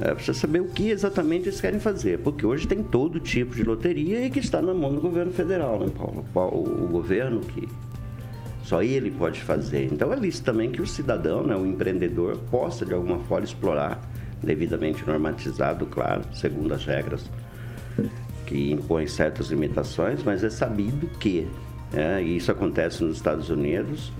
É, 0.01 0.13
precisa 0.13 0.37
saber 0.37 0.59
o 0.59 0.65
que 0.65 0.89
exatamente 0.89 1.45
eles 1.47 1.61
querem 1.61 1.79
fazer, 1.79 2.19
porque 2.19 2.45
hoje 2.45 2.67
tem 2.67 2.83
todo 2.83 3.19
tipo 3.19 3.55
de 3.55 3.63
loteria 3.63 4.25
e 4.25 4.29
que 4.29 4.39
está 4.39 4.61
na 4.61 4.73
mão 4.73 4.93
do 4.93 4.99
governo 4.99 5.31
federal, 5.31 5.79
né, 5.79 5.87
Paulo? 5.95 6.25
O, 6.33 6.85
o 6.85 6.87
governo 6.87 7.41
que 7.41 7.69
só 8.63 8.81
ele 8.81 9.11
pode 9.11 9.39
fazer. 9.41 9.87
Então 9.91 10.11
é 10.11 10.15
lícito 10.15 10.45
também 10.45 10.71
que 10.71 10.81
o 10.81 10.87
cidadão, 10.87 11.43
né, 11.43 11.55
o 11.55 11.65
empreendedor, 11.65 12.37
possa 12.49 12.85
de 12.85 12.93
alguma 12.93 13.19
forma 13.19 13.45
explorar 13.45 14.01
devidamente 14.43 15.05
normatizado, 15.07 15.85
claro, 15.85 16.23
segundo 16.33 16.73
as 16.73 16.85
regras 16.85 17.23
que 18.45 18.71
impõem 18.71 19.07
certas 19.07 19.47
limitações, 19.47 20.21
mas 20.23 20.43
é 20.43 20.49
sabido 20.49 21.07
que, 21.17 21.47
é, 21.93 22.21
e 22.21 22.37
isso 22.37 22.51
acontece 22.51 23.03
nos 23.03 23.15
Estados 23.15 23.49
Unidos, 23.49 24.11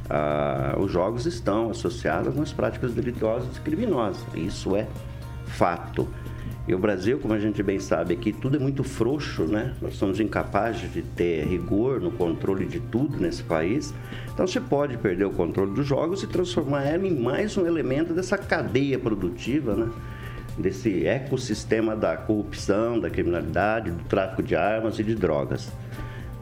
os 0.79 0.91
jogos 0.91 1.25
estão 1.25 1.69
associados 1.69 2.27
a 2.27 2.29
algumas 2.29 2.53
práticas 2.53 2.93
delituosas 2.93 3.57
e 3.57 3.61
criminosas. 3.61 4.23
Isso 4.33 4.75
é 4.75 4.87
fato. 5.45 6.07
E 6.65 6.73
o 6.73 6.79
Brasil, 6.79 7.19
como 7.19 7.33
a 7.33 7.39
gente 7.39 7.61
bem 7.61 7.77
sabe 7.77 8.13
aqui, 8.13 8.31
tudo 8.31 8.55
é 8.55 8.59
muito 8.59 8.85
frouxo, 8.85 9.43
né? 9.43 9.73
Nós 9.81 9.95
somos 9.95 10.21
incapazes 10.21 10.93
de 10.93 11.01
ter 11.01 11.45
rigor 11.45 11.99
no 11.99 12.09
controle 12.09 12.65
de 12.65 12.79
tudo 12.79 13.17
nesse 13.17 13.43
país. 13.43 13.93
Então 14.33 14.47
você 14.47 14.61
pode 14.61 14.95
perder 14.97 15.25
o 15.25 15.31
controle 15.31 15.73
dos 15.73 15.85
jogos 15.85 16.23
e 16.23 16.27
transformar 16.27 16.83
ela 16.85 17.05
em 17.05 17.13
mais 17.13 17.57
um 17.57 17.67
elemento 17.67 18.13
dessa 18.13 18.37
cadeia 18.37 18.97
produtiva, 18.97 19.75
né? 19.75 19.91
Desse 20.57 21.07
ecossistema 21.07 21.95
da 21.95 22.15
corrupção, 22.15 22.99
da 22.99 23.09
criminalidade, 23.09 23.91
do 23.91 24.03
tráfico 24.03 24.43
de 24.43 24.55
armas 24.55 24.99
e 24.99 25.03
de 25.03 25.15
drogas. 25.15 25.71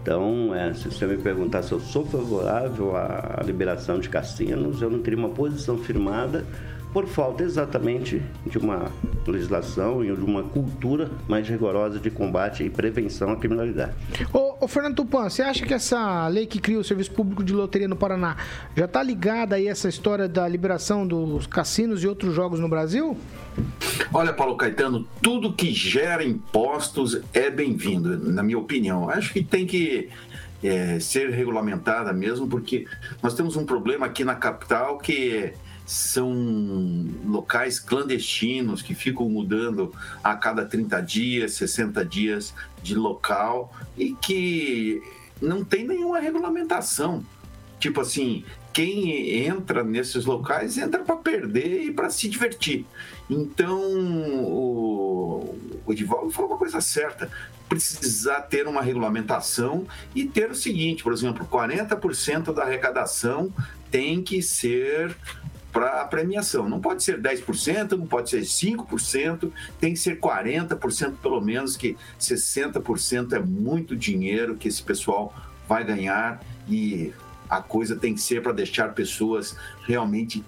Então, 0.01 0.53
é, 0.53 0.73
se 0.73 0.85
você 0.85 1.05
me 1.05 1.17
perguntar 1.17 1.61
se 1.61 1.71
eu 1.71 1.79
sou 1.79 2.05
favorável 2.05 2.95
à 2.95 3.41
liberação 3.45 3.99
de 3.99 4.09
cassinos, 4.09 4.81
eu 4.81 4.89
não 4.89 4.99
teria 4.99 5.19
uma 5.19 5.29
posição 5.29 5.77
firmada 5.77 6.43
por 6.93 7.07
falta 7.07 7.43
exatamente 7.43 8.21
de 8.45 8.57
uma 8.57 8.91
legislação 9.25 10.03
e 10.03 10.13
de 10.13 10.23
uma 10.23 10.43
cultura 10.43 11.09
mais 11.27 11.47
rigorosa 11.47 11.99
de 11.99 12.09
combate 12.09 12.63
e 12.63 12.69
prevenção 12.69 13.31
à 13.31 13.35
criminalidade. 13.35 13.93
Ô, 14.33 14.65
ô 14.65 14.67
Fernando 14.67 14.95
Tupan, 14.95 15.29
você 15.29 15.41
acha 15.41 15.65
que 15.65 15.73
essa 15.73 16.27
lei 16.27 16.45
que 16.45 16.59
cria 16.59 16.79
o 16.79 16.83
Serviço 16.83 17.11
Público 17.11 17.43
de 17.43 17.53
Loteria 17.53 17.87
no 17.87 17.95
Paraná 17.95 18.35
já 18.75 18.85
está 18.85 19.01
ligada 19.01 19.55
aí 19.55 19.67
a 19.67 19.71
essa 19.71 19.87
história 19.87 20.27
da 20.27 20.47
liberação 20.47 21.07
dos 21.07 21.47
cassinos 21.47 22.03
e 22.03 22.07
outros 22.07 22.33
jogos 22.33 22.59
no 22.59 22.67
Brasil? 22.67 23.17
Olha, 24.13 24.33
Paulo 24.33 24.57
Caetano, 24.57 25.07
tudo 25.21 25.53
que 25.53 25.71
gera 25.71 26.23
impostos 26.23 27.21
é 27.33 27.49
bem-vindo, 27.49 28.17
na 28.31 28.43
minha 28.43 28.57
opinião. 28.57 29.09
Acho 29.09 29.31
que 29.31 29.43
tem 29.43 29.65
que 29.65 30.09
é, 30.63 30.99
ser 30.99 31.29
regulamentada 31.29 32.11
mesmo, 32.13 32.47
porque 32.47 32.85
nós 33.21 33.33
temos 33.33 33.55
um 33.55 33.65
problema 33.65 34.05
aqui 34.05 34.23
na 34.23 34.35
capital 34.35 34.97
que 34.97 35.53
são 35.91 37.05
locais 37.25 37.77
clandestinos 37.77 38.81
que 38.81 38.95
ficam 38.95 39.27
mudando 39.27 39.93
a 40.23 40.35
cada 40.37 40.63
30 40.65 41.01
dias, 41.01 41.51
60 41.55 42.05
dias 42.05 42.53
de 42.81 42.95
local 42.95 43.73
e 43.97 44.13
que 44.13 45.03
não 45.41 45.65
tem 45.65 45.85
nenhuma 45.85 46.17
regulamentação. 46.17 47.25
Tipo 47.77 47.99
assim, 47.99 48.45
quem 48.71 49.45
entra 49.45 49.83
nesses 49.83 50.23
locais 50.23 50.77
entra 50.77 51.03
para 51.03 51.17
perder 51.17 51.83
e 51.83 51.91
para 51.91 52.09
se 52.09 52.29
divertir. 52.29 52.85
Então, 53.29 53.81
o, 54.45 55.57
o 55.85 56.31
falou 56.31 56.51
uma 56.51 56.57
coisa 56.57 56.79
certa. 56.79 57.29
Precisar 57.67 58.41
ter 58.43 58.65
uma 58.65 58.81
regulamentação 58.81 59.85
e 60.15 60.25
ter 60.25 60.51
o 60.51 60.55
seguinte, 60.55 61.03
por 61.03 61.11
exemplo, 61.11 61.45
40% 61.45 62.53
da 62.53 62.63
arrecadação 62.63 63.53
tem 63.89 64.21
que 64.23 64.41
ser 64.41 65.15
para 65.71 66.01
a 66.01 66.05
premiação. 66.05 66.67
Não 66.67 66.79
pode 66.79 67.03
ser 67.03 67.19
10%, 67.21 67.91
não 67.91 68.05
pode 68.05 68.29
ser 68.29 68.41
5%, 68.41 69.51
tem 69.79 69.93
que 69.93 69.99
ser 69.99 70.19
40% 70.19 71.15
pelo 71.21 71.41
menos, 71.41 71.77
que 71.77 71.97
60% 72.19 73.33
é 73.33 73.39
muito 73.39 73.95
dinheiro 73.95 74.55
que 74.55 74.67
esse 74.67 74.83
pessoal 74.83 75.33
vai 75.67 75.83
ganhar 75.83 76.41
e 76.67 77.13
a 77.49 77.61
coisa 77.61 77.95
tem 77.95 78.13
que 78.13 78.21
ser 78.21 78.41
para 78.41 78.51
deixar 78.51 78.93
pessoas 78.93 79.55
realmente 79.85 80.43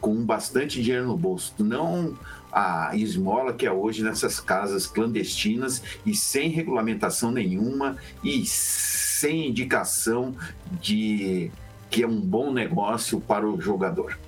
com 0.00 0.24
bastante 0.24 0.82
dinheiro 0.82 1.06
no 1.06 1.16
bolso, 1.16 1.54
não 1.58 2.16
a 2.52 2.96
esmola 2.96 3.52
que 3.52 3.66
é 3.66 3.72
hoje 3.72 4.02
nessas 4.02 4.40
casas 4.40 4.86
clandestinas 4.86 5.82
e 6.06 6.14
sem 6.14 6.48
regulamentação 6.48 7.30
nenhuma 7.30 7.96
e 8.22 8.46
sem 8.46 9.48
indicação 9.48 10.34
de 10.80 11.50
que 11.90 12.02
é 12.02 12.06
um 12.06 12.20
bom 12.20 12.52
negócio 12.52 13.20
para 13.20 13.48
o 13.48 13.60
jogador. 13.60 14.18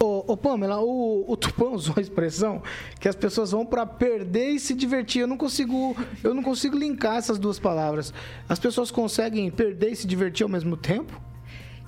Ô, 0.00 0.24
ô 0.32 0.36
Pamela, 0.36 0.80
o, 0.80 1.24
o 1.26 1.36
Tupã 1.36 1.66
usou 1.70 1.94
a 1.96 2.00
expressão 2.00 2.62
que 3.00 3.08
as 3.08 3.14
pessoas 3.14 3.52
vão 3.52 3.64
para 3.64 3.86
perder 3.86 4.50
e 4.50 4.60
se 4.60 4.74
divertir. 4.74 5.22
Eu 5.22 5.26
não 5.26 5.36
consigo, 5.36 5.96
eu 6.22 6.34
não 6.34 6.42
consigo 6.42 6.76
linkar 6.76 7.16
essas 7.16 7.38
duas 7.38 7.58
palavras. 7.58 8.12
As 8.48 8.58
pessoas 8.58 8.90
conseguem 8.90 9.50
perder 9.50 9.92
e 9.92 9.96
se 9.96 10.06
divertir 10.06 10.44
ao 10.44 10.50
mesmo 10.50 10.76
tempo? 10.76 11.20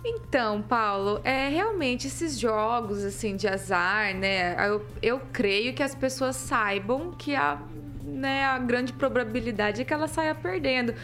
Então, 0.08 0.62
Paulo, 0.62 1.20
é 1.24 1.48
realmente 1.48 2.06
esses 2.06 2.38
jogos 2.38 3.04
assim 3.04 3.34
de 3.34 3.48
azar, 3.48 4.14
né? 4.14 4.54
Eu, 4.68 4.86
eu 5.02 5.20
creio 5.32 5.74
que 5.74 5.82
as 5.82 5.96
pessoas 5.96 6.36
saibam 6.36 7.10
que 7.10 7.34
a, 7.34 7.60
né, 8.04 8.44
a 8.44 8.56
grande 8.58 8.92
probabilidade 8.92 9.82
é 9.82 9.84
que 9.84 9.92
ela 9.92 10.06
saia 10.06 10.32
perdendo. 10.32 10.94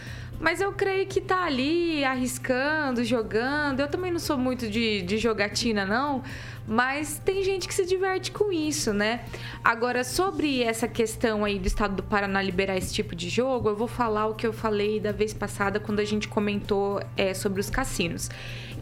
Mas 0.43 0.61
eu 0.61 0.73
creio 0.73 1.07
que 1.07 1.21
tá 1.21 1.45
ali 1.45 2.05
arriscando, 2.05 3.05
jogando. 3.05 3.79
Eu 3.79 3.87
também 3.87 4.11
não 4.11 4.19
sou 4.19 4.37
muito 4.37 4.69
de, 4.69 5.01
de 5.03 5.17
jogatina, 5.17 5.87
não. 5.87 6.21
Mas 6.67 7.17
tem 7.25 7.45
gente 7.45 7.69
que 7.69 7.73
se 7.73 7.87
diverte 7.87 8.33
com 8.33 8.53
isso, 8.53 8.93
né? 8.93 9.25
Agora, 9.63 10.03
sobre 10.03 10.61
essa 10.61 10.89
questão 10.89 11.45
aí 11.45 11.61
do 11.61 11.69
estado 11.69 11.95
do 11.95 12.03
Paraná 12.03 12.43
liberar 12.43 12.77
esse 12.77 12.93
tipo 12.93 13.15
de 13.15 13.29
jogo, 13.29 13.69
eu 13.69 13.77
vou 13.77 13.87
falar 13.87 14.27
o 14.27 14.35
que 14.35 14.45
eu 14.45 14.53
falei 14.53 14.99
da 14.99 15.13
vez 15.13 15.33
passada 15.33 15.79
quando 15.79 16.01
a 16.01 16.05
gente 16.05 16.27
comentou 16.27 17.01
é, 17.17 17.33
sobre 17.35 17.61
os 17.61 17.71
cassinos. 17.71 18.29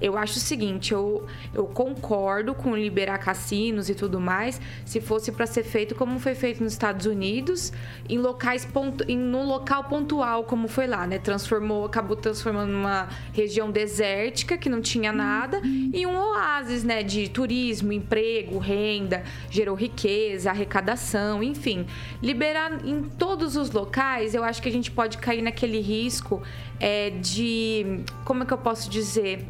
Eu 0.00 0.16
acho 0.16 0.38
o 0.38 0.40
seguinte, 0.40 0.92
eu, 0.92 1.26
eu 1.52 1.66
concordo 1.66 2.54
com 2.54 2.74
liberar 2.74 3.18
cassinos 3.18 3.90
e 3.90 3.94
tudo 3.94 4.20
mais, 4.20 4.60
se 4.84 5.00
fosse 5.00 5.30
para 5.30 5.46
ser 5.46 5.62
feito 5.62 5.94
como 5.94 6.18
foi 6.18 6.34
feito 6.34 6.62
nos 6.62 6.72
Estados 6.72 7.06
Unidos, 7.06 7.72
em 8.08 8.18
locais 8.18 8.64
pontu, 8.64 9.04
em 9.08 9.16
num 9.16 9.46
local 9.46 9.84
pontual 9.84 10.44
como 10.44 10.68
foi 10.68 10.86
lá, 10.86 11.06
né? 11.06 11.18
Transformou, 11.18 11.84
acabou 11.84 12.16
transformando 12.16 12.72
numa 12.72 13.08
região 13.32 13.70
desértica 13.70 14.56
que 14.56 14.68
não 14.68 14.80
tinha 14.80 15.12
nada 15.12 15.60
em 15.64 16.06
um 16.06 16.16
oásis, 16.16 16.84
né, 16.84 17.02
de 17.02 17.28
turismo, 17.28 17.92
emprego, 17.92 18.58
renda, 18.58 19.22
gerou 19.50 19.74
riqueza, 19.74 20.50
arrecadação, 20.50 21.42
enfim. 21.42 21.86
Liberar 22.22 22.86
em 22.86 23.02
todos 23.02 23.56
os 23.56 23.70
locais, 23.70 24.34
eu 24.34 24.44
acho 24.44 24.62
que 24.62 24.68
a 24.68 24.72
gente 24.72 24.90
pode 24.90 25.18
cair 25.18 25.42
naquele 25.42 25.80
risco 25.80 26.42
é, 26.78 27.10
de, 27.10 28.00
como 28.24 28.42
é 28.42 28.46
que 28.46 28.52
eu 28.52 28.58
posso 28.58 28.90
dizer? 28.90 29.46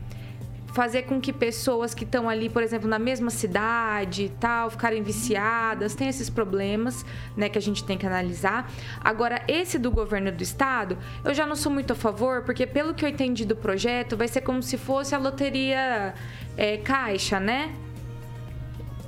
Fazer 0.73 1.03
com 1.03 1.21
que 1.21 1.33
pessoas 1.33 1.95
que 1.95 2.05
estão 2.05 2.29
ali, 2.29 2.49
por 2.49 2.62
exemplo, 2.62 2.89
na 2.89 2.99
mesma 2.99 3.31
cidade 3.31 4.25
e 4.25 4.29
tal, 4.29 4.71
ficarem 4.71 5.03
viciadas, 5.03 5.95
tem 5.95 6.09
esses 6.09 6.31
problemas, 6.31 7.05
né, 7.37 7.49
que 7.49 7.59
a 7.59 7.62
gente 7.62 7.85
tem 7.85 7.99
que 7.99 8.07
analisar. 8.07 8.71
Agora, 9.01 9.43
esse 9.49 9.79
do 9.79 9.91
governo 9.91 10.31
do 10.31 10.43
estado, 10.43 10.97
eu 11.25 11.35
já 11.35 11.47
não 11.47 11.57
sou 11.57 11.71
muito 11.73 11.93
a 11.93 11.97
favor, 11.97 12.43
porque 12.43 12.66
pelo 12.66 12.95
que 12.95 13.05
eu 13.05 13.09
entendi 13.09 13.45
do 13.45 13.57
projeto, 13.57 14.16
vai 14.16 14.29
ser 14.29 14.41
como 14.43 14.62
se 14.62 14.77
fosse 14.77 15.14
a 15.14 15.18
loteria 15.18 16.14
é, 16.57 16.77
caixa, 16.79 17.41
né? 17.41 17.75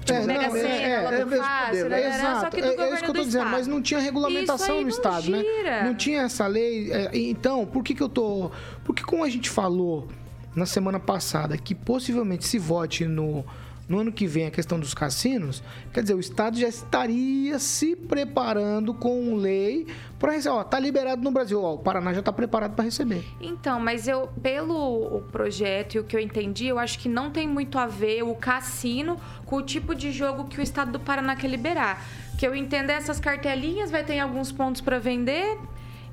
Tipo, 0.04 0.18
é, 0.18 0.26
Mega 0.26 0.42
não, 0.42 0.50
Sena, 0.50 0.68
é, 0.68 0.90
é, 0.90 1.20
é, 1.20 1.26
fácil, 1.26 1.88
né? 1.88 2.08
Exato, 2.08 2.40
Só 2.40 2.50
que 2.50 2.60
do 2.60 2.66
é, 2.66 2.74
é 2.74 2.94
isso 2.94 3.04
que 3.04 3.10
eu 3.10 3.14
tô 3.14 3.22
dizendo, 3.22 3.46
mas 3.46 3.66
não 3.68 3.80
tinha 3.80 4.00
regulamentação 4.00 4.80
no 4.80 4.88
estado, 4.88 5.30
né? 5.30 5.38
gira. 5.38 5.62
né? 5.62 5.82
Não 5.84 5.94
tinha 5.94 6.22
essa 6.22 6.46
lei. 6.46 6.90
É, 6.90 7.10
então, 7.12 7.64
por 7.64 7.84
que 7.84 7.94
que 7.94 8.02
eu 8.02 8.08
tô... 8.08 8.50
Porque 8.84 9.04
como 9.04 9.22
a 9.22 9.28
gente 9.28 9.48
falou 9.48 10.08
na 10.54 10.66
semana 10.66 11.00
passada 11.00 11.56
que 11.56 11.74
possivelmente 11.74 12.46
se 12.46 12.58
vote 12.58 13.06
no, 13.06 13.44
no 13.88 13.98
ano 13.98 14.12
que 14.12 14.26
vem 14.26 14.46
a 14.46 14.50
questão 14.50 14.78
dos 14.78 14.94
cassinos, 14.94 15.62
quer 15.92 16.02
dizer, 16.02 16.14
o 16.14 16.20
Estado 16.20 16.58
já 16.58 16.68
estaria 16.68 17.58
se 17.58 17.96
preparando 17.96 18.94
com 18.94 19.34
lei 19.34 19.86
para 20.18 20.32
receber. 20.32 20.54
Ó, 20.54 20.64
tá 20.64 20.78
liberado 20.78 21.22
no 21.22 21.30
Brasil, 21.30 21.62
ó, 21.62 21.74
o 21.74 21.78
Paraná 21.78 22.12
já 22.12 22.20
está 22.20 22.32
preparado 22.32 22.74
para 22.74 22.84
receber. 22.84 23.24
Então, 23.40 23.80
mas 23.80 24.06
eu, 24.06 24.28
pelo 24.42 25.22
projeto 25.32 25.94
e 25.94 25.98
o 25.98 26.04
que 26.04 26.16
eu 26.16 26.20
entendi, 26.20 26.66
eu 26.66 26.78
acho 26.78 26.98
que 26.98 27.08
não 27.08 27.30
tem 27.30 27.46
muito 27.46 27.78
a 27.78 27.86
ver 27.86 28.22
o 28.22 28.34
cassino 28.34 29.18
com 29.44 29.56
o 29.56 29.62
tipo 29.62 29.94
de 29.94 30.12
jogo 30.12 30.44
que 30.44 30.58
o 30.58 30.62
Estado 30.62 30.92
do 30.92 31.00
Paraná 31.00 31.36
quer 31.36 31.48
liberar. 31.48 32.02
Que 32.38 32.46
eu 32.46 32.54
entendo 32.54 32.90
essas 32.90 33.20
cartelinhas, 33.20 33.90
vai 33.90 34.04
ter 34.04 34.18
alguns 34.18 34.50
pontos 34.50 34.80
para 34.80 34.98
vender 34.98 35.58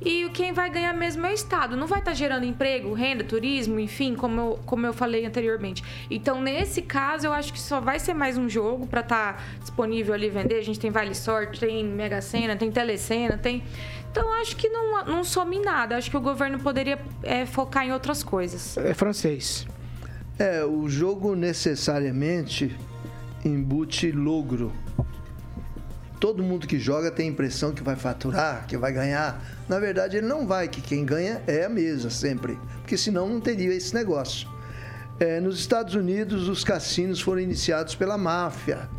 e 0.02 0.30
quem 0.30 0.54
vai 0.54 0.70
ganhar 0.70 0.94
mesmo 0.94 1.26
é 1.26 1.32
o 1.32 1.34
Estado. 1.34 1.76
Não 1.76 1.86
vai 1.86 2.00
estar 2.00 2.12
tá 2.12 2.16
gerando 2.16 2.46
emprego, 2.46 2.94
renda, 2.94 3.24
turismo, 3.24 3.80
enfim, 3.80 4.16
como 4.16 4.40
eu, 4.40 4.60
como 4.66 4.86
eu 4.86 4.94
falei 4.94 5.26
anteriormente. 5.26 5.84
Então, 6.10 6.42
nesse 6.42 6.82
caso, 6.82 7.28
eu 7.28 7.34
acho 7.34 7.52
que 7.52 7.60
só 7.60 7.82
vai 7.82 8.00
ser 8.00 8.14
mais 8.14 8.38
um 8.38 8.48
jogo 8.48 8.88
para 8.88 9.02
estar 9.02 9.34
tá 9.34 9.44
disponível 9.60 10.14
ali 10.14 10.30
vender. 10.30 10.56
A 10.56 10.64
gente 10.64 10.80
tem 10.80 10.90
Vale 10.90 11.14
Sorte, 11.14 11.60
tem 11.60 11.84
Mega 11.84 12.22
Sena, 12.22 12.56
tem 12.56 12.72
Telecena, 12.72 13.38
tem. 13.38 13.64
Então, 14.10 14.32
acho 14.34 14.56
que 14.56 14.70
não, 14.70 15.04
não 15.06 15.24
some 15.24 15.60
nada. 15.60 15.98
Acho 15.98 16.10
que 16.10 16.18
o 16.18 16.22
governo 16.22 16.60
poderia 16.60 16.98
é, 17.22 17.46
focar 17.46 17.86
em 17.86 17.92
outras 17.92 18.24
coisas. 18.24 18.78
É 18.78 18.94
francês. 18.94 19.68
É, 20.38 20.64
o 20.64 20.88
jogo 20.88 21.36
necessariamente 21.36 22.74
embute 23.44 24.12
logro 24.12 24.72
todo 26.20 26.44
mundo 26.44 26.68
que 26.68 26.78
joga 26.78 27.10
tem 27.10 27.28
a 27.28 27.32
impressão 27.32 27.72
que 27.72 27.82
vai 27.82 27.96
faturar, 27.96 28.66
que 28.68 28.78
vai 28.78 28.92
ganhar. 28.92 29.42
Na 29.68 29.80
verdade, 29.80 30.18
ele 30.18 30.28
não 30.28 30.46
vai, 30.46 30.68
que 30.68 30.82
quem 30.82 31.06
ganha 31.06 31.42
é 31.48 31.66
a 31.66 31.70
mesa 31.70 32.10
sempre, 32.10 32.60
porque 32.80 32.98
senão 32.98 33.30
não 33.30 33.40
teria 33.40 33.74
esse 33.74 33.94
negócio. 33.94 34.48
É, 35.20 35.40
nos 35.40 35.60
Estados 35.60 35.96
Unidos, 35.96 36.48
os 36.48 36.64
cassinos 36.64 37.22
foram 37.22 37.42
iniciados 37.42 37.96
pela 37.96 38.18
máfia. 38.18 38.90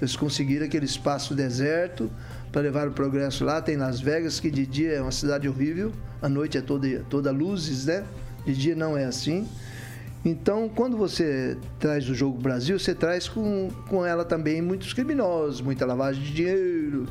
Eles 0.00 0.16
conseguiram 0.16 0.66
aquele 0.66 0.84
espaço 0.84 1.34
deserto 1.34 2.10
para 2.50 2.62
levar 2.62 2.88
o 2.88 2.92
progresso 2.92 3.44
lá. 3.44 3.60
Tem 3.62 3.76
Las 3.76 4.00
Vegas, 4.00 4.38
que 4.38 4.50
de 4.50 4.66
dia 4.66 4.92
é 4.92 5.00
uma 5.00 5.12
cidade 5.12 5.48
horrível, 5.48 5.92
à 6.20 6.28
noite 6.28 6.58
é 6.58 6.60
toda, 6.60 7.04
toda 7.08 7.30
luzes, 7.30 7.86
né? 7.86 8.04
De 8.44 8.54
dia 8.54 8.74
não 8.74 8.96
é 8.96 9.04
assim. 9.04 9.48
Então, 10.24 10.70
quando 10.74 10.96
você 10.96 11.58
traz 11.78 12.08
o 12.08 12.14
jogo 12.14 12.38
Brasil, 12.38 12.78
você 12.78 12.94
traz 12.94 13.28
com, 13.28 13.68
com 13.88 14.06
ela 14.06 14.24
também 14.24 14.62
muitos 14.62 14.94
criminosos, 14.94 15.60
muita 15.60 15.84
lavagem 15.84 16.22
de 16.22 16.32
dinheiro 16.32 17.06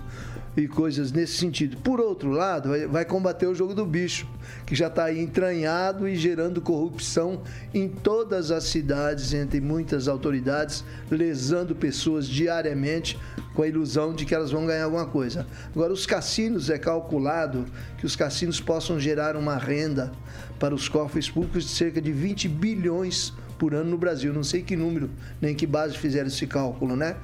e 0.56 0.68
coisas 0.68 1.12
nesse 1.12 1.38
sentido. 1.38 1.78
Por 1.78 2.00
outro 2.00 2.30
lado, 2.30 2.70
vai, 2.90 3.06
combater 3.06 3.48
o 3.48 3.56
jogo 3.56 3.74
do 3.74 3.86
bicho, 3.86 4.28
que 4.66 4.76
já 4.76 4.88
está 4.88 5.06
aí 5.06 5.20
entranhado 5.20 6.08
e 6.08 6.16
gerando 6.16 6.62
corrupção 6.62 7.42
em 7.74 7.88
todas 7.88 8.52
as 8.52 8.66
cidades, 8.66 9.34
entre 9.34 9.60
muitas 9.60 10.08
autoridades, 10.08 10.84
lesando 11.10 11.76
pessoas 11.76 12.28
diariamente 12.28 13.20
com 13.54 13.64
a 13.64 13.68
ilusão 13.68 14.14
de 14.14 14.26
que 14.26 14.34
elas 14.34 14.52
vão 14.52 14.66
ganhar 14.66 14.86
alguma 14.86 15.06
coisa. 15.06 15.46
Agora, 15.74 15.94
os 15.94 16.06
cassinos 16.06 16.70
é 16.70 16.78
calculado 16.78 17.66
que 17.98 18.06
os 18.06 18.16
cassinos 18.16 18.60
possam 18.60 19.00
gerar 19.00 19.36
uma 19.36 19.58
renda 19.58 20.12
para 20.60 20.74
os 20.74 20.88
cofres 20.88 21.30
públicos 21.30 21.64
de 21.64 21.70
cerca 21.70 22.02
de 22.02 22.12
20 22.12 22.48
bilhões 22.48 23.34
por 23.58 23.74
ano 23.74 23.92
no 23.92 23.98
Brasil. 23.98 24.34
Não 24.34 24.44
sei 24.44 24.62
que 24.62 24.76
número, 24.76 25.10
nem 25.42 25.56
que 25.56 25.66
base 25.66 25.98
fizeram 25.98 26.28
esse 26.28 26.46
cálculo, 26.48 26.96
né? 26.96 27.16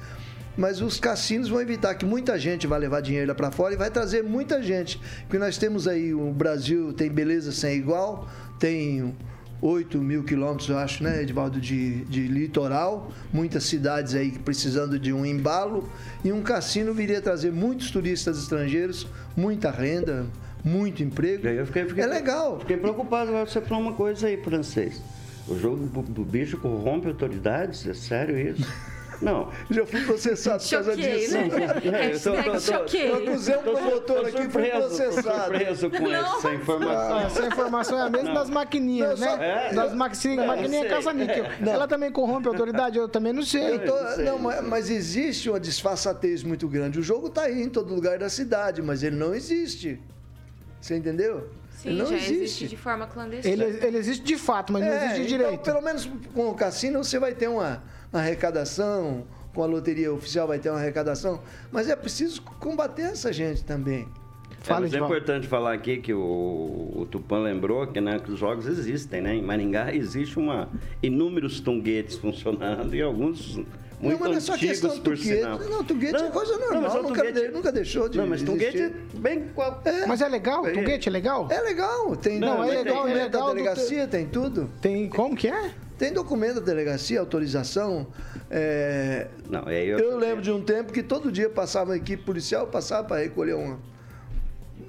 Mas 0.56 0.80
os 0.80 0.98
cassinos 0.98 1.48
vão 1.48 1.60
evitar 1.60 1.94
que 1.94 2.04
muita 2.04 2.38
gente 2.38 2.66
vá 2.66 2.76
levar 2.76 3.00
dinheiro 3.00 3.28
lá 3.28 3.34
para 3.34 3.50
fora 3.50 3.74
e 3.74 3.76
vai 3.76 3.90
trazer 3.90 4.22
muita 4.22 4.62
gente. 4.62 5.00
Porque 5.22 5.38
nós 5.38 5.56
temos 5.56 5.86
aí, 5.86 6.12
o 6.12 6.32
Brasil 6.32 6.92
tem 6.92 7.10
beleza 7.10 7.52
sem 7.52 7.76
igual, 7.76 8.28
tem 8.58 9.14
8 9.62 9.98
mil 9.98 10.24
quilômetros, 10.24 10.68
eu 10.68 10.78
acho, 10.78 11.04
né, 11.04 11.22
Edvaldo, 11.22 11.60
de, 11.60 12.04
de 12.06 12.26
litoral, 12.26 13.12
muitas 13.32 13.64
cidades 13.64 14.14
aí 14.14 14.32
precisando 14.32 14.98
de 14.98 15.12
um 15.12 15.24
embalo, 15.24 15.88
e 16.24 16.32
um 16.32 16.42
cassino 16.42 16.94
viria 16.94 17.20
trazer 17.20 17.52
muitos 17.52 17.90
turistas 17.90 18.38
estrangeiros, 18.38 19.06
muita 19.36 19.70
renda, 19.70 20.26
muito 20.64 21.02
emprego. 21.02 21.46
Eu 21.46 21.66
fiquei, 21.66 21.84
fiquei, 21.84 22.04
é 22.04 22.06
legal. 22.06 22.60
Fiquei 22.60 22.76
preocupado, 22.76 23.32
você 23.32 23.60
falou 23.60 23.82
uma 23.82 23.92
coisa 23.92 24.26
aí, 24.26 24.36
francês. 24.42 25.00
O 25.46 25.58
jogo 25.58 26.02
do 26.02 26.24
bicho 26.24 26.56
corrompe 26.58 27.08
autoridades? 27.08 27.86
É 27.86 27.94
sério 27.94 28.38
isso? 28.38 28.66
Não. 29.20 29.50
Já 29.70 29.86
fui 29.86 30.04
processado 30.04 30.62
por 30.62 30.70
causa 30.70 30.96
disso. 30.96 31.34
Né? 31.34 31.48
É, 32.00 32.14
eu, 32.14 32.20
tô, 32.20 32.30
tô, 32.32 32.84
tô, 32.84 32.96
eu 32.96 33.16
acusei 33.16 33.56
um 33.56 33.62
promotor 33.62 34.26
aqui 34.26 34.42
e 34.42 34.50
fui 34.50 34.70
processado. 34.70 35.44
surpreso 35.44 35.90
com 35.90 36.08
não. 36.08 36.36
essa 36.36 36.54
informação. 36.54 37.18
Ah, 37.18 37.22
essa 37.22 37.46
informação 37.46 37.98
é 37.98 38.02
a 38.02 38.10
mesma 38.10 38.28
não. 38.28 38.34
das 38.34 38.50
maquininhas, 38.50 39.20
não, 39.20 39.36
né? 39.36 39.68
É, 39.68 39.74
das 39.74 39.94
maquininhas, 39.94 40.46
maquininha 40.46 40.88
caça-níquel. 40.88 41.44
É. 41.44 41.68
Ela 41.68 41.86
também 41.86 42.10
corrompe 42.10 42.48
a 42.48 42.50
autoridade? 42.50 42.98
Eu 42.98 43.08
também 43.08 43.32
não 43.32 43.42
sei. 43.42 43.78
Tô, 43.80 43.94
não, 44.22 44.38
mas 44.38 44.90
existe 44.90 45.50
uma 45.50 45.60
disfarçatez 45.60 46.42
muito 46.42 46.66
grande. 46.68 46.98
O 46.98 47.02
jogo 47.02 47.26
está 47.26 47.42
aí 47.42 47.62
em 47.62 47.68
todo 47.68 47.94
lugar 47.94 48.18
da 48.18 48.28
cidade, 48.28 48.80
mas 48.82 49.02
ele 49.02 49.16
não 49.16 49.34
existe. 49.34 50.00
Você 50.80 50.96
entendeu? 50.96 51.50
Sim, 51.82 51.96
não 51.96 52.06
já 52.06 52.16
existe. 52.16 52.34
existe. 52.34 52.68
de 52.68 52.76
forma 52.76 53.06
clandestina. 53.06 53.64
Ele, 53.64 53.86
ele 53.86 53.96
existe 53.96 54.22
de 54.22 54.36
fato, 54.36 54.72
mas 54.72 54.82
é, 54.82 54.86
não 54.86 54.96
existe 54.96 55.14
de 55.14 55.22
então, 55.22 55.38
direito. 55.38 55.60
Então, 55.60 55.74
pelo 55.74 55.84
menos 55.84 56.10
com 56.34 56.48
o 56.48 56.54
cassino 56.54 57.02
você 57.02 57.18
vai 57.18 57.34
ter 57.34 57.48
uma 57.48 57.82
arrecadação, 58.18 59.24
com 59.54 59.62
a 59.62 59.66
loteria 59.66 60.12
oficial 60.12 60.46
vai 60.48 60.58
ter 60.58 60.70
uma 60.70 60.78
arrecadação, 60.78 61.40
mas 61.70 61.88
é 61.88 61.94
preciso 61.96 62.42
combater 62.58 63.02
essa 63.02 63.32
gente 63.32 63.64
também. 63.64 64.08
Fala, 64.62 64.80
é, 64.80 64.82
mas 64.82 64.94
é 64.94 64.98
importante 64.98 65.46
falar 65.48 65.72
aqui 65.72 65.96
que 65.98 66.12
o, 66.12 66.20
o 66.94 67.06
Tupã 67.10 67.38
lembrou 67.38 67.86
que, 67.86 67.98
né, 68.00 68.18
que 68.18 68.30
os 68.30 68.38
jogos 68.38 68.66
existem, 68.66 69.22
né? 69.22 69.34
Em 69.34 69.42
Maringá 69.42 69.94
existe 69.94 70.38
uma 70.38 70.68
inúmeros 71.02 71.60
tunguetes 71.60 72.16
funcionando 72.18 72.94
e 72.94 73.00
alguns 73.00 73.58
muito 74.02 74.12
não, 74.14 74.18
mas 74.18 74.28
não 74.30 74.36
é 74.36 74.40
só 74.40 74.52
antigos, 74.54 74.80
questão 74.80 74.96
do 74.96 75.02
por 75.02 75.16
tunguete. 75.16 75.36
sinal. 75.40 75.58
Não, 75.58 75.84
tunguete 75.84 76.22
é 76.22 76.30
coisa 76.30 76.58
normal. 76.58 76.82
mas 76.82 76.94
o 76.94 77.02
nunca, 77.02 77.24
tunguete- 77.24 77.48
nunca 77.48 77.72
deixou 77.72 78.08
de 78.08 78.18
Não, 78.18 78.26
mas 78.26 78.42
tunguete 78.42 78.78
é 78.82 78.90
bem... 79.14 79.44
qual- 79.54 79.82
Mas 80.06 80.20
é 80.22 80.28
legal? 80.28 80.66
É. 80.66 80.72
Tunguete 80.72 81.08
é 81.08 81.12
legal? 81.12 81.48
É 81.50 81.60
legal, 81.60 82.16
tem 82.16 82.38
Não, 82.38 82.62
é 82.64 82.68
tem 82.68 82.76
legal, 82.78 82.94
é 82.94 82.96
documento 82.98 83.16
legal 83.24 83.40
da 83.42 83.48
do 83.48 83.54
delegacia, 83.54 84.06
tem 84.06 84.26
tudo. 84.26 84.70
Tem. 84.80 85.08
Como 85.08 85.34
que 85.36 85.48
é? 85.48 85.70
Tem 86.00 86.14
documento 86.14 86.54
da 86.54 86.60
delegacia, 86.62 87.20
autorização. 87.20 88.06
é, 88.50 89.26
Não, 89.50 89.68
é 89.68 89.84
eu, 89.84 89.98
Eu 89.98 90.16
lembro 90.16 90.40
de 90.40 90.50
um 90.50 90.62
tempo 90.62 90.94
que 90.94 91.02
todo 91.02 91.30
dia 91.30 91.50
passava 91.50 91.92
a 91.92 91.96
equipe 91.98 92.22
policial, 92.24 92.66
passava 92.68 93.06
para 93.06 93.18
recolher 93.20 93.54
um, 93.54 93.76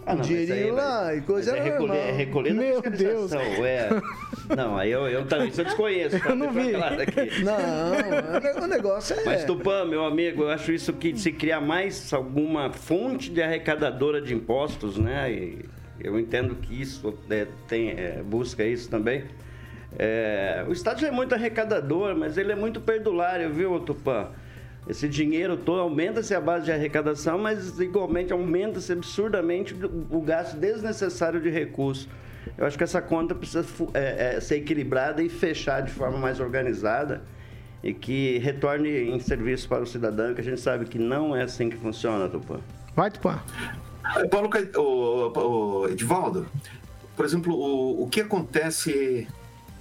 Ah, 0.06 0.16
não, 0.16 0.22
dinheirinho 0.22 0.58
aí, 0.68 0.72
lá 0.72 1.04
mas- 1.08 1.18
e 1.18 1.22
coisa 1.22 1.52
mas 1.52 1.60
é 1.60 1.64
era 1.68 1.72
recolher, 1.74 1.98
é 1.98 2.12
recolher 2.14 2.54
Meu 2.54 2.82
fiscalização, 2.82 3.42
É. 3.42 3.90
Não, 4.56 4.78
aí 4.78 4.90
eu, 4.90 5.06
eu 5.10 5.26
também 5.28 5.50
isso 5.50 5.60
eu 5.60 5.66
desconheço. 5.66 6.18
tá? 6.18 6.30
Eu 6.30 6.36
não 6.38 6.52
vi. 6.54 6.72
Não, 6.72 8.64
o 8.64 8.68
negócio 8.68 9.16
é. 9.20 9.26
Mas 9.26 9.44
Tupã, 9.44 9.84
meu 9.84 10.06
amigo, 10.06 10.44
eu 10.44 10.50
acho 10.50 10.72
isso 10.72 10.94
que 10.94 11.18
se 11.18 11.34
criar 11.34 11.60
mais 11.60 12.14
alguma 12.14 12.72
fonte 12.72 13.30
de 13.30 13.42
arrecadadora 13.42 14.22
de 14.22 14.34
impostos, 14.34 14.98
né? 14.98 15.56
Eu 16.00 16.18
entendo 16.18 16.56
que 16.56 16.82
isso 16.82 17.14
é, 17.30 17.48
tem, 17.68 17.90
é, 17.92 18.22
busca 18.26 18.64
isso 18.64 18.90
também. 18.90 19.26
É, 19.98 20.64
o 20.68 20.72
Estado 20.72 21.06
é 21.06 21.12
muito 21.12 21.36
arrecadador, 21.36 22.16
mas 22.16 22.38
ele 22.38 22.52
é 22.52 22.56
muito 22.56 22.80
perdulário, 22.82 23.52
viu, 23.54 23.80
Tupã? 23.80 24.30
Esse 24.88 25.08
dinheiro 25.08 25.58
todo 25.58 25.80
aumenta-se 25.80 26.34
a 26.34 26.42
base 26.42 26.66
de 26.66 26.72
arrecadação, 26.72 27.38
mas 27.38 27.80
igualmente 27.80 28.34
aumenta-se 28.34 28.92
absurdamente 28.92 29.76
o 30.10 30.22
gasto 30.22 30.58
desnecessário 30.58 31.40
de 31.40 31.50
recursos. 31.50 32.10
Eu 32.58 32.66
acho 32.66 32.78
que 32.78 32.84
essa 32.84 33.02
conta 33.02 33.36
precisa 33.36 33.64
é, 33.94 34.36
é, 34.36 34.40
ser 34.40 34.56
equilibrada 34.56 35.22
e 35.22 35.30
fechar 35.30 35.82
de 35.82 35.92
forma 35.92 36.18
mais 36.18 36.40
organizada 36.40 37.22
e 37.84 37.94
que 37.94 38.40
retorne 38.40 38.90
em 39.10 39.20
serviço 39.20 39.70
para 39.70 39.84
o 39.84 39.86
cidadão, 39.86 40.34
que 40.34 40.42
a 40.42 40.44
gente 40.44 40.60
sabe 40.60 40.86
que 40.86 40.98
não 40.98 41.36
é 41.36 41.44
assim 41.44 41.70
que 41.70 41.78
funciona, 41.78 42.28
Tupã. 42.28 42.60
Vai, 42.96 43.12
Tupã. 43.12 43.40
Paulo, 44.32 44.50
Cai- 44.50 44.70
o, 44.76 45.32
o 45.84 45.88
Edivaldo, 45.90 46.48
por 47.16 47.24
exemplo, 47.24 47.54
o, 47.54 48.04
o 48.04 48.08
que 48.10 48.22
acontece 48.22 49.28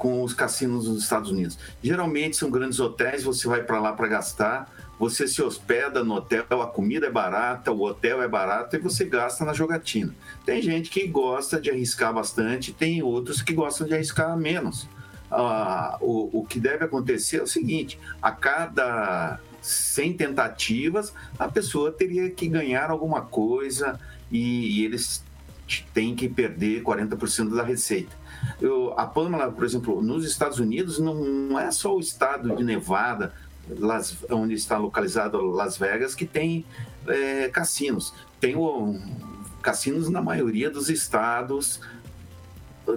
com 0.00 0.22
os 0.22 0.32
cassinos 0.32 0.88
nos 0.88 1.02
Estados 1.02 1.30
Unidos? 1.30 1.58
Geralmente 1.82 2.34
são 2.34 2.50
grandes 2.50 2.80
hotéis, 2.80 3.22
você 3.22 3.46
vai 3.46 3.62
para 3.62 3.78
lá 3.78 3.92
para 3.92 4.08
gastar, 4.08 4.72
você 4.98 5.28
se 5.28 5.42
hospeda 5.42 6.02
no 6.02 6.14
hotel, 6.14 6.44
a 6.62 6.66
comida 6.66 7.06
é 7.06 7.10
barata, 7.10 7.70
o 7.70 7.82
hotel 7.82 8.22
é 8.22 8.26
barato 8.26 8.74
e 8.74 8.78
você 8.78 9.04
gasta 9.04 9.44
na 9.44 9.52
jogatina. 9.52 10.14
Tem 10.46 10.62
gente 10.62 10.88
que 10.88 11.06
gosta 11.06 11.60
de 11.60 11.70
arriscar 11.70 12.14
bastante, 12.14 12.72
tem 12.72 13.02
outros 13.02 13.42
que 13.42 13.52
gostam 13.52 13.86
de 13.86 13.92
arriscar 13.92 14.34
menos. 14.38 14.88
Ah, 15.30 15.98
o, 16.00 16.40
o 16.40 16.46
que 16.46 16.58
deve 16.58 16.82
acontecer 16.82 17.36
é 17.36 17.42
o 17.42 17.46
seguinte: 17.46 18.00
a 18.22 18.32
cada 18.32 19.38
100 19.60 20.14
tentativas, 20.14 21.12
a 21.38 21.46
pessoa 21.46 21.92
teria 21.92 22.30
que 22.30 22.48
ganhar 22.48 22.90
alguma 22.90 23.20
coisa 23.20 24.00
e, 24.30 24.80
e 24.80 24.84
eles 24.86 25.22
têm 25.92 26.16
que 26.16 26.26
perder 26.26 26.82
40% 26.82 27.54
da 27.54 27.62
receita. 27.62 28.19
Eu, 28.60 28.94
a 28.96 29.06
Pamela, 29.06 29.50
por 29.50 29.64
exemplo, 29.64 30.02
nos 30.02 30.24
Estados 30.24 30.58
Unidos, 30.58 30.98
não, 30.98 31.14
não 31.14 31.58
é 31.58 31.70
só 31.70 31.94
o 31.94 32.00
estado 32.00 32.54
de 32.56 32.64
Nevada, 32.64 33.32
Las, 33.68 34.16
onde 34.30 34.54
está 34.54 34.76
localizado 34.76 35.40
Las 35.42 35.76
Vegas, 35.76 36.14
que 36.14 36.26
tem 36.26 36.64
é, 37.06 37.48
cassinos. 37.48 38.12
Tem 38.40 38.56
o, 38.56 38.98
cassinos 39.62 40.08
na 40.08 40.22
maioria 40.22 40.70
dos 40.70 40.88
estados 40.88 41.80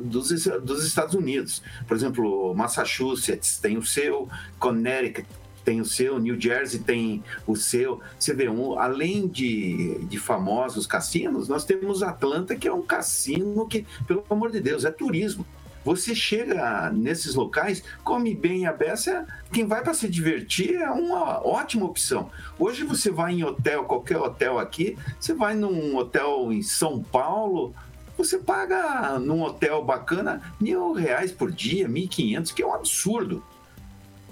dos, 0.01 0.29
dos 0.63 0.85
Estados 0.85 1.13
Unidos. 1.13 1.61
Por 1.87 1.95
exemplo, 1.95 2.53
Massachusetts 2.55 3.57
tem 3.57 3.77
o 3.77 3.85
seu, 3.85 4.29
Connecticut 4.59 5.27
tem 5.63 5.81
o 5.81 5.85
seu, 5.85 6.19
New 6.19 6.39
Jersey 6.39 6.79
tem 6.79 7.23
o 7.47 7.55
seu. 7.55 8.01
Você 8.19 8.33
vê, 8.33 8.49
um, 8.49 8.77
além 8.77 9.27
de, 9.27 9.99
de 10.05 10.17
famosos 10.17 10.85
cassinos, 10.85 11.47
nós 11.47 11.65
temos 11.65 12.03
Atlanta, 12.03 12.55
que 12.55 12.67
é 12.67 12.73
um 12.73 12.81
cassino 12.81 13.67
que, 13.67 13.85
pelo 14.07 14.23
amor 14.29 14.51
de 14.51 14.59
Deus, 14.59 14.85
é 14.85 14.91
turismo. 14.91 15.45
Você 15.83 16.15
chega 16.15 16.89
nesses 16.91 17.35
locais, 17.35 17.83
come 18.05 18.33
bem 18.33 18.65
a 18.65 18.71
beça, 18.71 19.27
quem 19.51 19.65
vai 19.65 19.83
para 19.83 19.93
se 19.93 20.07
divertir 20.07 20.75
é 20.75 20.89
uma 20.89 21.45
ótima 21.45 21.85
opção. 21.85 22.29
Hoje 22.57 22.85
você 22.85 23.11
vai 23.11 23.33
em 23.33 23.43
hotel, 23.43 23.83
qualquer 23.83 24.17
hotel 24.17 24.59
aqui, 24.59 24.97
você 25.19 25.33
vai 25.33 25.55
num 25.55 25.97
hotel 25.97 26.53
em 26.53 26.61
São 26.61 27.03
Paulo, 27.03 27.73
você 28.17 28.37
paga 28.37 29.19
num 29.19 29.41
hotel 29.41 29.83
bacana 29.83 30.53
mil 30.59 30.93
reais 30.93 31.31
por 31.31 31.51
dia, 31.51 31.87
mil 31.87 32.05
e 32.05 32.07
quinhentos, 32.07 32.51
que 32.51 32.61
é 32.61 32.65
um 32.65 32.73
absurdo. 32.73 33.43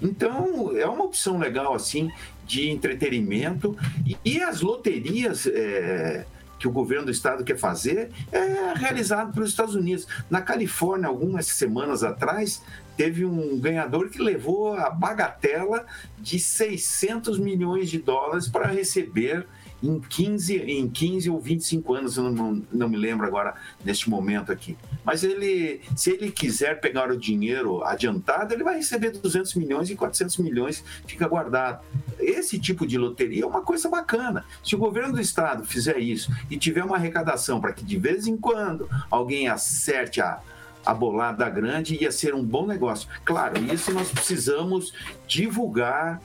Então, 0.02 0.76
é 0.76 0.86
uma 0.86 1.04
opção 1.04 1.38
legal, 1.38 1.74
assim, 1.74 2.10
de 2.44 2.68
entretenimento. 2.68 3.76
E, 4.04 4.16
e 4.24 4.42
as 4.42 4.60
loterias 4.60 5.46
é, 5.46 6.26
que 6.58 6.68
o 6.68 6.70
governo 6.70 7.06
do 7.06 7.10
estado 7.10 7.42
quer 7.42 7.58
fazer 7.58 8.10
é 8.30 8.72
realizado 8.76 9.32
pelos 9.32 9.50
Estados 9.50 9.74
Unidos. 9.74 10.06
Na 10.30 10.40
Califórnia, 10.40 11.08
algumas 11.08 11.46
semanas 11.46 12.04
atrás, 12.04 12.62
teve 12.96 13.24
um 13.24 13.58
ganhador 13.58 14.10
que 14.10 14.22
levou 14.22 14.74
a 14.74 14.90
bagatela 14.90 15.84
de 16.18 16.38
600 16.38 17.38
milhões 17.38 17.90
de 17.90 17.98
dólares 17.98 18.48
para 18.48 18.68
receber 18.68 19.46
em 19.82 19.98
15, 19.98 20.56
em 20.56 20.88
15 20.88 21.30
ou 21.30 21.40
25 21.40 21.94
anos, 21.94 22.16
eu 22.16 22.30
não, 22.30 22.62
não 22.70 22.88
me 22.88 22.96
lembro 22.96 23.26
agora 23.26 23.54
neste 23.84 24.08
momento 24.08 24.52
aqui. 24.52 24.76
Mas 25.04 25.24
ele, 25.24 25.80
se 25.96 26.10
ele 26.10 26.30
quiser 26.30 26.80
pegar 26.80 27.10
o 27.10 27.16
dinheiro 27.16 27.82
adiantado, 27.82 28.54
ele 28.54 28.62
vai 28.62 28.76
receber 28.76 29.10
200 29.10 29.54
milhões 29.54 29.90
e 29.90 29.96
400 29.96 30.38
milhões 30.38 30.84
fica 31.06 31.26
guardado. 31.26 31.82
Esse 32.18 32.58
tipo 32.58 32.86
de 32.86 32.96
loteria 32.96 33.42
é 33.42 33.46
uma 33.46 33.62
coisa 33.62 33.88
bacana. 33.88 34.44
Se 34.62 34.74
o 34.76 34.78
governo 34.78 35.14
do 35.14 35.20
estado 35.20 35.64
fizer 35.64 35.98
isso 35.98 36.32
e 36.48 36.56
tiver 36.56 36.84
uma 36.84 36.96
arrecadação 36.96 37.60
para 37.60 37.72
que 37.72 37.84
de 37.84 37.98
vez 37.98 38.26
em 38.26 38.36
quando 38.36 38.88
alguém 39.10 39.48
acerte 39.48 40.20
a, 40.20 40.40
a 40.86 40.94
bolada 40.94 41.48
grande, 41.48 42.00
ia 42.00 42.12
ser 42.12 42.34
um 42.34 42.44
bom 42.44 42.66
negócio. 42.66 43.08
Claro, 43.24 43.58
isso 43.72 43.92
nós 43.92 44.10
precisamos 44.10 44.92
divulgar 45.26 46.20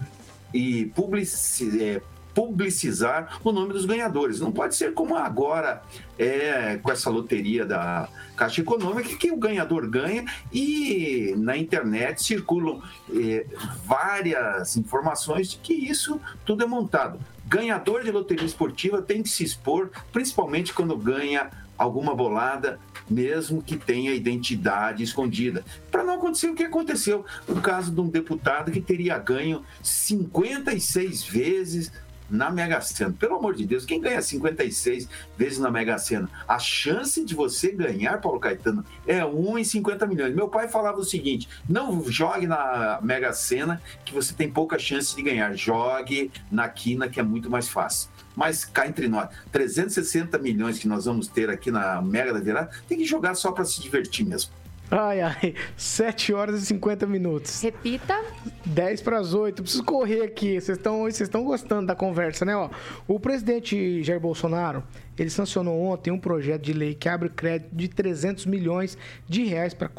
e 0.53 0.85
publici 0.95 1.83
é, 1.83 2.01
publicizar 2.37 3.39
o 3.43 3.51
nome 3.51 3.73
dos 3.73 3.83
ganhadores. 3.83 4.39
Não 4.39 4.51
pode 4.51 4.75
ser 4.75 4.93
como 4.93 5.15
agora 5.15 5.81
é 6.19 6.77
com 6.77 6.91
essa 6.91 7.09
loteria 7.09 7.65
da 7.65 8.07
Caixa 8.35 8.61
Econômica, 8.61 9.09
que 9.17 9.31
o 9.31 9.37
ganhador 9.37 9.89
ganha 9.89 10.23
e 10.53 11.33
na 11.35 11.57
internet 11.57 12.21
circulam 12.21 12.79
é, 13.11 13.43
várias 13.83 14.77
informações 14.77 15.49
de 15.49 15.57
que 15.57 15.73
isso 15.73 16.21
tudo 16.45 16.63
é 16.63 16.67
montado. 16.67 17.19
Ganhador 17.47 18.03
de 18.03 18.11
loteria 18.11 18.45
esportiva 18.45 19.01
tem 19.01 19.23
que 19.23 19.29
se 19.29 19.43
expor, 19.43 19.89
principalmente 20.11 20.75
quando 20.75 20.95
ganha 20.95 21.49
alguma 21.75 22.13
bolada, 22.13 22.79
mesmo 23.09 23.63
que 23.63 23.77
tenha 23.77 24.13
identidade 24.13 25.01
escondida, 25.01 25.63
para 25.89 26.03
não 26.03 26.15
acontecer 26.15 26.49
o 26.49 26.55
que 26.55 26.63
aconteceu 26.63 27.25
no 27.47 27.61
caso 27.61 27.91
de 27.91 28.01
um 28.01 28.09
deputado 28.09 28.71
que 28.71 28.81
teria 28.81 29.17
ganho 29.17 29.63
56 29.81 31.23
vezes 31.23 31.91
na 32.29 32.49
Mega 32.49 32.81
Sena. 32.81 33.13
Pelo 33.17 33.35
amor 33.35 33.55
de 33.55 33.65
Deus, 33.65 33.85
quem 33.85 34.01
ganha 34.01 34.21
56 34.21 35.07
vezes 35.37 35.59
na 35.59 35.71
Mega 35.71 35.97
Sena? 35.97 36.29
A 36.47 36.59
chance 36.59 37.23
de 37.23 37.35
você 37.35 37.71
ganhar, 37.71 38.19
Paulo 38.21 38.39
Caetano, 38.39 38.83
é 39.05 39.23
1 39.25 39.57
em 39.59 39.63
50 39.63 40.05
milhões. 40.05 40.35
Meu 40.35 40.47
pai 40.47 40.67
falava 40.67 40.99
o 40.99 41.03
seguinte: 41.03 41.47
não 41.67 42.03
jogue 42.09 42.47
na 42.47 42.99
Mega 43.01 43.33
Sena, 43.33 43.81
que 44.05 44.13
você 44.13 44.33
tem 44.33 44.49
pouca 44.49 44.77
chance 44.77 45.15
de 45.15 45.21
ganhar. 45.21 45.53
Jogue 45.55 46.31
na 46.51 46.67
quina, 46.69 47.09
que 47.09 47.19
é 47.19 47.23
muito 47.23 47.49
mais 47.49 47.67
fácil. 47.67 48.09
Mas 48.35 48.63
cá 48.63 48.87
entre 48.87 49.07
nós, 49.07 49.29
360 49.51 50.37
milhões 50.37 50.77
que 50.77 50.87
nós 50.87 51.05
vamos 51.05 51.27
ter 51.27 51.49
aqui 51.49 51.71
na 51.71 52.01
Mega 52.01 52.33
da 52.33 52.39
Virada, 52.39 52.69
tem 52.87 52.97
que 52.97 53.05
jogar 53.05 53.33
só 53.33 53.51
para 53.51 53.65
se 53.65 53.81
divertir 53.81 54.25
mesmo. 54.25 54.51
Ai, 54.89 55.21
ai. 55.21 55.53
7 55.75 56.33
horas 56.33 56.61
e 56.61 56.65
50 56.65 57.05
minutos. 57.05 57.61
Repita. 57.61 58.23
10 58.65 59.01
para 59.01 59.19
as 59.19 59.33
8. 59.33 59.61
Preciso 59.61 59.83
correr 59.83 60.21
aqui. 60.23 60.59
Vocês 60.59 60.79
estão 61.19 61.43
gostando 61.43 61.87
da 61.87 61.95
conversa, 61.95 62.45
né? 62.45 62.55
Ó, 62.55 62.69
o 63.07 63.19
presidente 63.19 64.01
Jair 64.03 64.19
Bolsonaro, 64.19 64.83
ele 65.17 65.29
sancionou 65.29 65.81
ontem 65.81 66.11
um 66.11 66.19
projeto 66.19 66.61
de 66.61 66.73
lei 66.73 66.95
que 66.95 67.09
abre 67.09 67.29
crédito 67.29 67.75
de 67.75 67.87
300 67.89 68.45
milhões 68.45 68.97
de 69.27 69.43
reais 69.43 69.73
para 69.73 69.89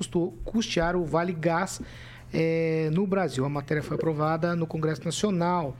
custear 0.45 0.97
o 0.97 1.05
Vale 1.05 1.32
Gás 1.32 1.80
é, 2.32 2.89
no 2.93 3.07
Brasil. 3.07 3.45
A 3.45 3.49
matéria 3.49 3.82
foi 3.82 3.97
aprovada 3.97 4.57
no 4.57 4.66
Congresso 4.66 5.05
Nacional. 5.05 5.76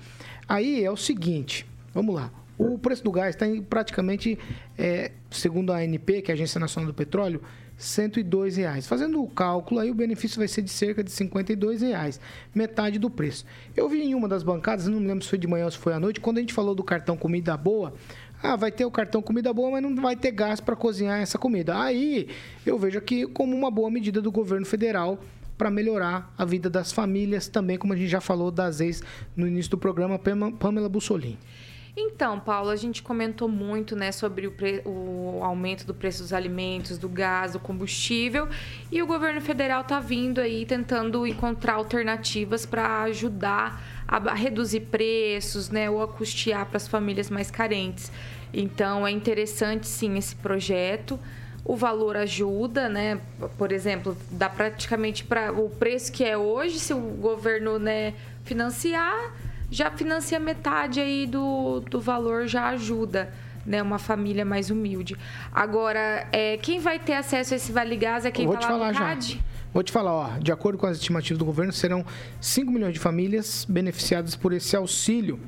Aí 0.47 0.85
é 0.85 0.91
o 0.91 0.97
seguinte, 0.97 1.67
vamos 1.95 2.15
lá. 2.15 2.31
O 2.59 2.77
preço 2.77 3.05
do 3.05 3.13
gás 3.13 3.37
está 3.37 3.47
em 3.47 3.63
praticamente, 3.63 4.37
é, 4.77 5.13
segundo 5.31 5.73
a 5.73 5.77
ANP, 5.77 6.23
que 6.23 6.31
é 6.31 6.33
a 6.33 6.35
Agência 6.35 6.59
Nacional 6.59 6.91
do 6.91 6.95
Petróleo, 6.95 7.41
102 7.79 8.57
reais. 8.57 8.87
Fazendo 8.87 9.23
o 9.23 9.29
cálculo, 9.29 9.81
aí 9.81 9.91
o 9.91 9.95
benefício 9.95 10.37
vai 10.37 10.49
ser 10.49 10.61
de 10.61 10.71
cerca 10.71 11.03
de 11.03 11.11
52 11.11 11.81
reais, 11.81 12.21
metade 12.55 12.99
do 12.99 13.09
preço. 13.09 13.47
Eu 13.75 13.89
vi 13.89 14.03
em 14.03 14.15
uma 14.15 14.29
das 14.29 14.43
bancadas, 14.43 14.87
não 14.89 15.01
me 15.01 15.07
lembro 15.07 15.25
se 15.25 15.31
foi 15.31 15.39
de 15.39 15.47
manhã 15.47 15.65
ou 15.65 15.71
se 15.71 15.79
foi 15.79 15.95
à 15.95 16.01
noite, 16.01 16.21
quando 16.21 16.39
a 16.39 16.41
gente 16.41 16.53
falou 16.53 16.75
do 16.75 16.83
cartão 16.85 17.17
Comida 17.17 17.57
Boa, 17.57 17.95
Ah, 18.43 18.55
vai 18.55 18.71
ter 18.71 18.85
o 18.85 18.91
cartão 18.91 19.21
comida 19.21 19.53
boa, 19.53 19.73
mas 19.73 19.83
não 19.83 19.97
vai 19.97 20.15
ter 20.15 20.31
gás 20.31 20.61
para 20.61 20.77
cozinhar 20.77 21.21
essa 21.21 21.37
comida. 21.37 21.81
Aí 21.81 22.29
eu 22.65 22.79
vejo 22.79 22.97
aqui 22.97 23.27
como 23.27 23.57
uma 23.57 23.69
boa 23.69 23.91
medida 23.91 24.23
do 24.23 24.31
governo 24.31 24.65
federal 24.65 25.19
para 25.57 25.73
melhorar 25.73 26.33
a 26.39 26.45
vida 26.45 26.71
das 26.71 26.93
famílias, 26.93 27.49
também 27.49 27.77
como 27.77 27.93
a 27.93 27.97
gente 27.97 28.09
já 28.09 28.21
falou 28.21 28.53
das 28.53 28.81
ex 28.81 29.03
no 29.35 29.45
início 29.45 29.73
do 29.73 29.79
programa, 29.79 30.21
Pamela 30.57 30.89
Bussolini. 30.89 31.37
Então, 32.01 32.39
Paulo, 32.39 32.71
a 32.71 32.77
gente 32.77 33.03
comentou 33.03 33.49
muito 33.49 33.97
né, 33.97 34.13
sobre 34.13 34.47
o, 34.47 34.53
pre... 34.53 34.81
o, 34.85 35.41
aumento 35.43 35.85
do 35.85 35.93
preço 35.93 36.23
dos 36.23 36.33
alimentos, 36.33 36.97
do 36.97 37.09
gás, 37.09 37.55
do 37.55 37.59
combustível, 37.59 38.49
e 38.93 39.03
o 39.03 39.07
governo 39.07 39.41
federal 39.41 39.81
está 39.81 39.99
vindo 39.99 40.41
aí 40.41 40.65
tentando 40.65 41.27
encontrar 41.27 41.75
alternativas 41.75 42.65
para 42.65 43.03
ajudar 43.03 43.83
a 44.07 44.33
reduzir 44.33 44.83
preços, 44.83 45.71
né, 45.71 45.91
ou 45.91 46.01
a 46.01 46.07
custear 46.07 46.67
para 46.67 46.77
as 46.77 46.87
famílias 46.87 47.29
mais 47.29 47.51
carentes. 47.51 48.13
Então, 48.55 49.05
é 49.05 49.11
interessante 49.11 49.89
sim 49.89 50.17
esse 50.17 50.37
projeto. 50.37 51.19
O 51.65 51.75
valor 51.75 52.17
ajuda, 52.17 52.89
né? 52.89 53.21
Por 53.59 53.73
exemplo, 53.73 54.17
dá 54.31 54.49
praticamente 54.49 55.25
para 55.25 55.53
o 55.53 55.69
preço 55.69 56.13
que 56.13 56.25
é 56.25 56.39
hoje, 56.39 56.79
se 56.79 56.95
o 56.95 57.01
governo 57.01 57.79
né, 57.79 58.15
financiar 58.45 59.35
já 59.71 59.91
financia 59.91 60.39
metade 60.39 61.01
aí 61.01 61.27
do, 61.27 61.81
do 61.81 62.01
valor, 62.01 62.47
já 62.47 62.69
ajuda. 62.69 63.33
Né, 63.67 63.83
uma 63.83 63.99
família 63.99 64.47
mais 64.47 64.71
humilde. 64.71 65.15
Agora, 65.53 66.27
é, 66.33 66.57
quem 66.57 66.81
vai 66.81 66.99
ter 66.99 67.13
acesso 67.13 67.53
a 67.53 67.57
esse 67.59 67.71
Vale 67.71 67.97
Gás 67.99 68.25
é 68.25 68.31
quem 68.31 68.49
te 68.49 68.55
tá 68.55 68.61
falar 68.63 68.95
já. 68.95 69.15
Vou 69.75 69.83
te 69.83 69.93
falar, 69.93 70.13
ó, 70.15 70.39
de 70.39 70.51
acordo 70.51 70.79
com 70.79 70.87
as 70.87 70.97
estimativas 70.97 71.37
do 71.37 71.45
governo, 71.45 71.71
serão 71.71 72.03
5 72.41 72.73
milhões 72.73 72.95
de 72.95 72.99
famílias 72.99 73.67
beneficiadas 73.69 74.35
por 74.35 74.55
esse 74.55 74.75
auxílio 74.75 75.39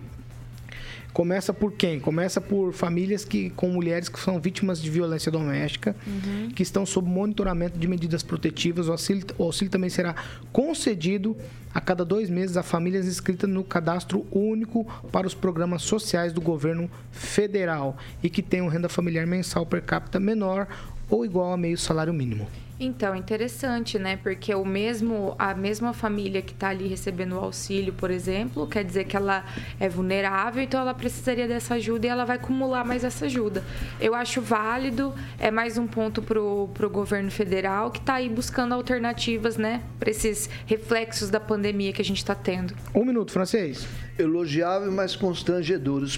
Começa 1.12 1.52
por 1.52 1.72
quem? 1.72 1.98
Começa 1.98 2.40
por 2.40 2.72
famílias 2.72 3.24
que 3.24 3.50
com 3.50 3.68
mulheres 3.68 4.08
que 4.08 4.18
são 4.18 4.40
vítimas 4.40 4.80
de 4.80 4.88
violência 4.90 5.30
doméstica, 5.30 5.96
uhum. 6.06 6.50
que 6.50 6.62
estão 6.62 6.86
sob 6.86 7.08
monitoramento 7.08 7.78
de 7.78 7.88
medidas 7.88 8.22
protetivas. 8.22 8.88
O 8.88 8.92
auxílio, 8.92 9.26
o 9.36 9.44
auxílio 9.44 9.70
também 9.70 9.90
será 9.90 10.14
concedido 10.52 11.36
a 11.74 11.80
cada 11.80 12.04
dois 12.04 12.30
meses 12.30 12.56
a 12.56 12.62
famílias 12.62 13.06
inscritas 13.06 13.48
no 13.48 13.64
cadastro 13.64 14.26
único 14.30 14.84
para 15.10 15.26
os 15.26 15.34
programas 15.34 15.82
sociais 15.82 16.32
do 16.32 16.40
governo 16.40 16.90
federal 17.10 17.96
e 18.22 18.30
que 18.30 18.42
tenham 18.42 18.68
renda 18.68 18.88
familiar 18.88 19.26
mensal 19.26 19.66
per 19.66 19.82
capita 19.82 20.20
menor 20.20 20.66
ou 21.08 21.24
igual 21.24 21.52
a 21.52 21.56
meio 21.56 21.76
salário 21.76 22.12
mínimo. 22.12 22.46
Então, 22.82 23.14
interessante, 23.14 23.98
né? 23.98 24.16
Porque 24.16 24.54
o 24.54 24.64
mesmo, 24.64 25.34
a 25.38 25.54
mesma 25.54 25.92
família 25.92 26.40
que 26.40 26.54
está 26.54 26.70
ali 26.70 26.88
recebendo 26.88 27.34
o 27.34 27.38
auxílio, 27.38 27.92
por 27.92 28.10
exemplo, 28.10 28.66
quer 28.66 28.82
dizer 28.82 29.04
que 29.04 29.14
ela 29.14 29.44
é 29.78 29.86
vulnerável, 29.86 30.62
então 30.62 30.80
ela 30.80 30.94
precisaria 30.94 31.46
dessa 31.46 31.74
ajuda 31.74 32.06
e 32.06 32.08
ela 32.08 32.24
vai 32.24 32.36
acumular 32.36 32.82
mais 32.82 33.04
essa 33.04 33.26
ajuda. 33.26 33.62
Eu 34.00 34.14
acho 34.14 34.40
válido, 34.40 35.14
é 35.38 35.50
mais 35.50 35.76
um 35.76 35.86
ponto 35.86 36.22
para 36.22 36.40
o 36.40 36.90
governo 36.90 37.30
federal 37.30 37.90
que 37.90 37.98
está 37.98 38.14
aí 38.14 38.30
buscando 38.30 38.72
alternativas, 38.72 39.58
né? 39.58 39.82
Para 39.98 40.10
esses 40.10 40.48
reflexos 40.64 41.28
da 41.28 41.38
pandemia 41.38 41.92
que 41.92 42.00
a 42.00 42.04
gente 42.04 42.18
está 42.18 42.34
tendo. 42.34 42.74
Um 42.94 43.04
minuto, 43.04 43.30
francês. 43.30 43.86
Elogiável, 44.18 44.90
mas 44.90 45.14
constrangedor. 45.14 46.02
Os, 46.02 46.16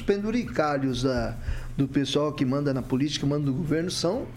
penduricários 0.00 1.02
da, 1.02 1.36
do 1.76 1.88
pessoal 1.88 2.32
que 2.32 2.44
manda 2.44 2.72
na 2.72 2.80
política, 2.80 3.26
manda 3.26 3.46
no 3.46 3.54
governo, 3.54 3.90
são 3.90 4.28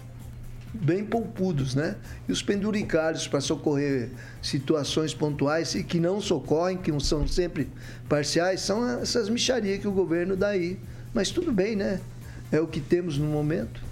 bem 0.74 1.04
poupudos, 1.04 1.76
né? 1.76 1.96
E 2.28 2.32
os 2.32 2.44
penduricários 2.44 3.28
para 3.28 3.42
socorrer 3.42 4.10
situações 4.42 5.14
pontuais 5.14 5.76
e 5.76 5.84
que 5.84 6.00
não 6.00 6.22
socorrem, 6.22 6.78
que 6.78 6.92
são 7.00 7.28
sempre 7.28 7.70
parciais, 8.08 8.62
são 8.62 8.88
essas 9.00 9.30
micharias 9.30 9.80
que 9.80 9.88
o 9.88 9.92
governo 9.92 10.36
dá 10.36 10.50
aí. 10.50 10.80
Mas 11.14 11.32
tudo 11.32 11.52
bem, 11.52 11.76
né? 11.76 12.00
É 12.52 12.60
o 12.60 12.68
que 12.68 12.80
temos 12.80 13.18
no 13.18 13.28
momento. 13.28 13.89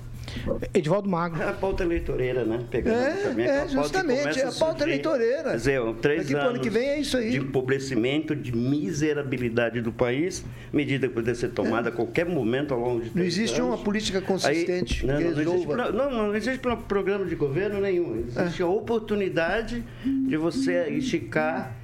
Edivaldo 0.74 1.10
Magro. 1.10 1.42
É 1.42 1.50
a 1.50 1.54
pauta 1.54 1.84
eleitoreira, 1.84 2.44
né? 2.44 2.66
Pegando 2.70 2.98
é, 2.98 3.64
é 3.64 3.68
justamente, 3.68 4.40
é 4.40 4.48
a 4.48 4.52
pauta 4.52 4.84
eleitoreira. 4.84 5.52
Quer 5.52 5.56
dizer, 5.56 5.82
três 6.02 6.22
Daqui 6.24 6.36
anos 6.36 6.50
ano 6.50 6.60
que 6.60 6.70
vem 6.70 6.90
é 6.90 7.00
isso 7.00 7.18
aí. 7.18 7.32
de 7.32 7.38
empobrecimento, 7.38 8.36
de 8.36 8.56
miserabilidade 8.56 9.82
do 9.82 9.92
país, 9.92 10.44
medida 10.72 11.08
que 11.08 11.14
pode 11.14 11.36
ser 11.36 11.50
tomada 11.50 11.90
é. 11.90 11.92
a 11.92 11.96
qualquer 11.96 12.26
momento 12.26 12.74
ao 12.74 12.80
longo 12.80 13.02
de 13.02 13.12
Não 13.16 13.24
existe 13.24 13.60
anos. 13.60 13.76
uma 13.76 13.84
política 13.84 14.22
consistente 14.22 15.06
aí, 15.06 15.08
não, 15.08 15.22
não, 15.22 15.32
não, 15.32 15.54
existe, 15.54 15.68
não, 15.68 16.12
não 16.12 16.36
existe 16.36 16.60
programa 16.88 17.26
de 17.26 17.36
governo 17.36 17.80
nenhum. 17.80 18.26
Existe 18.28 18.62
é. 18.62 18.66
a 18.66 18.68
oportunidade 18.68 19.84
de 20.04 20.38
você 20.38 20.90
esticar 20.90 21.76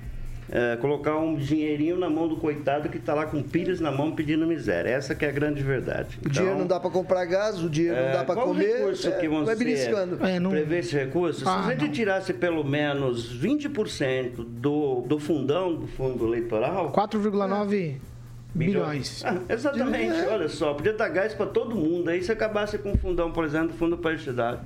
é, 0.49 0.75
colocar 0.77 1.17
um 1.17 1.35
dinheirinho 1.35 1.97
na 1.97 2.09
mão 2.09 2.27
do 2.27 2.37
coitado 2.37 2.89
que 2.89 2.97
está 2.97 3.13
lá 3.13 3.25
com 3.25 3.41
pilhas 3.41 3.79
na 3.79 3.91
mão 3.91 4.11
pedindo 4.11 4.45
miséria. 4.45 4.89
Essa 4.89 5.15
que 5.15 5.25
é 5.25 5.29
a 5.29 5.31
grande 5.31 5.61
verdade. 5.63 6.19
O 6.25 6.29
dinheiro 6.29 6.57
não 6.57 6.67
dá 6.67 6.79
para 6.79 6.89
comprar 6.89 7.25
gás, 7.25 7.61
o 7.63 7.69
dinheiro 7.69 7.97
é, 7.97 8.05
não 8.07 8.19
dá 8.19 8.23
para 8.23 8.41
comer. 8.41 8.77
recurso 8.77 9.07
é, 9.07 9.11
que 9.11 9.27
você 9.27 9.45
vai 9.45 9.55
beliscando. 9.55 10.25
É, 10.25 10.39
não... 10.39 10.49
prevê 10.49 10.79
esse 10.79 10.95
recurso? 10.95 11.47
Ah, 11.47 11.63
Se 11.63 11.69
a 11.69 11.71
gente 11.71 11.85
não. 11.85 11.91
tirasse 11.91 12.33
pelo 12.33 12.63
menos 12.63 13.35
20% 13.37 14.43
do, 14.43 15.01
do 15.01 15.19
fundão 15.19 15.75
do 15.75 15.87
fundo 15.87 16.27
eleitoral... 16.27 16.91
4,9... 16.91 17.95
Bilhões. 18.55 19.25
Ah, 19.25 19.39
exatamente, 19.49 20.13
é. 20.13 20.27
olha 20.29 20.47
só, 20.47 20.75
podia 20.75 20.93
dar 20.93 21.09
gás 21.09 21.33
para 21.33 21.47
todo 21.47 21.75
mundo. 21.75 22.09
Aí 22.11 22.23
se 22.23 22.31
acabasse 22.31 22.77
com 22.77 22.91
o 22.91 22.97
fundão, 22.97 23.31
por 23.31 23.43
exemplo, 23.43 23.69
do 23.69 23.73
fundo 23.73 23.97
partidário. 23.97 24.59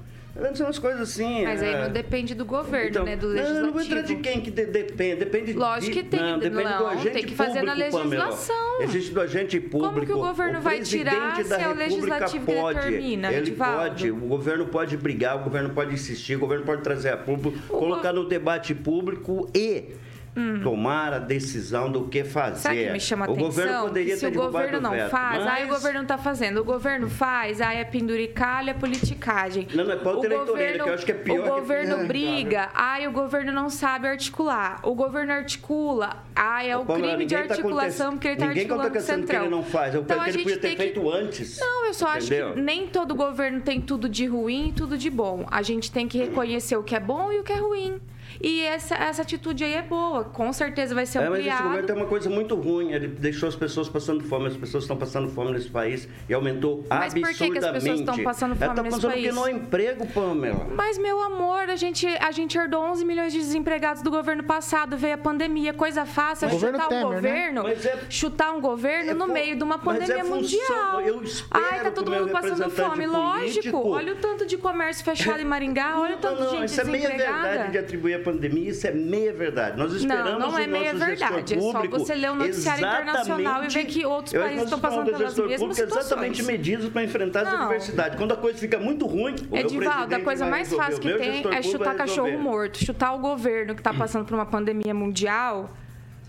São 0.54 0.68
umas 0.68 0.80
coisas 0.80 1.02
assim. 1.02 1.44
Mas 1.44 1.62
aí 1.62 1.74
é... 1.74 1.84
não 1.84 1.92
depende 1.92 2.36
do 2.36 2.46
governo, 2.46 2.90
então, 2.90 3.04
né? 3.04 3.16
Do 3.16 3.28
legislativo. 3.28 3.60
Não, 3.60 3.66
não 3.68 3.74
vou 3.74 3.82
entrar 3.82 4.02
de 4.02 4.16
quem 4.18 4.42
que 4.42 4.52
de, 4.52 4.66
depende. 4.66 5.16
Depende 5.16 5.54
Lógico 5.54 5.94
de, 5.94 6.04
que 6.04 6.10
tem. 6.10 6.20
Não, 6.20 6.40
depende 6.40 6.64
não, 6.64 6.78
do 6.78 6.88
agente 6.88 7.10
tem 7.12 7.24
que 7.24 7.36
fazer 7.36 7.60
público, 7.60 7.66
na 7.66 7.74
legislação. 7.74 8.56
Pamela. 8.56 8.84
Existe 8.84 9.14
do 9.14 9.22
agente 9.22 9.60
público. 9.60 9.94
Como 9.94 10.06
que 10.06 10.14
o 10.14 10.18
governo 10.18 10.60
o 10.60 10.62
vai 10.62 10.82
tirar 10.82 11.44
se 11.44 11.54
é 11.54 11.68
o 11.68 11.74
legislativo 11.74 12.46
pode, 12.46 12.80
que 12.80 12.86
determina? 12.86 13.34
Ele 13.34 13.52
pode, 13.52 14.12
o 14.12 14.16
governo 14.16 14.68
pode 14.68 14.98
brigar, 14.98 15.38
o 15.38 15.44
governo 15.44 15.70
pode 15.72 15.94
insistir, 15.94 16.36
o 16.36 16.40
governo 16.40 16.66
pode 16.66 16.82
trazer 16.82 17.10
a 17.10 17.18
público, 17.18 17.58
o 17.70 17.78
colocar 17.78 18.12
go... 18.12 18.22
no 18.22 18.28
debate 18.28 18.76
público 18.76 19.50
e 19.56 19.96
hum. 20.38 20.62
tomar 20.64 21.14
a 21.14 21.20
decisão 21.20 21.92
do 21.92 22.08
que 22.08 22.24
fazer. 22.24 22.60
Sabe 22.60 22.86
que 22.86 22.92
me 22.92 23.00
chama 23.00 23.28
o 23.28 23.32
atenção? 23.32 23.48
Governo 23.48 23.82
poderia 23.82 24.14
que 24.14 24.20
se 24.20 24.28
o 24.28 24.32
governo 24.32 24.82
não 24.82 24.92
veto, 24.92 25.10
faz, 25.10 25.44
mas... 25.44 25.54
aí 25.54 25.66
o 25.66 25.68
governo 25.68 25.96
não 25.96 26.04
está 26.04 26.18
fazendo. 26.18 26.62
O 26.62 26.64
governo 26.64 27.10
faz, 27.10 27.60
aí 27.60 27.80
é 27.80 27.84
penduricalha, 27.84 28.72
é 28.72 28.74
politicagem. 28.74 29.68
Não, 29.74 29.84
não 29.84 29.94
é 29.94 29.96
pauta 29.96 30.28
eleitoreira, 30.28 30.84
que 30.84 30.90
eu 30.90 30.94
acho 30.94 31.06
que 31.06 31.12
é 31.12 31.16
pior. 31.16 31.48
O 31.48 31.60
governo 31.60 31.98
que... 31.98 32.06
briga, 32.06 32.70
aí 32.76 33.08
o 33.08 33.12
governo 33.12 33.52
não 33.52 33.70
sabe 33.70 34.08
articular. 34.08 34.80
O 34.84 34.94
governo 34.94 35.34
articula, 35.34 36.24
aí 36.36 36.70
é 36.70 36.78
o, 36.78 36.86
crime 36.86 37.26
de 37.26 37.36
tá 37.36 37.42
articulação, 37.42 38.08
tá 38.08 38.12
porque 38.12 38.28
ele 38.28 38.36
está 38.36 38.48
articulando 38.48 38.92
tá 38.92 39.00
o 39.00 39.02
centrão. 39.02 39.26
que 39.26 39.46
ele 39.46 39.50
não 39.50 39.64
faz, 39.64 39.96
eu 39.96 40.02
então, 40.02 40.24
que 40.24 40.30
ele 40.30 40.38
podia 40.40 40.58
ter 40.58 40.78
feito 40.78 41.02
que... 41.02 41.10
antes. 41.10 41.60
Não, 41.60 41.86
eu 41.86 41.94
só 41.94 42.16
entendeu? 42.16 42.48
acho 42.48 42.56
que 42.56 42.62
nem 42.62 42.88
todo 42.88 43.16
governo 43.16 43.62
tem 43.62 43.82
tudo 43.82 44.08
de 44.08 44.28
ruim 44.28 44.70
e 44.70 44.72
tudo 44.74 44.98
de 44.98 45.10
bom. 45.10 45.46
A 45.50 45.62
gente 45.62 45.92
tem 45.92 46.08
que 46.08 46.18
reconhecer 46.18 46.76
o 46.76 46.84
que 46.84 46.96
é 46.96 47.00
bom 47.00 47.32
e 47.32 47.40
o 47.40 47.44
que 47.44 47.54
é 47.54 47.58
ruim. 47.58 48.00
E 48.42 48.62
essa, 48.62 48.96
essa 48.96 49.22
atitude 49.22 49.64
aí 49.64 49.74
é 49.74 49.82
boa, 49.82 50.24
com 50.24 50.52
certeza 50.54 50.94
vai 50.94 51.06
ser 51.06 51.20
ampliado. 51.20 51.40
É, 51.40 51.46
mas 51.46 51.54
esse 51.54 51.64
governo 51.64 51.88
tem 51.88 51.96
uma 51.96 52.06
coisa 52.06 52.30
muito 52.30 52.56
ruim, 52.56 52.92
ele 52.92 53.08
deixou 53.08 53.50
as 53.50 53.56
pessoas 53.56 53.90
passando 53.90 54.24
fome, 54.24 54.48
as 54.48 54.58
pessoas 54.58 54.84
estão 54.84 54.98
passando 54.98 55.30
fome 55.30 55.52
nesse 55.52 55.70
país 55.70 56.08
e 56.30 56.34
aumentou 56.34 56.86
mas 56.90 57.14
absurdamente. 57.14 57.22
Mas 57.22 57.38
por 57.38 57.46
que, 57.46 57.52
que 57.52 57.66
as 57.66 57.72
pessoas 57.72 58.00
estão 58.00 58.24
passando 58.24 58.56
fome 58.56 58.76
tá 58.76 58.84
nesse 58.84 59.02
país? 59.02 59.14
porque 59.14 59.32
não 59.32 59.44
há 59.44 59.52
emprego, 59.52 60.08
Pamela. 60.08 60.68
Mas, 60.76 60.98
meu 60.98 61.22
amor, 61.22 61.70
a 61.70 61.76
gente, 61.76 62.06
a 62.06 62.32
gente 62.32 62.58
herdou 62.58 62.84
11 62.84 63.06
milhões 63.06 63.34
de 63.34 63.40
desempregados 63.40 64.02
do 64.02 64.12
governo 64.12 64.44
passado, 64.44 64.98
veio 64.98 65.16
a 65.16 65.18
pandemia, 65.18 65.74
coisa 65.74 66.06
fácil, 66.06 66.48
é 66.48 66.52
chutar 66.52 66.90
um 66.90 67.02
governo, 67.02 67.64
né? 67.64 67.74
é, 67.74 68.00
chutar 68.10 68.52
um 68.54 68.62
governo 68.62 69.12
é, 69.12 69.14
no 69.14 69.28
meio 69.28 69.56
de 69.56 69.64
uma 69.64 69.80
pandemia 69.80 70.24
mundial. 70.24 71.02
Eu 71.02 71.24
espero 71.24 71.66
Ai, 71.72 71.80
tá 71.82 71.92
todo 71.92 72.12
mundo 72.12 72.30
passando 72.30 72.70
fome, 72.70 73.06
lógico. 73.06 73.90
Olha 73.90 74.14
o 74.14 74.16
tanto 74.18 74.46
de 74.46 74.58
comércio 74.58 75.04
fechado 75.04 75.40
em 75.40 75.46
Maringá, 75.46 76.00
olha 76.00 76.16
o 76.16 76.20
tanto 76.20 76.40
não, 76.40 76.46
não, 76.46 76.52
de 76.52 76.58
gente 76.58 76.70
desempregada. 76.70 77.08
Isso 77.08 77.16
é 77.16 77.18
meia 77.18 77.32
verdade 77.32 77.72
de 77.72 77.78
atribuir 77.78 78.14
a 78.16 78.20
pandemia, 78.32 78.70
isso 78.70 78.86
é 78.88 78.92
meia 78.92 79.34
verdade. 79.34 79.78
Nós 79.78 79.94
esperamos 79.94 80.40
não, 80.40 80.52
não 80.52 80.60
é 80.60 80.68
meia 80.68 80.94
verdade. 80.94 81.56
Público, 81.56 81.96
é 81.96 82.00
só 82.00 82.06
você 82.06 82.16
ler 82.16 82.32
o 82.32 82.36
noticiário 82.36 82.86
internacional 82.86 83.64
e 83.64 83.68
ver 83.70 83.86
que 83.86 84.06
outros 84.06 84.34
países 84.34 84.64
estão 84.64 84.80
passando 84.80 85.06
pelas 85.06 85.38
mesmas 85.38 85.60
público, 85.60 85.76
situações. 85.76 86.06
exatamente 86.06 86.44
medidas 86.44 86.90
para 86.90 87.04
enfrentar 87.04 87.44
não. 87.44 87.52
essa 87.52 87.62
diversidade. 87.64 88.18
Quando 88.18 88.34
a 88.34 88.38
coisa 88.38 88.58
fica 88.58 88.80
muito 88.80 89.06
ruim, 89.06 89.36
o 89.50 89.58
Edivaldo, 89.58 90.16
a 90.16 90.20
coisa 90.20 90.46
mais 90.46 90.74
fácil 90.74 91.00
que 91.00 91.14
tem 91.14 91.48
é 91.54 91.62
chutar 91.62 91.96
cachorro 91.96 92.38
morto, 92.38 92.84
chutar 92.84 93.14
o 93.14 93.20
governo 93.20 93.74
que 93.74 93.82
está 93.82 93.94
passando 93.94 94.26
por 94.26 94.34
uma 94.34 94.46
pandemia 94.46 94.94
mundial 94.94 95.72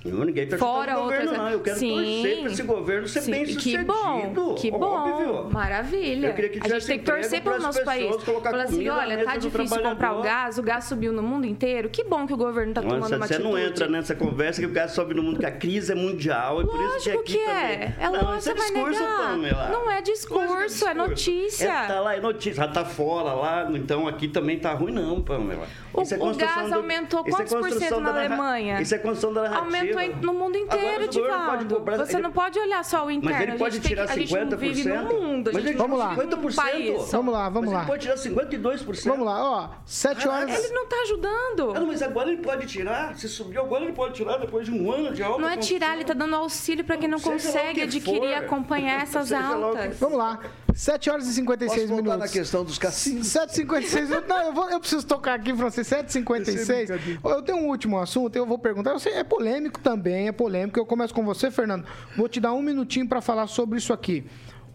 não, 0.05 0.24
ninguém 0.24 0.44
está 0.44 0.59
Fora 0.59 0.99
outras... 0.99 1.24
governo, 1.24 1.44
não. 1.44 1.51
Eu 1.51 1.61
quero 1.61 1.78
sim, 1.78 1.94
torcer 1.94 2.38
para 2.40 2.53
esse 2.53 2.62
governo 2.62 3.09
ser 3.09 3.20
sim. 3.20 3.30
bem 3.30 3.46
sucedido. 3.46 3.78
Que 3.78 3.84
bom, 3.84 4.55
que 4.55 4.70
bom. 4.70 4.84
Óbvio. 4.84 5.51
Maravilha. 5.51 6.32
Que 6.32 6.61
a 6.62 6.68
gente 6.68 6.86
tem 6.86 6.99
que 6.99 7.05
torcer 7.05 7.42
pelo 7.42 7.59
nosso 7.59 7.84
país. 7.84 8.14
Falar 8.22 8.62
assim, 8.62 8.88
olha, 8.88 9.24
tá 9.24 9.36
difícil 9.36 9.82
comprar 9.82 10.12
o 10.12 10.22
gás, 10.22 10.59
o 10.59 10.62
gás 10.62 10.84
subiu 10.84 11.12
no 11.12 11.22
mundo 11.22 11.46
inteiro. 11.46 11.88
Que 11.88 12.05
bom 12.05 12.26
que 12.26 12.32
o 12.32 12.36
governo 12.36 12.70
está 12.70 12.82
tomando 12.82 12.99
uma 12.99 13.09
você 13.09 13.34
atitude. 13.34 13.42
Você 13.42 13.49
não 13.49 13.59
entra 13.59 13.88
nessa 13.88 14.14
conversa 14.14 14.61
que 14.61 14.66
o 14.66 14.70
gás 14.70 14.92
sobe 14.92 15.14
no 15.14 15.22
mundo, 15.22 15.40
que 15.40 15.46
a 15.46 15.51
crise 15.51 15.92
é 15.92 15.94
mundial. 15.94 16.61
Lógico 16.61 16.76
por 16.76 16.96
isso 16.96 17.05
que, 17.05 17.11
aqui 17.11 17.32
que 17.32 17.38
é. 17.38 17.94
É 17.99 18.05
não, 18.11 18.22
lógico, 18.22 18.51
é 18.51 18.55
discurso, 18.55 19.03
Pamela. 19.05 19.68
Não 19.68 19.90
é 19.90 20.03
discurso, 20.03 20.88
é, 20.88 20.94
notícia. 20.94 21.68
É, 21.68 21.86
tá 21.86 22.01
lá, 22.01 22.16
é 22.16 22.20
notícia. 22.20 22.55
Já 22.55 22.68
tá 22.68 22.84
fora 22.84 23.32
lá, 23.32 23.68
então 23.72 24.07
aqui 24.07 24.28
também 24.28 24.59
tá 24.59 24.72
ruim 24.72 24.92
não, 24.92 25.20
Pamela. 25.20 25.66
O, 25.92 26.03
é 26.03 26.05
o 26.16 26.34
gás 26.36 26.72
aumentou 26.72 27.24
quantos 27.24 27.53
por 27.53 27.70
cento 27.72 28.01
na 28.01 28.11
Alemanha? 28.11 28.80
Isso 28.80 28.94
é 28.94 28.99
construção 28.99 29.32
da 29.32 29.42
narrativa 29.49 29.88
tanto 29.95 30.26
no 30.26 30.34
mundo 30.34 30.57
inteiro, 30.57 31.09
Divaldo. 31.09 31.80
Você 31.99 32.14
ele... 32.14 32.22
não 32.22 32.32
pode 32.32 32.59
olhar 32.59 32.84
só 32.84 33.07
o 33.07 33.11
interno. 33.11 33.39
Mas 33.39 33.49
ele 33.49 33.59
pode 33.59 33.80
tirar 33.80 34.07
que, 34.07 34.20
50%. 34.20 34.36
A 34.36 34.57
gente 34.57 34.57
vive 34.57 34.89
no 34.89 35.05
mundo. 35.05 35.51
Mas 35.53 35.64
ele 35.64 35.76
vamos 35.76 35.99
lá. 35.99 36.16
50%. 36.16 36.55
País. 36.55 37.12
Vamos 37.12 37.34
lá, 37.34 37.49
vamos 37.49 37.70
mas 37.70 37.72
lá. 37.72 37.80
Ele 37.80 37.89
pode 37.89 38.03
tirar 38.03 38.14
52%. 38.16 39.05
Vamos 39.05 39.26
lá, 39.26 39.51
ó. 39.51 39.70
7 39.84 40.28
horas. 40.28 40.64
Ele 40.64 40.74
não 40.74 40.86
tá 40.86 40.97
ajudando. 41.03 41.72
Ah, 41.76 41.80
não, 41.80 41.86
mas 41.86 42.03
agora 42.03 42.30
ele 42.30 42.43
pode 42.43 42.66
tirar. 42.66 43.16
Se 43.16 43.28
subiu 43.28 43.62
agora, 43.62 43.84
ele 43.84 43.93
pode 43.93 44.14
tirar 44.14 44.39
depois 44.39 44.66
de 44.66 44.72
um 44.72 44.93
ano 44.93 45.14
de 45.14 45.22
alta. 45.22 45.41
Não 45.41 45.49
é 45.49 45.57
tirar, 45.57 45.95
ele 45.95 46.05
tá 46.05 46.14
dando 46.14 46.36
auxílio 46.36 46.84
para 46.84 46.97
quem 46.97 47.09
não 47.09 47.20
consegue 47.20 47.82
adquirir 47.82 48.30
e 48.30 48.34
acompanhar 48.34 49.03
essas 49.03 49.32
altas. 49.32 49.99
Vamos 49.99 50.18
lá. 50.18 50.41
7 50.79 51.11
horas 51.11 51.26
e 51.26 51.33
56 51.33 51.83
Posso 51.83 51.97
minutos. 51.97 52.20
na 52.20 52.29
questão 52.29 52.64
dos 52.64 52.79
cassinos? 52.79 53.26
7h56 53.26 54.03
minutos. 54.03 54.29
Não, 54.29 54.41
eu, 54.43 54.53
vou, 54.53 54.70
eu 54.70 54.79
preciso 54.79 55.05
tocar 55.05 55.35
aqui, 55.35 55.53
francês. 55.53 55.89
7h56. 55.89 57.18
Eu 57.24 57.43
tenho 57.43 57.59
um 57.59 57.66
último 57.66 57.99
assunto, 57.99 58.37
eu 58.37 58.47
vou 58.47 58.61
perguntar. 58.61 58.93
Eu 58.93 59.01
sei, 59.01 59.14
é 59.14 59.24
polêmico 59.24 59.81
também, 59.81 60.29
é 60.29 60.33
polêmico. 60.33 60.79
Eu 60.79 60.87
começo 60.87 61.12
com 61.12 61.24
você, 61.24 61.51
Fernando. 61.51 61.85
Vou 62.16 62.29
te 62.29 62.39
dar 62.39 62.53
um 62.53 62.62
minutinho 62.62 63.09
para 63.09 63.20
falar 63.20 63.49
sobre 63.49 63.76
isso 63.76 63.93
aqui. 63.93 64.24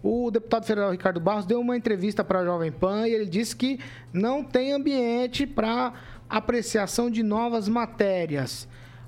O 0.03 0.29
deputado 0.29 0.65
federal 0.65 0.91
Ricardo 0.91 1.21
Barros 1.21 1.45
deu 1.45 1.61
uma 1.61 1.77
entrevista 1.77 2.21
para 2.21 2.39
a 2.39 2.43
Jovem 2.43 2.69
Pan 2.69 3.07
e 3.07 3.13
ele 3.13 3.25
disse 3.25 3.55
que 3.55 3.79
não 4.11 4.43
tem 4.43 4.73
ambiente 4.73 5.47
para 5.47 5.93
apreciação 6.29 7.09
de 7.09 7.23
novas 7.23 7.69
matérias. 7.69 8.67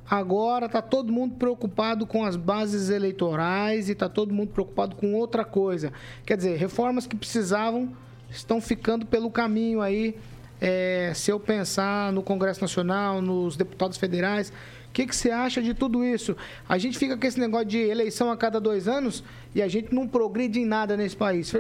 Agora 0.10 0.68
está 0.68 0.82
todo 0.82 1.12
mundo 1.12 1.36
preocupado 1.36 2.06
com 2.06 2.24
as 2.24 2.36
bases 2.36 2.90
eleitorais 2.90 3.90
e 3.90 3.94
está 3.94 4.08
todo 4.08 4.34
mundo 4.34 4.50
preocupado 4.50 4.96
com 4.96 5.16
outra 5.16 5.44
coisa. 5.44 5.92
Quer 6.26 6.38
dizer, 6.38 6.58
reformas 6.58 7.08
que 7.08 7.16
precisavam 7.16 7.92
estão 8.30 8.62
ficando 8.62 9.06
pelo 9.06 9.32
caminho 9.32 9.82
aí. 9.82 10.16
É, 10.62 11.12
se 11.16 11.32
eu 11.32 11.40
pensar 11.40 12.12
no 12.14 12.22
Congresso 12.22 12.62
Nacional, 12.62 13.22
nos 13.22 13.58
deputados 13.58 13.98
federais, 13.98 14.50
o 14.88 14.92
que, 14.94 15.06
que 15.06 15.16
você 15.16 15.32
acha 15.32 15.62
de 15.62 15.74
tudo 15.74 16.06
isso? 16.06 16.38
A 16.70 16.78
gente 16.78 16.98
fica 16.98 17.18
com 17.18 17.28
esse 17.28 17.40
negócio 17.40 17.66
de 17.66 17.80
eleição 17.80 18.32
a 18.32 18.38
cada 18.38 18.60
dois 18.62 18.88
anos 18.88 19.24
e 19.54 19.62
a 19.62 19.68
gente 19.68 19.94
não 19.94 20.08
progride 20.08 20.60
em 20.60 20.66
nada 20.66 20.96
nesse 20.96 21.18
país. 21.18 21.54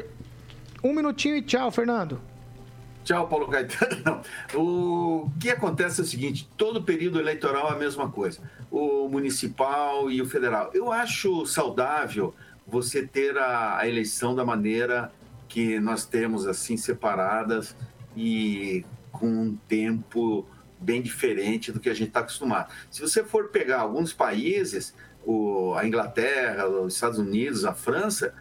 Um 0.83 0.93
minutinho 0.93 1.35
e 1.35 1.41
tchau, 1.41 1.71
Fernando. 1.71 2.21
Tchau, 3.05 3.27
Paulo 3.27 3.47
Caetano. 3.47 4.23
O 4.55 5.29
que 5.39 5.51
acontece 5.51 6.01
é 6.01 6.03
o 6.03 6.07
seguinte: 6.07 6.49
todo 6.57 6.83
período 6.83 7.19
eleitoral 7.19 7.69
é 7.69 7.73
a 7.73 7.77
mesma 7.77 8.09
coisa, 8.09 8.41
o 8.71 9.07
municipal 9.07 10.09
e 10.09 10.23
o 10.23 10.25
federal. 10.25 10.71
Eu 10.73 10.91
acho 10.91 11.45
saudável 11.45 12.33
você 12.65 13.05
ter 13.05 13.37
a, 13.37 13.77
a 13.77 13.87
eleição 13.87 14.33
da 14.33 14.43
maneira 14.43 15.13
que 15.47 15.79
nós 15.79 16.03
temos, 16.03 16.47
assim, 16.47 16.75
separadas 16.77 17.75
e 18.17 18.83
com 19.11 19.27
um 19.27 19.55
tempo 19.67 20.43
bem 20.79 20.99
diferente 20.99 21.71
do 21.71 21.79
que 21.79 21.89
a 21.89 21.93
gente 21.93 22.07
está 22.07 22.21
acostumado. 22.21 22.73
Se 22.89 23.01
você 23.01 23.23
for 23.23 23.49
pegar 23.49 23.81
alguns 23.81 24.13
países, 24.13 24.95
o, 25.23 25.75
a 25.75 25.85
Inglaterra, 25.85 26.67
os 26.67 26.95
Estados 26.95 27.19
Unidos, 27.19 27.65
a 27.65 27.73
França, 27.73 28.33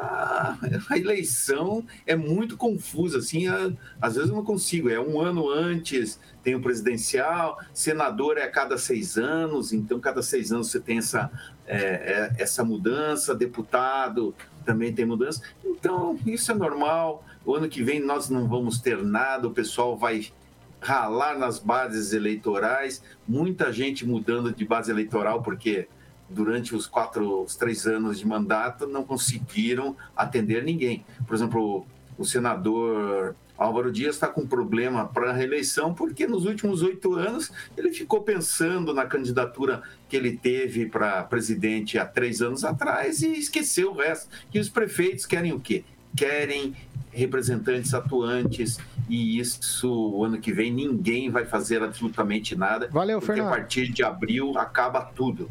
a, 0.00 0.98
eleição 0.98 1.84
é 2.06 2.16
muito 2.16 2.56
confusa, 2.56 3.18
assim, 3.18 3.48
a, 3.48 3.72
às 4.00 4.14
vezes 4.14 4.30
eu 4.30 4.36
não 4.36 4.44
consigo, 4.44 4.88
é 4.88 4.98
um 4.98 5.20
ano 5.20 5.48
antes 5.48 6.18
tem 6.42 6.54
o 6.54 6.60
presidencial, 6.60 7.58
senador 7.74 8.38
é 8.38 8.44
a 8.44 8.50
cada 8.50 8.78
seis 8.78 9.18
anos, 9.18 9.72
então 9.72 10.00
cada 10.00 10.22
seis 10.22 10.52
anos 10.52 10.70
você 10.70 10.80
tem 10.80 10.98
essa, 10.98 11.30
é, 11.66 11.76
é, 11.76 12.32
essa 12.38 12.64
mudança, 12.64 13.34
deputado 13.34 14.34
também 14.64 14.92
tem 14.92 15.04
mudança, 15.04 15.42
então 15.64 16.18
isso 16.24 16.50
é 16.50 16.54
normal, 16.54 17.24
o 17.44 17.54
ano 17.54 17.68
que 17.68 17.82
vem 17.82 18.00
nós 18.00 18.30
não 18.30 18.48
vamos 18.48 18.80
ter 18.80 19.02
nada, 19.02 19.48
o 19.48 19.52
pessoal 19.52 19.96
vai 19.96 20.32
ralar 20.80 21.38
nas 21.38 21.58
bases 21.58 22.14
eleitorais, 22.14 23.02
muita 23.28 23.70
gente 23.70 24.06
mudando 24.06 24.50
de 24.52 24.64
base 24.64 24.90
eleitoral 24.90 25.42
porque 25.42 25.88
durante 26.30 26.74
os 26.74 26.86
quatro, 26.86 27.42
os 27.42 27.56
três 27.56 27.86
anos 27.86 28.18
de 28.18 28.26
mandato, 28.26 28.86
não 28.86 29.04
conseguiram 29.04 29.96
atender 30.16 30.62
ninguém. 30.62 31.04
Por 31.26 31.34
exemplo, 31.34 31.86
o 32.16 32.24
senador 32.24 33.34
Álvaro 33.60 33.92
Dias 33.92 34.14
está 34.14 34.26
com 34.26 34.46
problema 34.46 35.06
para 35.06 35.30
a 35.30 35.32
reeleição, 35.34 35.92
porque 35.92 36.26
nos 36.26 36.46
últimos 36.46 36.82
oito 36.82 37.14
anos 37.14 37.52
ele 37.76 37.92
ficou 37.92 38.22
pensando 38.22 38.94
na 38.94 39.04
candidatura 39.04 39.82
que 40.08 40.16
ele 40.16 40.34
teve 40.36 40.86
para 40.86 41.22
presidente 41.24 41.98
há 41.98 42.06
três 42.06 42.40
anos 42.40 42.64
atrás 42.64 43.20
e 43.20 43.32
esqueceu 43.32 43.90
o 43.90 43.96
resto. 43.96 44.30
E 44.54 44.58
os 44.58 44.70
prefeitos 44.70 45.26
querem 45.26 45.52
o 45.52 45.60
quê? 45.60 45.84
Querem 46.16 46.74
representantes 47.12 47.92
atuantes 47.92 48.78
e 49.08 49.38
isso 49.38 49.92
o 49.92 50.24
ano 50.24 50.38
que 50.38 50.52
vem 50.52 50.72
ninguém 50.72 51.28
vai 51.28 51.44
fazer 51.44 51.82
absolutamente 51.82 52.56
nada. 52.56 52.88
Valeu, 52.90 53.18
porque 53.18 53.34
Fernando. 53.34 53.52
a 53.52 53.56
partir 53.56 53.92
de 53.92 54.02
abril 54.02 54.56
acaba 54.56 55.02
tudo. 55.02 55.50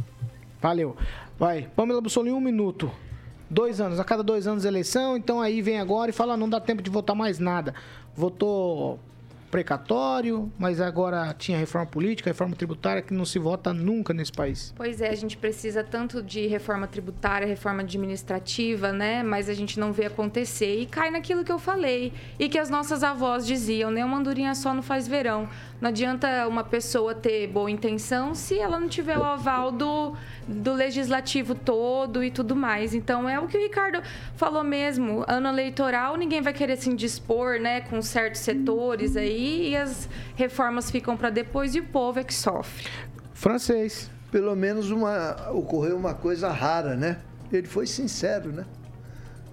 Valeu. 0.62 0.96
Vai. 1.38 1.70
Pamela 1.76 2.02
Bussolini, 2.02 2.36
um 2.36 2.42
minuto. 2.42 2.92
Dois 3.50 3.80
anos. 3.82 4.00
A 4.00 4.04
cada 4.04 4.22
dois 4.22 4.46
anos 4.46 4.66
eleição, 4.66 5.18
então 5.18 5.42
aí 5.42 5.62
vem 5.62 5.80
agora 5.80 6.12
e 6.12 6.14
fala, 6.14 6.38
não 6.38 6.50
dá 6.50 6.60
tempo 6.60 6.82
de 6.82 6.90
votar 6.90 7.16
mais 7.16 7.40
nada. 7.40 7.74
Votou 8.16 9.00
precatório, 9.50 10.52
mas 10.58 10.80
agora 10.80 11.34
tinha 11.38 11.58
reforma 11.58 11.88
política, 11.88 12.30
reforma 12.30 12.56
tributária 12.56 13.02
que 13.02 13.14
não 13.14 13.26
se 13.26 13.40
vota 13.40 13.74
nunca 13.74 14.14
nesse 14.14 14.32
país. 14.32 14.74
Pois 14.76 15.02
é, 15.02 15.10
a 15.10 15.16
gente 15.16 15.38
precisa 15.38 15.84
tanto 15.84 16.22
de 16.22 16.48
reforma 16.48 16.88
tributária, 16.88 17.48
reforma 17.48 17.82
administrativa, 17.82 18.94
né? 18.94 19.24
Mas 19.24 19.50
a 19.50 19.54
gente 19.54 19.80
não 19.80 19.92
vê 19.92 20.06
acontecer 20.06 20.82
e 20.82 20.86
cai 20.86 21.10
naquilo 21.10 21.44
que 21.44 21.52
eu 21.52 21.60
falei 21.60 22.14
e 22.38 22.48
que 22.48 22.58
as 22.58 22.70
nossas 22.70 23.04
avós 23.04 23.46
diziam, 23.46 23.92
né? 23.92 24.06
Uma 24.06 24.18
andorinha 24.18 24.54
só 24.56 24.74
não 24.74 24.84
faz 24.84 25.08
verão. 25.08 25.50
Não 25.82 25.90
adianta 25.90 26.46
uma 26.48 26.64
pessoa 26.64 27.16
ter 27.16 27.48
boa 27.48 27.72
intenção 27.72 28.36
se 28.36 28.60
ela 28.60 28.78
não 28.78 28.90
tiver 28.90 29.18
o 29.18 29.24
aval 29.24 29.72
do, 29.72 30.14
do 30.46 30.74
legislativo 30.74 31.56
todo 31.56 32.22
e 32.22 32.30
tudo 32.30 32.54
mais. 32.54 32.94
Então 32.94 33.30
é 33.30 33.40
o 33.40 33.48
que 33.48 33.58
o 33.58 33.62
Ricardo 33.62 34.02
falou 34.36 34.64
mesmo. 34.64 35.24
Ano 35.28 35.48
eleitoral, 35.48 36.18
ninguém 36.18 36.42
vai 36.42 36.52
querer 36.52 36.76
se 36.76 36.90
indispor, 36.90 37.60
né, 37.62 37.80
com 37.82 38.02
certos 38.02 38.42
setores 38.42 39.16
aí 39.16 39.70
e 39.70 39.78
as 39.78 40.10
reformas 40.36 40.92
ficam 40.92 41.16
para 41.16 41.30
depois 41.30 41.74
e 41.76 41.80
o 41.80 41.86
povo 41.86 42.20
é 42.20 42.24
que 42.24 42.34
sofre. 42.34 42.90
Francês. 43.34 44.12
Pelo 44.30 44.56
menos 44.56 44.92
uma, 44.92 45.50
ocorreu 45.52 45.98
uma 45.98 46.14
coisa 46.14 46.52
rara, 46.52 46.96
né? 46.96 47.20
Ele 47.52 47.68
foi 47.68 47.88
sincero, 47.88 48.52
né? 48.52 48.66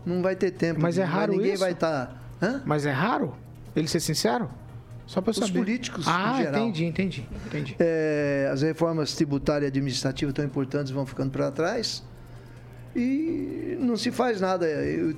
Não 0.04 0.20
vai 0.20 0.36
ter 0.36 0.50
tempo. 0.50 0.80
Mas 0.82 0.98
é 0.98 1.04
raro 1.04 1.32
ninguém 1.32 1.52
isso? 1.52 1.60
vai 1.60 1.72
estar. 1.72 2.20
Tá... 2.38 2.62
Mas 2.66 2.84
é 2.84 2.90
raro 2.90 3.34
ele 3.74 3.88
ser 3.88 4.00
sincero? 4.00 4.50
Só 5.06 5.20
para 5.20 5.32
saber. 5.32 5.46
Os 5.46 5.50
políticos, 5.52 6.04
ah, 6.08 6.34
em 6.34 6.42
geral. 6.42 6.60
entendi, 6.62 6.84
entendi, 6.84 7.28
entendi. 7.46 7.76
É, 7.78 8.50
as 8.52 8.62
reformas 8.62 9.14
tributárias 9.14 9.64
e 9.64 9.68
administrativas 9.68 10.34
tão 10.34 10.44
importantes 10.44 10.90
vão 10.90 11.06
ficando 11.06 11.30
para 11.30 11.50
trás 11.50 12.02
e 12.94 13.76
não 13.78 13.96
se 13.96 14.10
faz 14.10 14.40
nada. 14.40 14.66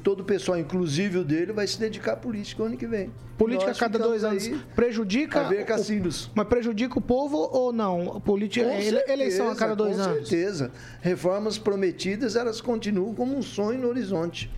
Todo 0.02 0.20
o 0.20 0.24
pessoal, 0.24 0.58
inclusive 0.58 1.18
o 1.18 1.24
dele, 1.24 1.52
vai 1.52 1.66
se 1.66 1.78
dedicar 1.78 2.12
à 2.12 2.16
política 2.16 2.64
ano 2.64 2.76
que 2.76 2.86
vem. 2.86 3.10
Política 3.38 3.70
a 3.70 3.74
cada 3.74 3.98
dois 3.98 4.24
anos 4.24 4.50
prejudica. 4.74 5.40
A 5.40 5.48
ver 5.48 5.64
cassinos. 5.64 6.28
Mas 6.34 6.48
prejudica 6.48 6.98
o 6.98 7.00
povo 7.00 7.36
ou 7.52 7.72
não? 7.72 8.20
Política, 8.20 8.66
com 8.66 8.82
certeza, 8.82 9.12
eleição 9.12 9.48
a 9.48 9.54
cada 9.54 9.76
dois 9.76 9.96
com 9.96 10.02
anos. 10.02 10.18
Com 10.18 10.24
certeza. 10.26 10.72
Reformas 11.00 11.56
prometidas, 11.56 12.34
elas 12.34 12.60
continuam 12.60 13.14
como 13.14 13.36
um 13.36 13.42
sonho 13.42 13.80
no 13.80 13.88
horizonte. 13.88 14.50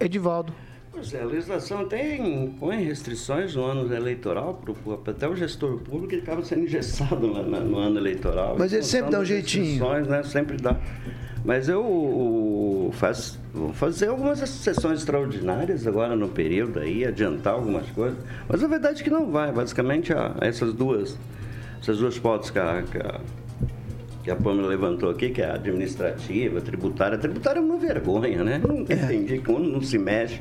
Edivaldo. 0.00 0.54
Pois 0.92 1.14
é, 1.14 1.22
a 1.22 1.24
legislação 1.24 1.88
tem, 1.88 2.54
põe 2.60 2.84
restrições 2.84 3.54
no 3.56 3.64
ano 3.64 3.94
eleitoral, 3.94 4.60
pro, 4.62 5.00
até 5.06 5.26
o 5.26 5.34
gestor 5.34 5.78
público 5.78 6.12
ele 6.12 6.20
acaba 6.20 6.44
sendo 6.44 6.64
engessado 6.64 7.26
no, 7.26 7.42
no 7.42 7.78
ano 7.78 7.98
eleitoral. 7.98 8.56
Mas 8.58 8.74
ele 8.74 8.82
sempre 8.82 9.10
dá 9.10 9.20
um 9.20 9.24
jeitinho. 9.24 9.82
Né, 10.02 10.22
sempre 10.22 10.58
dá. 10.58 10.76
Mas 11.44 11.68
eu 11.68 12.90
faz, 12.92 13.40
vou 13.54 13.72
fazer 13.72 14.08
algumas 14.08 14.38
sessões 14.38 15.00
extraordinárias 15.00 15.86
agora 15.86 16.14
no 16.14 16.28
período 16.28 16.78
aí, 16.78 17.06
adiantar 17.06 17.54
algumas 17.54 17.88
coisas. 17.90 18.18
Mas 18.46 18.62
a 18.62 18.68
verdade 18.68 19.00
é 19.00 19.04
que 19.04 19.10
não 19.10 19.30
vai. 19.30 19.50
Basicamente, 19.50 20.12
a, 20.12 20.36
essas 20.42 20.74
duas 20.74 21.16
essas 21.80 21.98
duas 21.98 22.16
pautas 22.16 22.50
que 22.50 22.58
a, 22.60 22.82
que 22.82 22.98
a, 22.98 23.20
que 24.22 24.30
a 24.30 24.36
Pâmela 24.36 24.68
levantou 24.68 25.10
aqui, 25.10 25.30
que 25.30 25.42
é 25.42 25.46
a 25.46 25.54
administrativa, 25.54 26.58
a 26.58 26.60
tributária. 26.60 27.16
A 27.16 27.18
tributária 27.18 27.58
é 27.58 27.62
uma 27.62 27.76
vergonha, 27.76 28.44
né? 28.44 28.60
Não 28.64 28.82
entendi 28.82 29.38
como 29.38 29.58
não 29.58 29.80
se 29.80 29.98
mexe 29.98 30.40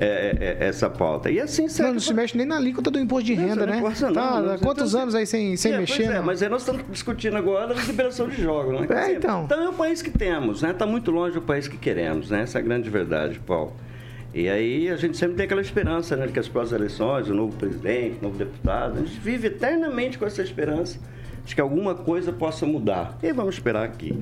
é, 0.00 0.56
é, 0.60 0.66
essa 0.66 0.88
pauta. 0.88 1.30
E 1.30 1.38
assim 1.38 1.68
segue. 1.68 1.88
Não, 1.88 1.92
não 1.94 2.00
se 2.00 2.14
mexe 2.14 2.36
nem 2.36 2.46
na 2.46 2.56
alíquota 2.56 2.90
do 2.90 2.98
imposto 2.98 3.26
de 3.26 3.34
renda, 3.34 3.66
né? 3.66 3.80
Não, 3.80 4.12
tá, 4.12 4.40
não, 4.40 4.58
quantos 4.58 4.94
anos 4.94 5.14
aí 5.14 5.26
sem, 5.26 5.56
sem 5.56 5.74
é, 5.74 5.78
mexer? 5.78 6.04
É, 6.04 6.20
mas 6.20 6.42
aí 6.42 6.48
nós 6.48 6.62
estamos 6.62 6.82
discutindo 6.90 7.36
agora 7.36 7.74
a 7.74 7.84
liberação 7.84 8.26
de 8.26 8.40
jogos, 8.40 8.80
né? 8.80 8.86
É, 8.88 9.00
dizer, 9.00 9.16
então. 9.18 9.44
Então 9.44 9.62
é 9.62 9.68
o 9.68 9.74
país 9.74 10.00
que 10.00 10.10
temos, 10.10 10.62
né? 10.62 10.70
Está 10.70 10.86
muito 10.86 11.10
longe 11.10 11.34
do 11.34 11.42
país 11.42 11.68
que 11.68 11.76
queremos, 11.76 12.30
né? 12.30 12.42
Essa 12.42 12.58
é 12.58 12.60
a 12.60 12.64
grande 12.64 12.88
verdade, 12.88 13.38
Paulo. 13.40 13.76
E 14.32 14.48
aí 14.48 14.88
a 14.88 14.96
gente 14.96 15.18
sempre 15.18 15.36
tem 15.36 15.44
aquela 15.44 15.60
esperança, 15.60 16.16
né? 16.16 16.26
Que 16.28 16.38
as 16.38 16.48
próximas 16.48 16.80
eleições, 16.80 17.28
o 17.28 17.34
novo 17.34 17.54
presidente, 17.56 18.18
o 18.20 18.24
novo 18.24 18.38
deputado, 18.38 18.98
a 18.98 19.00
gente 19.02 19.20
vive 19.20 19.48
eternamente 19.48 20.18
com 20.18 20.24
essa 20.24 20.40
esperança 20.40 20.98
de 21.44 21.54
que 21.54 21.60
alguma 21.60 21.94
coisa 21.94 22.32
possa 22.32 22.64
mudar. 22.64 23.18
E 23.22 23.32
vamos 23.32 23.56
esperar 23.56 23.84
aqui 23.84 24.18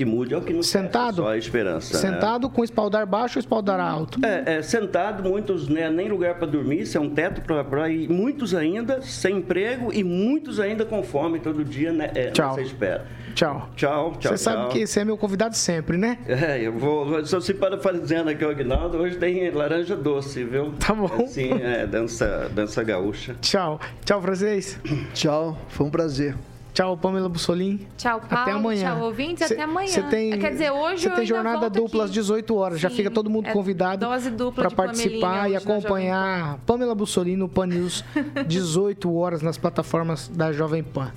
que 0.00 0.04
mude 0.06 0.32
é 0.32 0.38
o 0.38 0.40
que 0.40 0.54
nos 0.54 0.66
Sentado? 0.66 1.16
Só 1.16 1.28
a 1.28 1.36
esperança. 1.36 1.92
né? 1.92 2.00
Sentado 2.00 2.48
com 2.48 2.64
espaldar 2.64 3.04
baixo 3.04 3.38
ou 3.38 3.40
espaldar 3.40 3.78
alto? 3.78 4.18
É, 4.24 4.56
é, 4.56 4.62
sentado, 4.62 5.22
muitos 5.28 5.68
né, 5.68 5.90
nem 5.90 6.08
lugar 6.08 6.36
para 6.36 6.46
dormir, 6.46 6.80
isso 6.80 6.96
é 6.96 7.00
um 7.00 7.10
teto 7.10 7.42
para 7.42 7.90
ir, 7.90 8.08
muitos 8.08 8.54
ainda 8.54 9.02
sem 9.02 9.36
emprego 9.36 9.92
e 9.92 10.02
muitos 10.02 10.58
ainda 10.58 10.86
com 10.86 11.02
fome 11.02 11.38
todo 11.38 11.62
dia 11.62 11.92
né, 11.92 12.10
é, 12.14 12.30
Tchau. 12.30 12.48
nessa 12.48 12.62
espera. 12.62 13.06
Tchau. 13.34 13.68
Tchau, 13.76 14.16
tchau, 14.18 14.32
Você 14.32 14.38
sabe 14.38 14.68
que 14.70 14.86
você 14.86 15.00
é 15.00 15.04
meu 15.04 15.18
convidado 15.18 15.54
sempre, 15.54 15.98
né? 15.98 16.18
É, 16.26 16.60
eu 16.60 16.72
vou. 16.72 17.24
Só 17.26 17.38
se 17.38 17.52
parafraseando 17.52 18.30
aqui 18.30 18.44
o 18.44 18.48
Aguinaldo, 18.48 18.96
hoje 18.98 19.18
tem 19.18 19.50
laranja 19.50 19.94
doce, 19.94 20.42
viu? 20.44 20.72
Tá 20.80 20.94
bom. 20.94 21.26
Sim, 21.28 21.52
é, 21.62 21.86
dança, 21.86 22.50
dança 22.54 22.82
gaúcha. 22.82 23.36
Tchau. 23.42 23.78
Tchau, 24.04 24.20
francês. 24.22 24.80
Tchau, 25.12 25.58
foi 25.68 25.86
um 25.86 25.90
prazer. 25.90 26.34
Tchau, 26.80 26.96
Pamela 26.96 27.28
Bussolim. 27.28 27.86
Tchau, 27.98 28.20
Paulo. 28.20 28.42
Até 28.42 28.52
amanhã. 28.52 28.94
Tchau, 28.94 29.04
ouvintes. 29.04 29.46
Cê- 29.46 29.52
até 29.54 29.62
amanhã. 29.64 30.08
Tem, 30.08 30.38
Quer 30.38 30.50
dizer, 30.52 30.70
hoje 30.70 31.02
Você 31.02 31.10
tem 31.10 31.26
jornada 31.26 31.68
dupla 31.68 32.04
às 32.04 32.10
aqui. 32.10 32.20
18 32.20 32.56
horas. 32.56 32.80
Já 32.80 32.88
Sim, 32.88 32.96
fica 32.96 33.10
todo 33.10 33.28
mundo 33.28 33.48
é 33.48 33.52
convidado 33.52 34.06
para 34.54 34.70
participar 34.70 35.50
e 35.50 35.52
na 35.52 35.58
acompanhar 35.58 36.58
Pamela 36.64 36.94
Bussolini 36.94 37.36
no 37.36 37.48
Pan 37.50 37.66
News 37.66 38.02
18 38.48 39.14
horas 39.14 39.42
nas 39.42 39.58
plataformas 39.58 40.28
da 40.28 40.52
Jovem 40.52 40.82
Pan. 40.82 41.12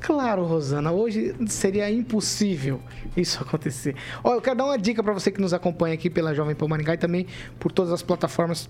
Claro, 0.00 0.44
Rosana, 0.44 0.90
hoje 0.90 1.34
seria 1.46 1.88
impossível 1.90 2.80
isso 3.16 3.40
acontecer. 3.40 3.94
Ó, 4.22 4.34
eu 4.34 4.40
quero 4.42 4.56
dar 4.56 4.64
uma 4.64 4.76
dica 4.76 5.02
para 5.02 5.12
você 5.14 5.30
que 5.30 5.40
nos 5.40 5.54
acompanha 5.54 5.94
aqui 5.94 6.10
pela 6.10 6.34
Jovem 6.34 6.56
Pan 6.56 6.66
Maringá 6.68 6.94
e 6.94 6.98
também 6.98 7.26
por 7.58 7.70
todas 7.70 7.92
as 7.92 8.02
plataformas 8.02 8.68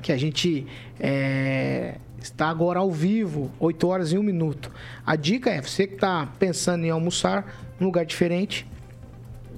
que 0.00 0.12
a 0.12 0.16
gente 0.16 0.66
é, 1.00 1.96
está 2.24 2.48
agora 2.48 2.80
ao 2.80 2.90
vivo, 2.90 3.50
8 3.58 3.86
horas 3.86 4.12
e 4.12 4.18
1 4.18 4.22
minuto. 4.22 4.70
A 5.04 5.16
dica 5.16 5.50
é, 5.50 5.60
você 5.60 5.86
que 5.86 5.94
está 5.94 6.26
pensando 6.38 6.84
em 6.84 6.90
almoçar 6.90 7.54
num 7.78 7.86
lugar 7.86 8.04
diferente, 8.04 8.66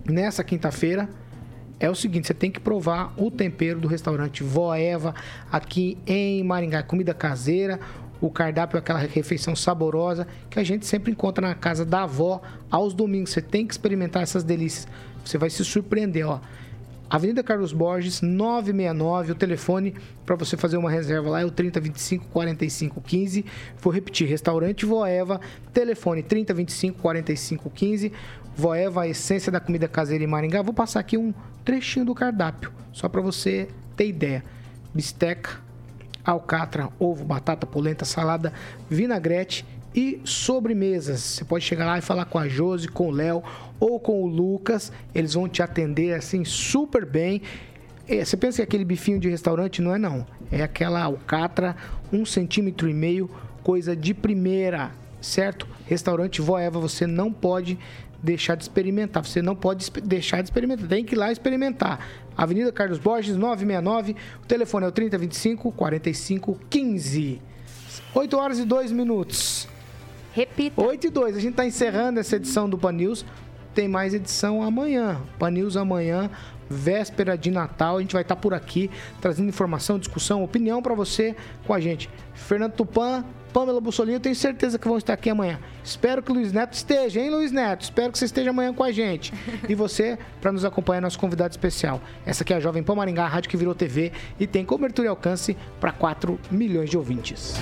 nessa 0.04 0.44
quinta-feira, 0.44 1.08
é 1.78 1.90
o 1.90 1.94
seguinte, 1.94 2.26
você 2.26 2.34
tem 2.34 2.50
que 2.50 2.58
provar 2.58 3.12
o 3.16 3.30
tempero 3.30 3.78
do 3.78 3.86
restaurante 3.86 4.42
Vó 4.42 4.74
Eva, 4.74 5.14
aqui 5.52 5.98
em 6.06 6.42
Maringá. 6.42 6.82
Comida 6.82 7.12
caseira, 7.12 7.78
o 8.20 8.30
cardápio 8.30 8.76
é 8.76 8.80
aquela 8.80 8.98
refeição 8.98 9.54
saborosa 9.54 10.26
que 10.48 10.58
a 10.58 10.64
gente 10.64 10.86
sempre 10.86 11.12
encontra 11.12 11.46
na 11.46 11.54
casa 11.54 11.84
da 11.84 12.04
avó 12.04 12.40
aos 12.70 12.94
domingos. 12.94 13.30
Você 13.30 13.42
tem 13.42 13.66
que 13.66 13.74
experimentar 13.74 14.22
essas 14.22 14.42
delícias. 14.42 14.88
Você 15.24 15.36
vai 15.36 15.50
se 15.50 15.64
surpreender, 15.64 16.26
ó. 16.26 16.40
Avenida 17.08 17.42
Carlos 17.42 17.72
Borges, 17.72 18.20
969. 18.20 19.32
O 19.32 19.34
telefone 19.34 19.94
para 20.24 20.34
você 20.34 20.56
fazer 20.56 20.76
uma 20.76 20.90
reserva 20.90 21.30
lá 21.30 21.40
é 21.40 21.44
o 21.44 21.50
3025 21.50 22.26
4515. 22.28 23.44
Vou 23.80 23.92
repetir: 23.92 24.28
Restaurante 24.28 24.84
Voeva, 24.84 25.40
telefone 25.72 26.22
3025 26.22 27.00
4515. 27.00 28.12
Voeva, 28.56 29.02
a 29.02 29.08
essência 29.08 29.52
da 29.52 29.60
comida 29.60 29.86
caseira 29.86 30.24
em 30.24 30.26
Maringá. 30.26 30.62
Vou 30.62 30.74
passar 30.74 31.00
aqui 31.00 31.16
um 31.16 31.32
trechinho 31.64 32.06
do 32.06 32.14
cardápio, 32.14 32.72
só 32.92 33.08
para 33.08 33.20
você 33.20 33.68
ter 33.96 34.08
ideia: 34.08 34.44
bisteca, 34.92 35.60
alcatra, 36.24 36.88
ovo, 36.98 37.24
batata, 37.24 37.66
polenta, 37.66 38.04
salada, 38.04 38.52
vinagrete 38.90 39.64
e 39.96 40.20
sobremesas. 40.24 41.20
Você 41.20 41.44
pode 41.44 41.64
chegar 41.64 41.86
lá 41.86 41.96
e 41.96 42.02
falar 42.02 42.26
com 42.26 42.38
a 42.38 42.46
Josi, 42.46 42.86
com 42.86 43.08
o 43.08 43.10
Léo 43.10 43.42
ou 43.80 43.98
com 43.98 44.22
o 44.22 44.26
Lucas. 44.26 44.92
Eles 45.14 45.32
vão 45.32 45.48
te 45.48 45.62
atender 45.62 46.12
assim 46.14 46.44
super 46.44 47.06
bem. 47.06 47.40
É, 48.06 48.22
Você 48.22 48.36
pensa 48.36 48.58
que 48.58 48.62
aquele 48.62 48.84
bifinho 48.84 49.18
de 49.18 49.30
restaurante 49.30 49.80
não 49.80 49.94
é 49.94 49.98
não. 49.98 50.26
É 50.52 50.62
aquela 50.62 51.02
alcatra, 51.02 51.74
um 52.12 52.26
centímetro 52.26 52.88
e 52.88 52.92
meio, 52.92 53.30
coisa 53.62 53.96
de 53.96 54.12
primeira, 54.12 54.92
certo? 55.20 55.66
Restaurante 55.86 56.42
Voeva, 56.42 56.78
você 56.78 57.06
não 57.06 57.32
pode 57.32 57.78
deixar 58.22 58.54
de 58.54 58.64
experimentar. 58.64 59.24
Você 59.24 59.40
não 59.40 59.56
pode 59.56 59.90
deixar 60.04 60.42
de 60.42 60.48
experimentar. 60.48 60.86
Tem 60.86 61.04
que 61.04 61.14
ir 61.14 61.18
lá 61.18 61.32
experimentar. 61.32 62.06
Avenida 62.36 62.70
Carlos 62.70 62.98
Borges, 62.98 63.34
969. 63.34 64.14
O 64.42 64.46
telefone 64.46 64.84
é 64.84 64.88
o 64.88 64.92
3025 64.92 65.72
4515. 65.72 67.40
8 68.14 68.36
horas 68.36 68.58
e 68.58 68.64
2 68.64 68.92
minutos. 68.92 69.66
Repita. 70.36 70.82
8 70.82 71.06
e 71.06 71.10
2. 71.10 71.34
A 71.34 71.40
gente 71.40 71.52
está 71.52 71.64
encerrando 71.64 72.20
essa 72.20 72.36
edição 72.36 72.68
do 72.68 72.76
Pan 72.76 72.92
News. 72.92 73.24
Tem 73.74 73.88
mais 73.88 74.12
edição 74.12 74.62
amanhã. 74.62 75.18
Pan 75.38 75.50
News 75.50 75.78
amanhã, 75.78 76.28
véspera 76.68 77.38
de 77.38 77.50
Natal. 77.50 77.96
A 77.96 78.00
gente 78.02 78.12
vai 78.12 78.20
estar 78.20 78.36
por 78.36 78.52
aqui 78.52 78.90
trazendo 79.18 79.48
informação, 79.48 79.98
discussão, 79.98 80.44
opinião 80.44 80.82
para 80.82 80.94
você 80.94 81.34
com 81.66 81.72
a 81.72 81.80
gente. 81.80 82.10
Fernando 82.34 82.72
Tupan, 82.72 83.24
Pamela 83.50 83.80
Bussolini, 83.80 84.16
eu 84.16 84.20
tenho 84.20 84.34
certeza 84.34 84.78
que 84.78 84.86
vão 84.86 84.98
estar 84.98 85.14
aqui 85.14 85.30
amanhã. 85.30 85.58
Espero 85.82 86.22
que 86.22 86.30
o 86.30 86.34
Luiz 86.34 86.52
Neto 86.52 86.74
esteja, 86.74 87.18
hein, 87.18 87.30
Luiz 87.30 87.50
Neto? 87.50 87.84
Espero 87.84 88.12
que 88.12 88.18
você 88.18 88.26
esteja 88.26 88.50
amanhã 88.50 88.74
com 88.74 88.84
a 88.84 88.92
gente. 88.92 89.32
E 89.66 89.74
você, 89.74 90.18
para 90.42 90.52
nos 90.52 90.66
acompanhar, 90.66 91.00
nosso 91.00 91.18
convidado 91.18 91.52
especial. 91.52 91.98
Essa 92.26 92.42
aqui 92.42 92.52
é 92.52 92.56
a 92.56 92.60
Jovem 92.60 92.82
Pan 92.82 92.94
Maringá, 92.94 93.24
a 93.24 93.28
rádio 93.28 93.48
que 93.48 93.56
virou 93.56 93.74
TV 93.74 94.12
e 94.38 94.46
tem 94.46 94.66
cobertura 94.66 95.08
e 95.08 95.08
alcance 95.08 95.56
para 95.80 95.92
4 95.92 96.38
milhões 96.50 96.90
de 96.90 96.98
ouvintes. 96.98 97.54